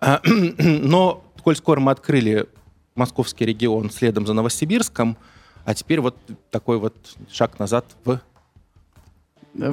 [0.00, 2.46] А, Но, коль скоро мы открыли
[2.94, 5.18] московский регион следом за Новосибирском,
[5.66, 6.16] а теперь вот
[6.50, 6.94] такой вот
[7.30, 8.20] шаг назад в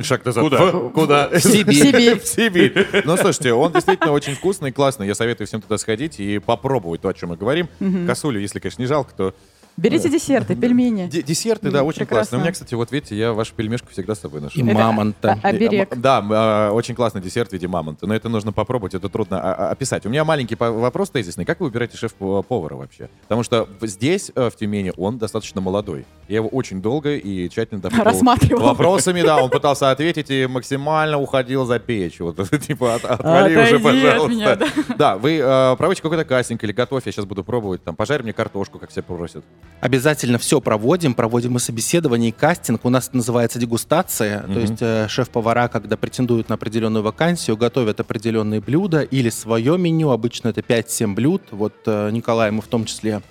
[0.02, 0.44] Шаг назад.
[0.44, 0.66] Куда?
[0.66, 1.30] В- Куда?
[1.32, 1.76] В Сибирь.
[1.76, 2.20] Сибирь.
[2.20, 2.88] В Сибирь.
[3.06, 5.08] Ну, слушайте, он действительно очень вкусный, классный.
[5.08, 7.70] Я советую всем туда сходить и попробовать то, о чем мы говорим.
[7.80, 8.08] Мгм.
[8.08, 9.34] Косулю, если, конечно, не жалко, то...
[9.78, 11.06] Берите десерты, пельмени.
[11.08, 12.16] Д- Десерты, да, очень прекрасно.
[12.18, 12.38] классно.
[12.40, 14.60] У меня, кстати, вот видите, я вашу пельмешку всегда с собой ношу.
[14.60, 15.40] И мамонта.
[15.44, 15.96] а- оберег.
[15.96, 18.08] Да, а, очень классный десерт в виде мамонта.
[18.08, 20.06] Но это нужно попробовать, это трудно а, описать.
[20.08, 21.46] У меня маленький вопрос тезисный.
[21.46, 23.10] Как вы выбираете шеф-повара вообще?
[23.24, 26.06] Потому что здесь, э, в Тюмени, он достаточно молодой.
[26.28, 28.64] Я его очень долго и тщательно допытывал Рассматривал.
[28.64, 32.20] Вопросами, да, он пытался ответить и максимально уходил за печь.
[32.20, 34.68] Вот, типа, от- отвали уже, пожалуйста.
[34.98, 38.34] Да, вы э, проводите какой-то кастинг или готовь, я сейчас буду пробовать, там, пожарь мне
[38.34, 39.46] картошку, как все просят.
[39.80, 42.84] Обязательно все проводим, проводим и собеседование, и кастинг.
[42.84, 44.54] У нас это называется дегустация, Мгм.
[44.54, 50.10] то есть э, шеф-повара, когда претендуют на определенную вакансию, готовят определенные блюда или свое меню,
[50.10, 51.44] обычно это 5-7 блюд.
[51.52, 53.22] Вот э, Николай мы в том числе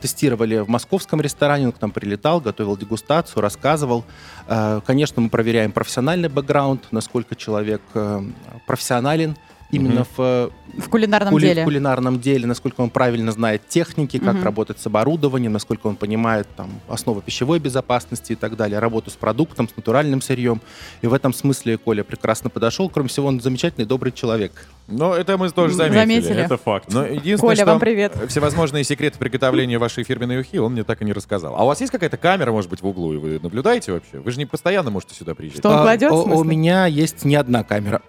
[0.00, 4.04] тестировали в московском ресторане, он к нам прилетал, готовил дегустацию, рассказывал.
[4.46, 8.20] Э, Конечно, мы проверяем профессиональный бэкграунд, насколько человек э,
[8.66, 9.36] профессионален
[9.74, 10.08] именно Мгм.
[10.16, 11.62] в э, В кулинарном кули- деле.
[11.62, 14.44] в кулинарном деле, насколько он правильно знает техники, как Мгм.
[14.44, 19.14] работать с оборудованием, насколько он понимает там, основы пищевой безопасности и так далее, работу с
[19.14, 20.60] продуктом, с натуральным сырьем.
[21.02, 22.88] И в этом смысле Коля прекрасно подошел.
[22.88, 24.52] Кроме всего, он замечательный, добрый человек.
[24.88, 25.98] Но это мы тоже заметили.
[25.98, 26.42] заметили.
[26.42, 26.92] Это факт.
[26.92, 28.16] Но единственное, Коля, что вам привет.
[28.28, 31.54] всевозможные секреты приготовления вашей фирменной ухи он мне так и не рассказал.
[31.56, 34.18] А у вас есть какая-то камера, может быть, в углу, и вы наблюдаете вообще?
[34.18, 35.60] Вы же не постоянно можете сюда приезжать.
[35.60, 38.02] Что он А, кладет, у- у, меня есть не одна камера.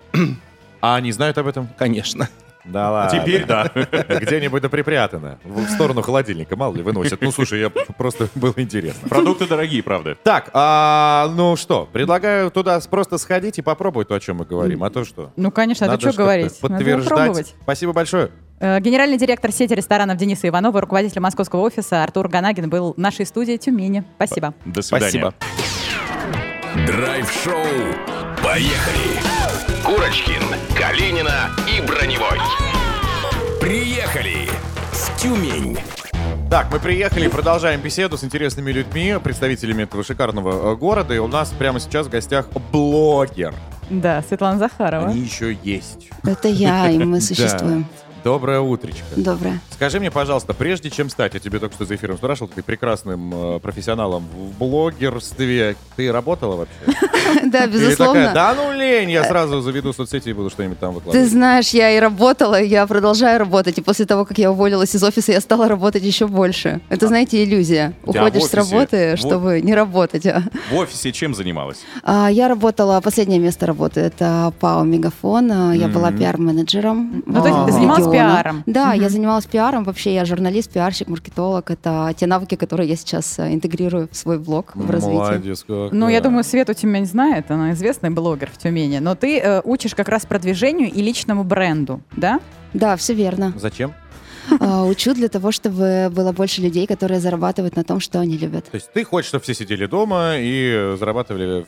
[0.85, 1.67] А они знают об этом?
[1.79, 2.29] Конечно.
[2.63, 3.19] Да ладно.
[3.19, 3.71] Теперь да.
[3.73, 5.39] Где-нибудь да припрятано.
[5.43, 7.21] В сторону холодильника, мало ли, выносят.
[7.21, 9.09] Ну, слушай, я просто было интересно.
[9.09, 10.15] Продукты дорогие, правда.
[10.23, 14.83] Так, а, ну что, предлагаю туда просто сходить и попробовать то, о чем мы говорим.
[14.83, 15.31] А то что?
[15.35, 16.59] Ну, конечно, а то что говорить?
[16.59, 17.09] Подтверждать.
[17.09, 17.55] попробовать.
[17.63, 18.29] Спасибо большое.
[18.59, 23.25] Э, Генеральный директор сети ресторанов Дениса Иванова, руководитель московского офиса Артур Ганагин был в нашей
[23.25, 24.03] студии Тюмени.
[24.17, 24.53] Спасибо.
[24.65, 25.09] До свидания.
[25.09, 25.33] Спасибо.
[26.85, 28.14] Драйв-шоу.
[28.45, 29.19] Поехали!
[29.83, 30.43] Курочкин,
[30.77, 32.37] Калинина и Броневой.
[33.59, 34.47] Приехали
[34.91, 35.75] в Тюмень.
[36.51, 41.15] Так, мы приехали и продолжаем беседу с интересными людьми, представителями этого шикарного э, города.
[41.15, 43.55] И у нас прямо сейчас в гостях блогер.
[43.89, 45.07] Да, Светлана Захарова.
[45.07, 46.09] Они еще есть.
[46.23, 47.83] Это я, и мы Да.
[48.25, 49.03] Доброе утречко.
[49.15, 49.61] Доброе.
[49.69, 53.31] Скажи мне, пожалуйста, прежде чем стать, я тебе только что за эфиром спрашивал, ты прекрасным
[53.55, 56.99] э, профессионалом в блогерстве, ты работала вообще?
[57.45, 58.27] Да, Или безусловно.
[58.27, 61.29] такая, да ну лень, я сразу заведу соцсети и буду что-нибудь там Ты выкладывать.
[61.29, 63.77] знаешь, я и работала, я продолжаю работать.
[63.77, 66.81] И после того, как я уволилась из офиса, я стала работать еще больше.
[66.89, 67.93] Это, знаете, иллюзия.
[68.05, 70.25] Уходишь с работы, чтобы не работать.
[70.27, 70.43] а.
[70.71, 71.79] В офисе чем занималась?
[72.03, 75.51] А, Я работала, последнее место работы, это ПАО «Мегафон».
[75.51, 77.23] А, Я была пиар-менеджером.
[77.25, 78.14] Ну, то есть а, ты занималась.
[78.15, 78.63] Пиаром.
[78.65, 79.09] Да, я Мгм.
[79.09, 79.83] занималась пиаром.
[79.83, 81.69] Вообще я журналист, пиарщик, маркетолог.
[81.71, 85.19] Это те навыки, которые я сейчас а, интегрирую в свой блог, в развитие.
[85.19, 85.91] Молодец, как.
[85.91, 88.99] Ну, я думаю, Свету Тюмень знает, она известный блогер в Тюмени.
[88.99, 92.39] Но ты э, учишь как раз продвижению и личному бренду, да?
[92.73, 93.53] Да, все верно.
[93.57, 93.93] Зачем?
[94.59, 98.65] А, Учу для того, чтобы было больше людей, которые зарабатывают на том, что они любят.
[98.65, 101.65] То есть ты хочешь, чтобы все сидели дома и зарабатывали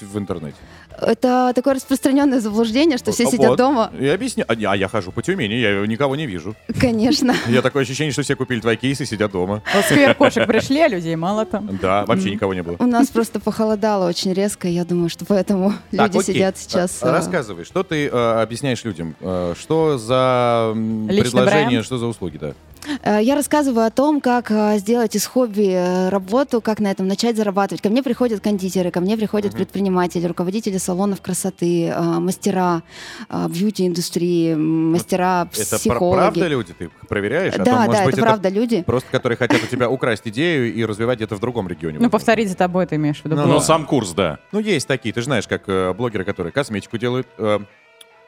[0.00, 0.56] в интернете?
[1.00, 3.58] Это такое распространенное заблуждение, что все А, сидят вот.
[3.58, 3.90] дома.
[3.98, 4.42] И объясни.
[4.46, 6.54] А, а я хожу по Тюмени, я никого не вижу.
[6.80, 7.34] Конечно.
[7.48, 9.62] Я такое ощущение, что все купили твои кейсы и сидят дома.
[9.74, 11.78] Вот сквер кошек пришли, а людей мало там.
[11.80, 12.76] Да, вообще никого не было.
[12.78, 17.02] У нас просто похолодало очень резко, я думаю, что поэтому люди сидят сейчас.
[17.02, 19.14] А, а, Рассказывай, что ты э, объясняешь людям?
[19.20, 22.54] Э, что за предложение, что за услуги, да?
[23.02, 27.06] Э, Я рассказываю о том, как э, сделать из хобби э, работу, как на этом
[27.08, 27.82] начать зарабатывать.
[27.82, 32.82] Ко мне приходят кондитеры, ко мне приходят предприниматели, руководители салонов красоты, мастера
[33.30, 36.18] бьюти-индустрии, мастера, Это психологи.
[36.18, 36.72] правда люди?
[36.74, 37.54] Ты проверяешь?
[37.54, 38.82] А Да, то, может да, быть, это правда люди.
[38.82, 41.98] Просто которые хотят у тебя украсть идею и развивать где-то в другом регионе.
[42.00, 43.36] Ну, повторить за тобой ты имеешь в виду.
[43.36, 44.38] Ну, ну, сам курс, да.
[44.52, 47.26] Ну, есть такие, ты же знаешь, как блогеры, которые косметику делают,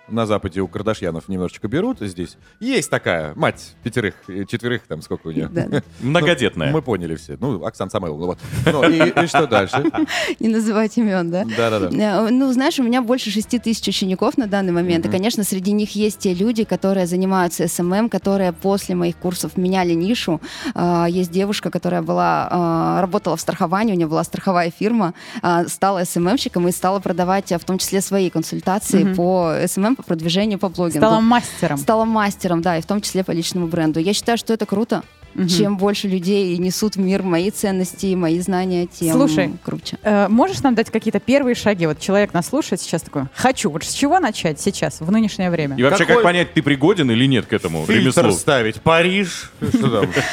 [0.09, 2.37] на Западе у Кардашьянов немножечко берут здесь.
[2.61, 5.49] Есть такая мать пятерых, э, четверых, там сколько у нее.
[5.51, 5.83] Да.
[6.01, 6.69] Многодетная.
[6.69, 7.37] Ну, мы поняли все.
[7.41, 8.21] Ну, Оксана Самойлова.
[8.21, 8.39] Ну, вот.
[8.73, 9.85] Ну, и, и что дальше?
[10.41, 11.45] Не называть имен, да?
[11.45, 11.89] Да-да-да.
[12.27, 15.07] Э, Ну, знаешь, у меня больше 6 тысяч учеников на данный момент.
[15.07, 19.93] И, конечно, среди них есть те люди, которые занимаются СММ, которые после моих курсов меняли
[19.95, 20.41] нишу.
[20.75, 25.67] А, Есть девушка, которая была, а, работала в страховании, у нее была страховая фирма, а,
[25.67, 30.03] стала SMM щиком и стала продавать, а, в том числе, свои консультации по SMM, по
[30.03, 30.99] продвижению, по блогингу.
[30.99, 31.79] Стала мастером.
[31.79, 33.99] Стала мастером, да, и в том числе по личному бренду.
[34.01, 35.03] Я считаю, что это круто.
[35.37, 35.49] Мгм.
[35.49, 39.99] Чем больше людей несут в мир мои ценности, мои знания, тем Слушай, круче.
[40.03, 41.87] э, можешь нам дать какие-то первые шаги?
[41.87, 43.71] Вот человек нас слушает сейчас такой, хочу.
[43.71, 45.77] Вот с чего начать сейчас, в нынешнее время?
[45.77, 48.33] И вообще, как понять, ты пригоден или нет к этому Фильтр ремеслу?
[48.33, 48.81] ставить.
[48.81, 49.53] Париж.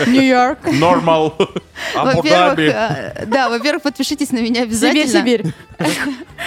[0.08, 0.60] Нью-Йорк.
[0.80, 1.36] Нормал.
[1.96, 5.20] Во-первых, э, да, во-первых, подпишитесь на меня обязательно.
[5.22, 5.44] Сибирь,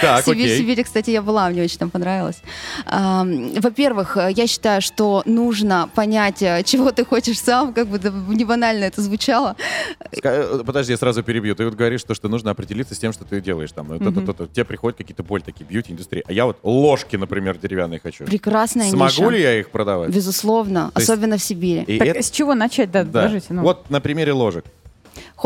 [0.01, 0.57] Так, Сибирь, окей.
[0.57, 2.37] Сибирь, кстати, я была, мне очень там понравилось.
[2.85, 7.99] Во-первых, э, я считаю, что нужно понять, э, чего ты хочешь сам, как бы
[8.35, 9.55] не банально это звучало.
[10.23, 11.55] Э, Подожди, я сразу перебью.
[11.55, 13.71] Ты вот говоришь, то, что нужно определиться с тем, что ты делаешь.
[13.71, 14.09] Там, вот Мгм.
[14.09, 14.47] это, то-то.
[14.47, 16.23] Тебе приходят какие-то боль такие, бьюти-индустрии.
[16.27, 18.25] А я вот ложки, например, деревянные хочу.
[18.25, 19.29] Прекрасная Смогу ниша.
[19.29, 20.09] ли я их продавать?
[20.09, 21.83] Безусловно, То есть- особенно в Сибири.
[21.83, 23.21] И Так это- с чего начать, да, Да.
[23.23, 23.61] скажите, ну.
[23.63, 24.65] Вот на примере ложек.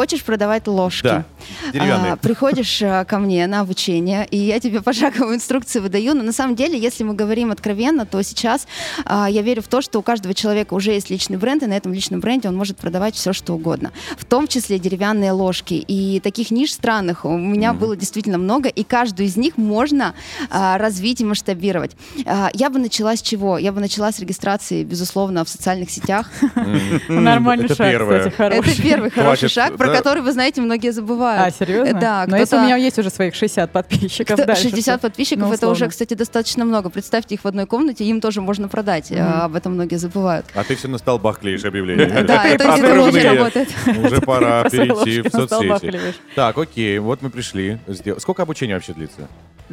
[0.02, 1.03] Хочешь продавать ложки?
[1.03, 1.26] Да,
[1.72, 2.14] деревянные.
[2.14, 6.15] А, приходишь а, ко мне на обучение, и я тебе пошаговую инструкцию выдаю.
[6.15, 8.65] Но на самом деле, если мы говорим откровенно, то сейчас
[9.06, 11.73] а, я верю в то, что у каждого человека уже есть личный бренд, и на
[11.73, 13.91] этом личном бренде он может продавать все, что угодно.
[14.18, 15.76] В том числе деревянные ложки.
[15.76, 20.15] И таких ниш странных у меня было действительно много, и каждую из них можно
[20.49, 21.91] а, развить и масштабировать.
[22.26, 23.60] А, я бы начала с чего?
[23.60, 26.32] Я бы начала с регистрации, безусловно, в социальных сетях.
[27.07, 28.72] Нормальный Это шаг, кстати, хороший.
[28.72, 29.97] Это первый хороший шаг, про да.
[29.97, 31.47] который, вы знаете, многие забывают.
[31.47, 31.99] А, серьезно?
[31.99, 35.07] Да, Но если у меня есть уже своих 60 подписчиков, кто- дальше 60 что?
[35.07, 36.89] подписчиков, Ну, это уже, кстати, достаточно много.
[36.89, 39.11] Представьте их в одной комнате, им тоже можно продать.
[39.11, 40.45] А, Об этом многие забывают.
[40.53, 42.23] А ты все на столбах клеишь объявления.
[42.23, 43.69] Да, это тоже работает.
[44.03, 45.99] Уже пора Про перейти в соцсети.
[46.35, 47.80] Так, окей, вот мы пришли.
[48.19, 49.27] Сколько обучения вообще длится?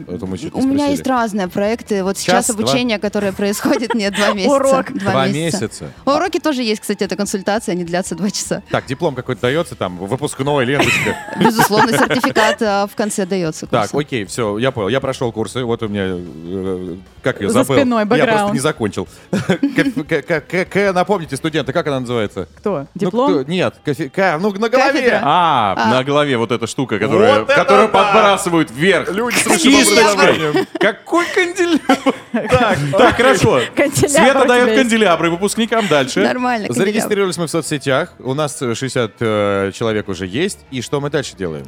[0.07, 2.05] Это мы чуть У меня есть разные проекты.
[2.05, 2.65] Вот сейчас Час, два?
[2.65, 4.55] обучение, которое происходит, нет, два месяца.
[4.55, 4.93] Урок.
[4.93, 5.93] Два месяца.
[6.05, 8.63] Уроки тоже есть, кстати, это консультация, они длятся два часа.
[8.71, 11.17] Так, диплом какой-то дается, там, выпускной, ленточка.
[11.41, 13.67] Безусловно, сертификат а, в конце дается.
[13.67, 14.89] Так, окей, все, я понял.
[14.89, 17.77] Я прошел курсы, вот у меня, э, как ее За забыл.
[17.77, 19.09] спиной Я просто не закончил.
[19.31, 22.49] К- Напомните, студенты, как она называется?
[22.59, 22.81] Кто?
[22.81, 23.45] Ну, Диплом?
[23.49, 25.21] Нет, кофе- к- ну на голове.
[25.23, 25.91] А, А.
[25.91, 29.11] на голове вот эта штука, которую подбрасывают вверх.
[29.13, 29.37] Люди
[29.89, 30.67] кисточкой.
[30.79, 32.15] Какой канделябр?
[32.49, 33.61] Так, так, хорошо.
[33.95, 36.21] Света дает канделябры выпускникам дальше.
[36.21, 36.67] Нормально.
[36.71, 41.11] Зарегистрировались мы в соцсетях, у нас э, 60 э, человек уже есть, и что мы
[41.11, 41.67] дальше делаем?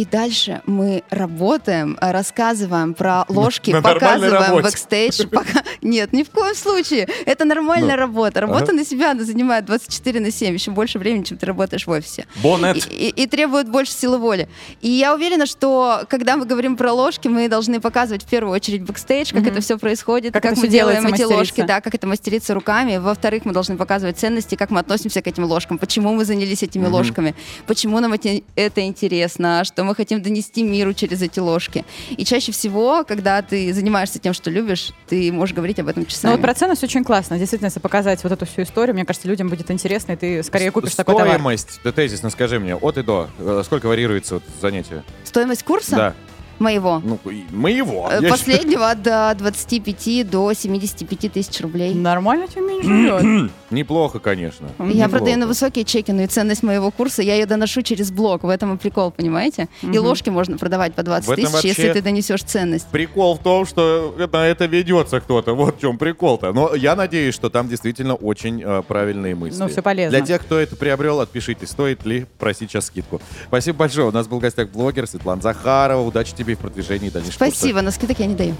[0.00, 5.26] И дальше мы работаем, рассказываем про ложки, На показываем бэкстейдж.
[5.26, 7.06] пока- Нет, ни в коем случае.
[7.26, 8.40] Это нормальная Ну, работа.
[8.40, 8.72] Работа ага.
[8.72, 12.24] на себя, она занимает 24 на 7, еще больше времени, чем ты работаешь в офисе.
[12.42, 12.76] Боннет.
[12.90, 14.48] И, и- и требует больше силы воли.
[14.80, 18.82] И я уверена, что когда мы говорим про ложки, мы должны показывать в первую очередь
[18.84, 19.50] бэкстейдж, как Мгм.
[19.52, 22.96] это все происходит, Как как, мы делаем эти ложки, да, как это мастерится руками.
[22.96, 26.84] Во-вторых, мы должны показывать ценности, как мы относимся к этим ложкам, почему мы занялись этими
[26.84, 26.92] Мгм.
[26.94, 27.34] ложками,
[27.66, 31.84] почему нам эти- это интересно, что мы хотим донести миру через эти ложки.
[32.10, 36.08] И чаще всего, когда ты занимаешься тем, что любишь, ты можешь говорить об этом Ну
[36.08, 36.32] часами.
[36.32, 37.38] вот про ценность очень классно.
[37.38, 40.70] Действительно, если показать вот эту всю историю, мне кажется, людям будет интересно, и ты скорее
[40.70, 41.28] купишь такой товар.
[41.28, 45.02] Стоимость, да, тезисно скажи мне, от и до, э, сколько варьируется вот занятие?
[45.24, 46.14] Стоимость курса Да,
[46.60, 47.02] моего.
[47.04, 47.18] ну,
[47.50, 48.08] моего.
[48.10, 51.94] Э, Последнего от до 25 до 75 тысяч рублей.
[51.94, 53.50] Нормально Тюмень живет.
[53.70, 54.68] Неплохо, конечно.
[54.78, 55.08] Я Неплохо.
[55.10, 58.42] продаю на высокие чеки, но и ценность моего курса я ее доношу через блог.
[58.42, 59.68] В этом и прикол, понимаете?
[59.82, 62.86] И ложки можно продавать по 20 В этом тысяч, если ты донесешь ценность.
[62.88, 65.54] Прикол в том, что на это ведется кто-то.
[65.54, 66.52] Вот в чем прикол-то.
[66.52, 69.58] Но я надеюсь, что там действительно очень э, правильные мысли.
[69.58, 70.16] Ну, всё полезно.
[70.18, 73.20] Для тех, кто это приобрел, отпишите, стоит ли просить сейчас скидку.
[73.46, 74.08] Спасибо большое.
[74.08, 76.02] У нас был в гостях блогер Светлана Захарова.
[76.06, 77.54] Удачи тебе в продвижении и дальнейших курсах.
[77.54, 78.54] Спасибо, но скидок я не даю.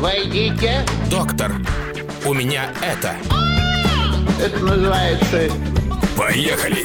[0.00, 0.84] Войдите.
[1.10, 1.52] Доктор,
[2.24, 3.14] у меня это.
[4.42, 5.50] Это называется...
[6.16, 6.84] Поехали.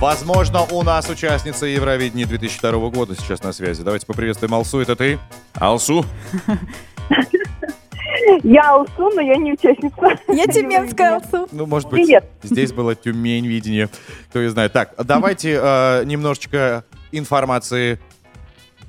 [0.00, 3.82] Возможно, у нас участница Евровидения 2002 года сейчас на связи.
[3.82, 4.80] Давайте поприветствуем Алсу.
[4.80, 5.18] Это ты?
[5.54, 6.04] Алсу.
[8.42, 10.18] Я Алсу, но я не участница.
[10.28, 11.48] Я Тюменская Алсу.
[11.52, 12.24] Ну, может быть, Привет.
[12.42, 13.88] здесь было Тюмень видение.
[14.30, 14.72] Кто и знает.
[14.72, 17.98] Так, давайте э, немножечко информации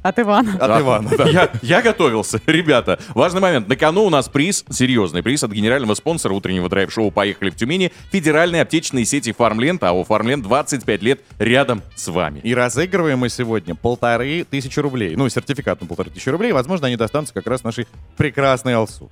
[0.01, 0.57] От Ивана.
[0.59, 1.11] от Ивана.
[1.17, 1.29] да.
[1.29, 2.41] Я, я готовился.
[2.45, 3.69] Ребята, важный момент.
[3.69, 7.91] На кону у нас приз, серьезный приз от генерального спонсора утреннего драйв-шоу «Поехали в Тюмени»
[8.11, 12.41] федеральной аптечной сети «Фармленд», а у «Фармленд» 25 лет рядом с вами.
[12.43, 15.15] И разыгрываем мы сегодня полторы тысячи рублей.
[15.15, 16.51] Ну, сертификат на полторы тысячи рублей.
[16.51, 17.87] Возможно, они достанутся как раз нашей
[18.17, 19.09] прекрасной Алсу.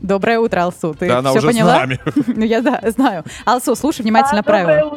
[0.00, 0.94] Доброе утро, Алсу.
[0.98, 1.74] Ты Да она все уже с поняла?
[1.80, 1.98] нами.
[2.28, 3.24] Ну, я да, знаю.
[3.44, 4.96] Алсу, слушай внимательно правила.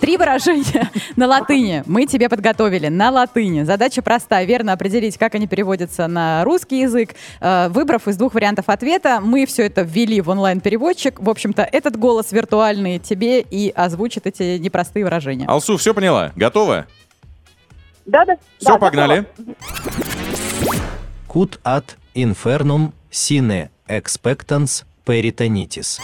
[0.00, 3.64] Три выражения на латыни мы тебе подготовили на латыни.
[3.64, 7.14] Задача простая, верно определить, как они переводятся на русский язык.
[7.40, 11.20] Э, Выбрав из двух вариантов ответа, мы все это ввели в онлайн-переводчик.
[11.20, 15.46] В общем-то, этот голос виртуальный тебе и озвучит эти непростые выражения.
[15.46, 16.32] Алсу, все поняла?
[16.36, 16.86] Готова?
[18.06, 18.36] Да-да.
[18.58, 19.26] Все, погнали.
[21.28, 21.84] Cut ad
[22.14, 26.00] infernum sine expectans peritonitis.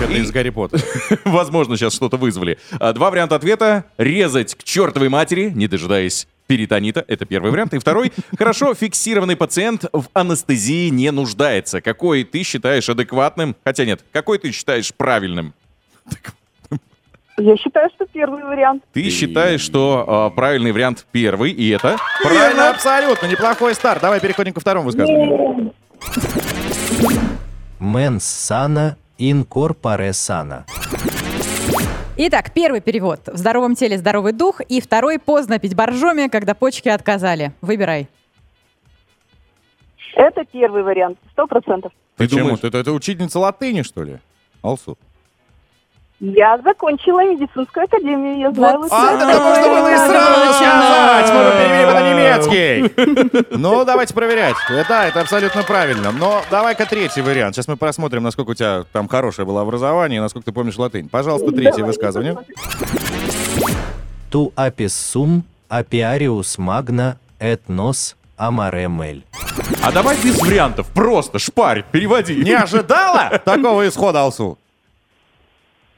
[0.00, 0.82] Это из Гарри Поттера.
[1.24, 2.58] Возможно, сейчас что-то вызвали.
[2.78, 3.84] А, Два варианта ответа.
[3.98, 7.04] Резать к чертовой матери, не дожидаясь перитонита.
[7.08, 7.74] Это первый вариант.
[7.74, 8.12] И второй.
[8.36, 11.80] Хорошо, фиксированный пациент в анестезии не нуждается.
[11.80, 13.56] Какой ты считаешь адекватным?
[13.64, 15.54] Хотя нет, какой ты считаешь правильным?
[17.38, 18.82] Я считаю, что первый вариант.
[18.92, 21.96] Ты считаешь, что а, правильный вариант первый, и это...
[22.22, 23.26] Правильно, абсолютно.
[23.26, 24.02] Неплохой старт.
[24.02, 25.72] Давай переходим ко второму высказыванию.
[27.78, 30.64] Mens sana in corpore sana.
[32.16, 33.20] Итак, первый перевод.
[33.26, 34.60] В здоровом теле здоровый дух.
[34.60, 37.52] И второй поздно пить боржоми, когда почки отказали.
[37.62, 38.08] Выбирай.
[40.14, 41.18] Это первый вариант.
[41.32, 41.92] Сто процентов.
[42.16, 42.56] Почему?
[42.56, 44.18] Это, это учительница латыни, что ли?
[44.62, 44.98] Алсу.
[46.20, 48.38] Я закончила медицинскую академию.
[48.38, 51.32] Я знаю Вот а, это можно было и сразу сказать.
[51.32, 53.56] Мы бы перевели на немецкий.
[53.56, 54.54] Ну, давайте проверять.
[54.68, 56.12] Э, Да, это абсолютно правильно.
[56.12, 57.54] Но давай-ка третий вариант.
[57.54, 61.08] Сейчас мы посмотрим, насколько у тебя там хорошее было образование и насколько ты помнишь латынь.
[61.08, 62.36] Пожалуйста, третье высказывание.
[64.30, 69.22] Tu apis sum apiarius magna et nos amare mel.
[69.82, 70.86] А давай без вариантов.
[70.94, 72.36] Просто шпарь, переводи.
[72.44, 74.58] Не ожидала такого исхода, Алсу?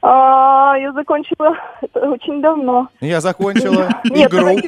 [0.05, 2.89] А, я закончила это очень давно.
[2.99, 4.59] Я закончила игру.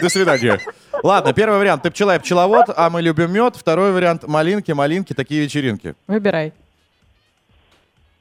[0.00, 0.58] До свидания.
[1.02, 1.82] Ладно, первый вариант.
[1.82, 3.54] Ты пчела и пчеловод, а мы любим мед.
[3.54, 4.26] Второй вариант.
[4.26, 5.94] Малинки, малинки, такие вечеринки.
[6.06, 6.54] Выбирай.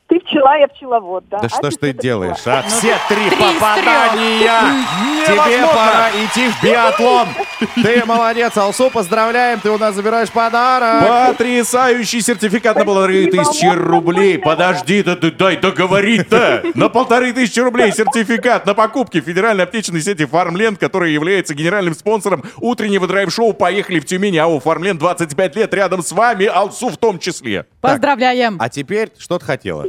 [0.08, 1.40] Ты пчела, я пчеловод, да.
[1.40, 2.60] Да что ж ты это делаешь, пчела.
[2.60, 2.70] а?
[2.70, 4.86] Все три Три попадания!
[5.26, 7.28] Тебе пора идти в биатлон.
[7.76, 11.28] Ты молодец, Алсу, поздравляем, ты у нас забираешь подарок.
[11.30, 14.38] Потрясающий сертификат на полторы тысячи рублей.
[14.38, 16.64] Подожди, да ты дай договорить-то.
[16.76, 22.44] На полторы тысячи рублей сертификат на покупки федеральной аптечной сети Фармленд, которая является генеральным спонсором
[22.58, 24.38] утреннего драйв-шоу «Поехали в Тюмень».
[24.38, 27.66] АО Фармленд 25 лет рядом с вами, Алсу в том числе.
[27.82, 28.58] Поздравляем.
[28.62, 29.84] А теперь что ты хотела?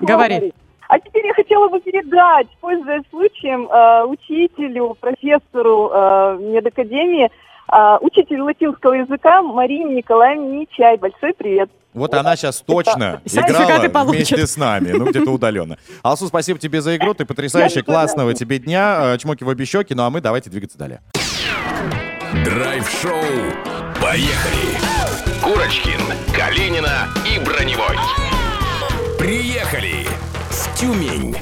[0.00, 0.52] Говори.
[0.88, 7.30] А теперь я хотела бы передать, пользуясь случаем, э, учителю, профессору э, медакадемии,
[7.72, 10.98] э, учителю латинского языка Марине Николаевне Нечай.
[10.98, 11.70] Большой привет.
[11.94, 15.78] Вот она сейчас точно Сертификаты играла вместе с нами, ну где-то удаленно.
[16.02, 19.64] Алсу, спасибо тебе за игру, ты потрясающая, Я классного тебе дня, Э, чмоки в обе
[19.64, 21.00] щеки, ну а мы давайте двигаться далее.
[22.44, 23.12] Драйв-шоу.
[24.00, 24.78] Поехали!
[25.42, 26.00] Курочкин,
[26.34, 27.96] Калинина и Броневой.
[29.62, 30.08] Приехали
[30.50, 31.36] в Тюмень.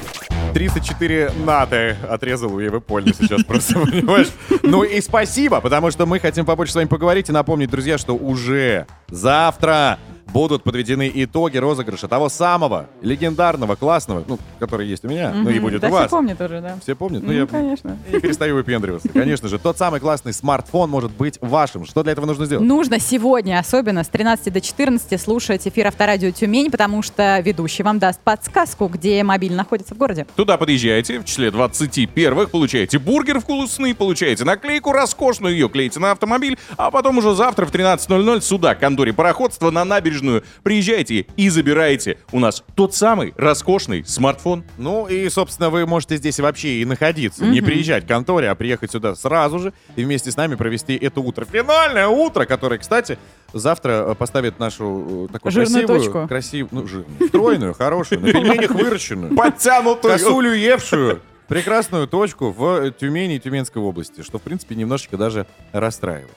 [0.53, 4.27] 34 наты отрезал у Евы Польны сейчас просто, понимаешь?
[4.61, 8.15] Ну и спасибо, потому что мы хотим побольше с вами поговорить и напомнить, друзья, что
[8.15, 15.31] уже завтра будут подведены итоги розыгрыша того самого легендарного, классного, ну, который есть у меня,
[15.33, 16.07] ну и будет да, у вас.
[16.07, 16.77] все помнят уже, да.
[16.81, 17.23] Все помнят?
[17.23, 17.97] Ну, я конечно.
[18.11, 19.09] не перестаю выпендриваться.
[19.09, 21.85] Конечно же, тот самый классный смартфон может быть вашим.
[21.85, 22.65] Что для этого нужно сделать?
[22.65, 27.99] Нужно сегодня, особенно с 13 до 14, слушать эфир Авторадио Тюмень, потому что ведущий вам
[27.99, 30.25] даст подсказку, где мобиль находится в городе.
[30.35, 36.11] Туда подъезжаете, в числе 20 первых получаете бургер вкусный, получаете наклейку роскошную, ее клеите на
[36.11, 41.49] автомобиль, а потом уже завтра в 13.00 сюда, к конторе пароходства на набережную, приезжаете и
[41.49, 44.63] забираете у нас тот самый роскошный смартфон.
[44.77, 47.45] Ну и, собственно, вы можете здесь вообще и находиться.
[47.45, 51.21] Не приезжать к конторе, а приехать сюда сразу же и вместе с нами провести это
[51.21, 51.45] утро.
[51.45, 53.17] Финальное утро, которое, кстати,
[53.53, 56.27] завтра э, поставит нашу э, такую Жирную красивую, точку.
[56.27, 61.21] красивую, ну, жирную, стройную, хорошую, на пельменях выращенную, подтянутую, косулю евшую,
[61.51, 66.33] прекрасную точку в Тюмени и Тюменской области, что, в принципе, немножечко даже расстраивает.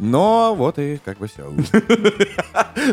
[0.00, 1.48] Но вот и как бы все.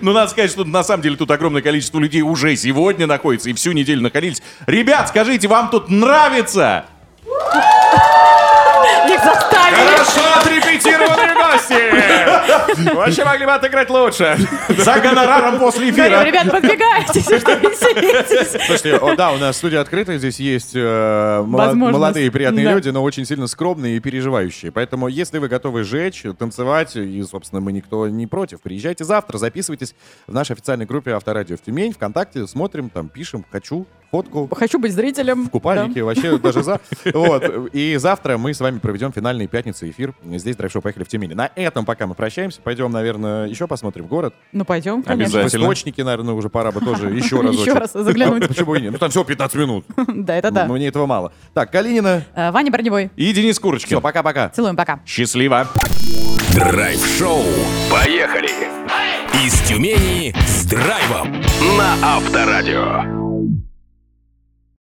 [0.01, 3.53] Ну, надо сказать, что на самом деле тут огромное количество людей уже сегодня находится и
[3.53, 4.41] всю неделю находились.
[4.65, 6.85] Ребят, скажите, вам тут нравится?
[9.13, 9.75] Их заставили.
[9.89, 11.71] Хорошо отрепетированный гость!
[11.71, 12.93] области!
[12.95, 14.37] Вообще могли бы отыграть лучше.
[14.77, 16.23] За гонораром после эфира.
[16.23, 18.51] ребят, подбегайтесь, что веселитесь.
[18.65, 22.73] Слушайте, о, да, у нас студия открыта, здесь есть э, молодые и приятные Да.
[22.73, 24.71] люди, но очень сильно скромные и переживающие.
[24.71, 29.95] Поэтому, если вы готовы жечь, танцевать, и, собственно, мы никто не против, приезжайте завтра, записывайтесь
[30.27, 34.93] в нашей официальной группе Авторадио в Тюмень, ВКонтакте, смотрим, там пишем, хочу фотку, Хочу быть
[34.93, 35.45] зрителем.
[35.45, 36.79] в купальнике, вообще даже за.
[37.13, 37.43] Вот.
[37.73, 40.13] И завтра мы с вами проведем финальные пятницы эфир.
[40.23, 41.33] Здесь драйв-шоу «Поехали в Тюмени».
[41.33, 42.61] На этом пока мы прощаемся.
[42.61, 44.33] Пойдем, наверное, еще посмотрим город.
[44.51, 45.41] Ну, пойдем, конечно.
[45.43, 47.67] В источники, наверное, уже пора бы тоже еще разочек.
[47.67, 48.47] Еще раз заглянуть.
[48.47, 48.91] Почему и нет?
[48.91, 49.85] Ну, там всего 15 минут.
[50.25, 50.65] Да, это да.
[50.65, 51.31] Мне этого мало.
[51.53, 52.23] Так, Калинина.
[52.33, 53.11] Э, Ваня Броневой.
[53.15, 53.87] И Денис Курочкин.
[53.87, 54.49] Все, пока-пока.
[54.49, 55.01] Целуем, пока.
[55.05, 55.67] Счастливо.
[56.53, 57.43] Драйв-шоу.
[57.91, 58.49] Поехали!
[59.45, 61.41] Из Тюмени с драйвом
[61.77, 63.24] на Авторадио.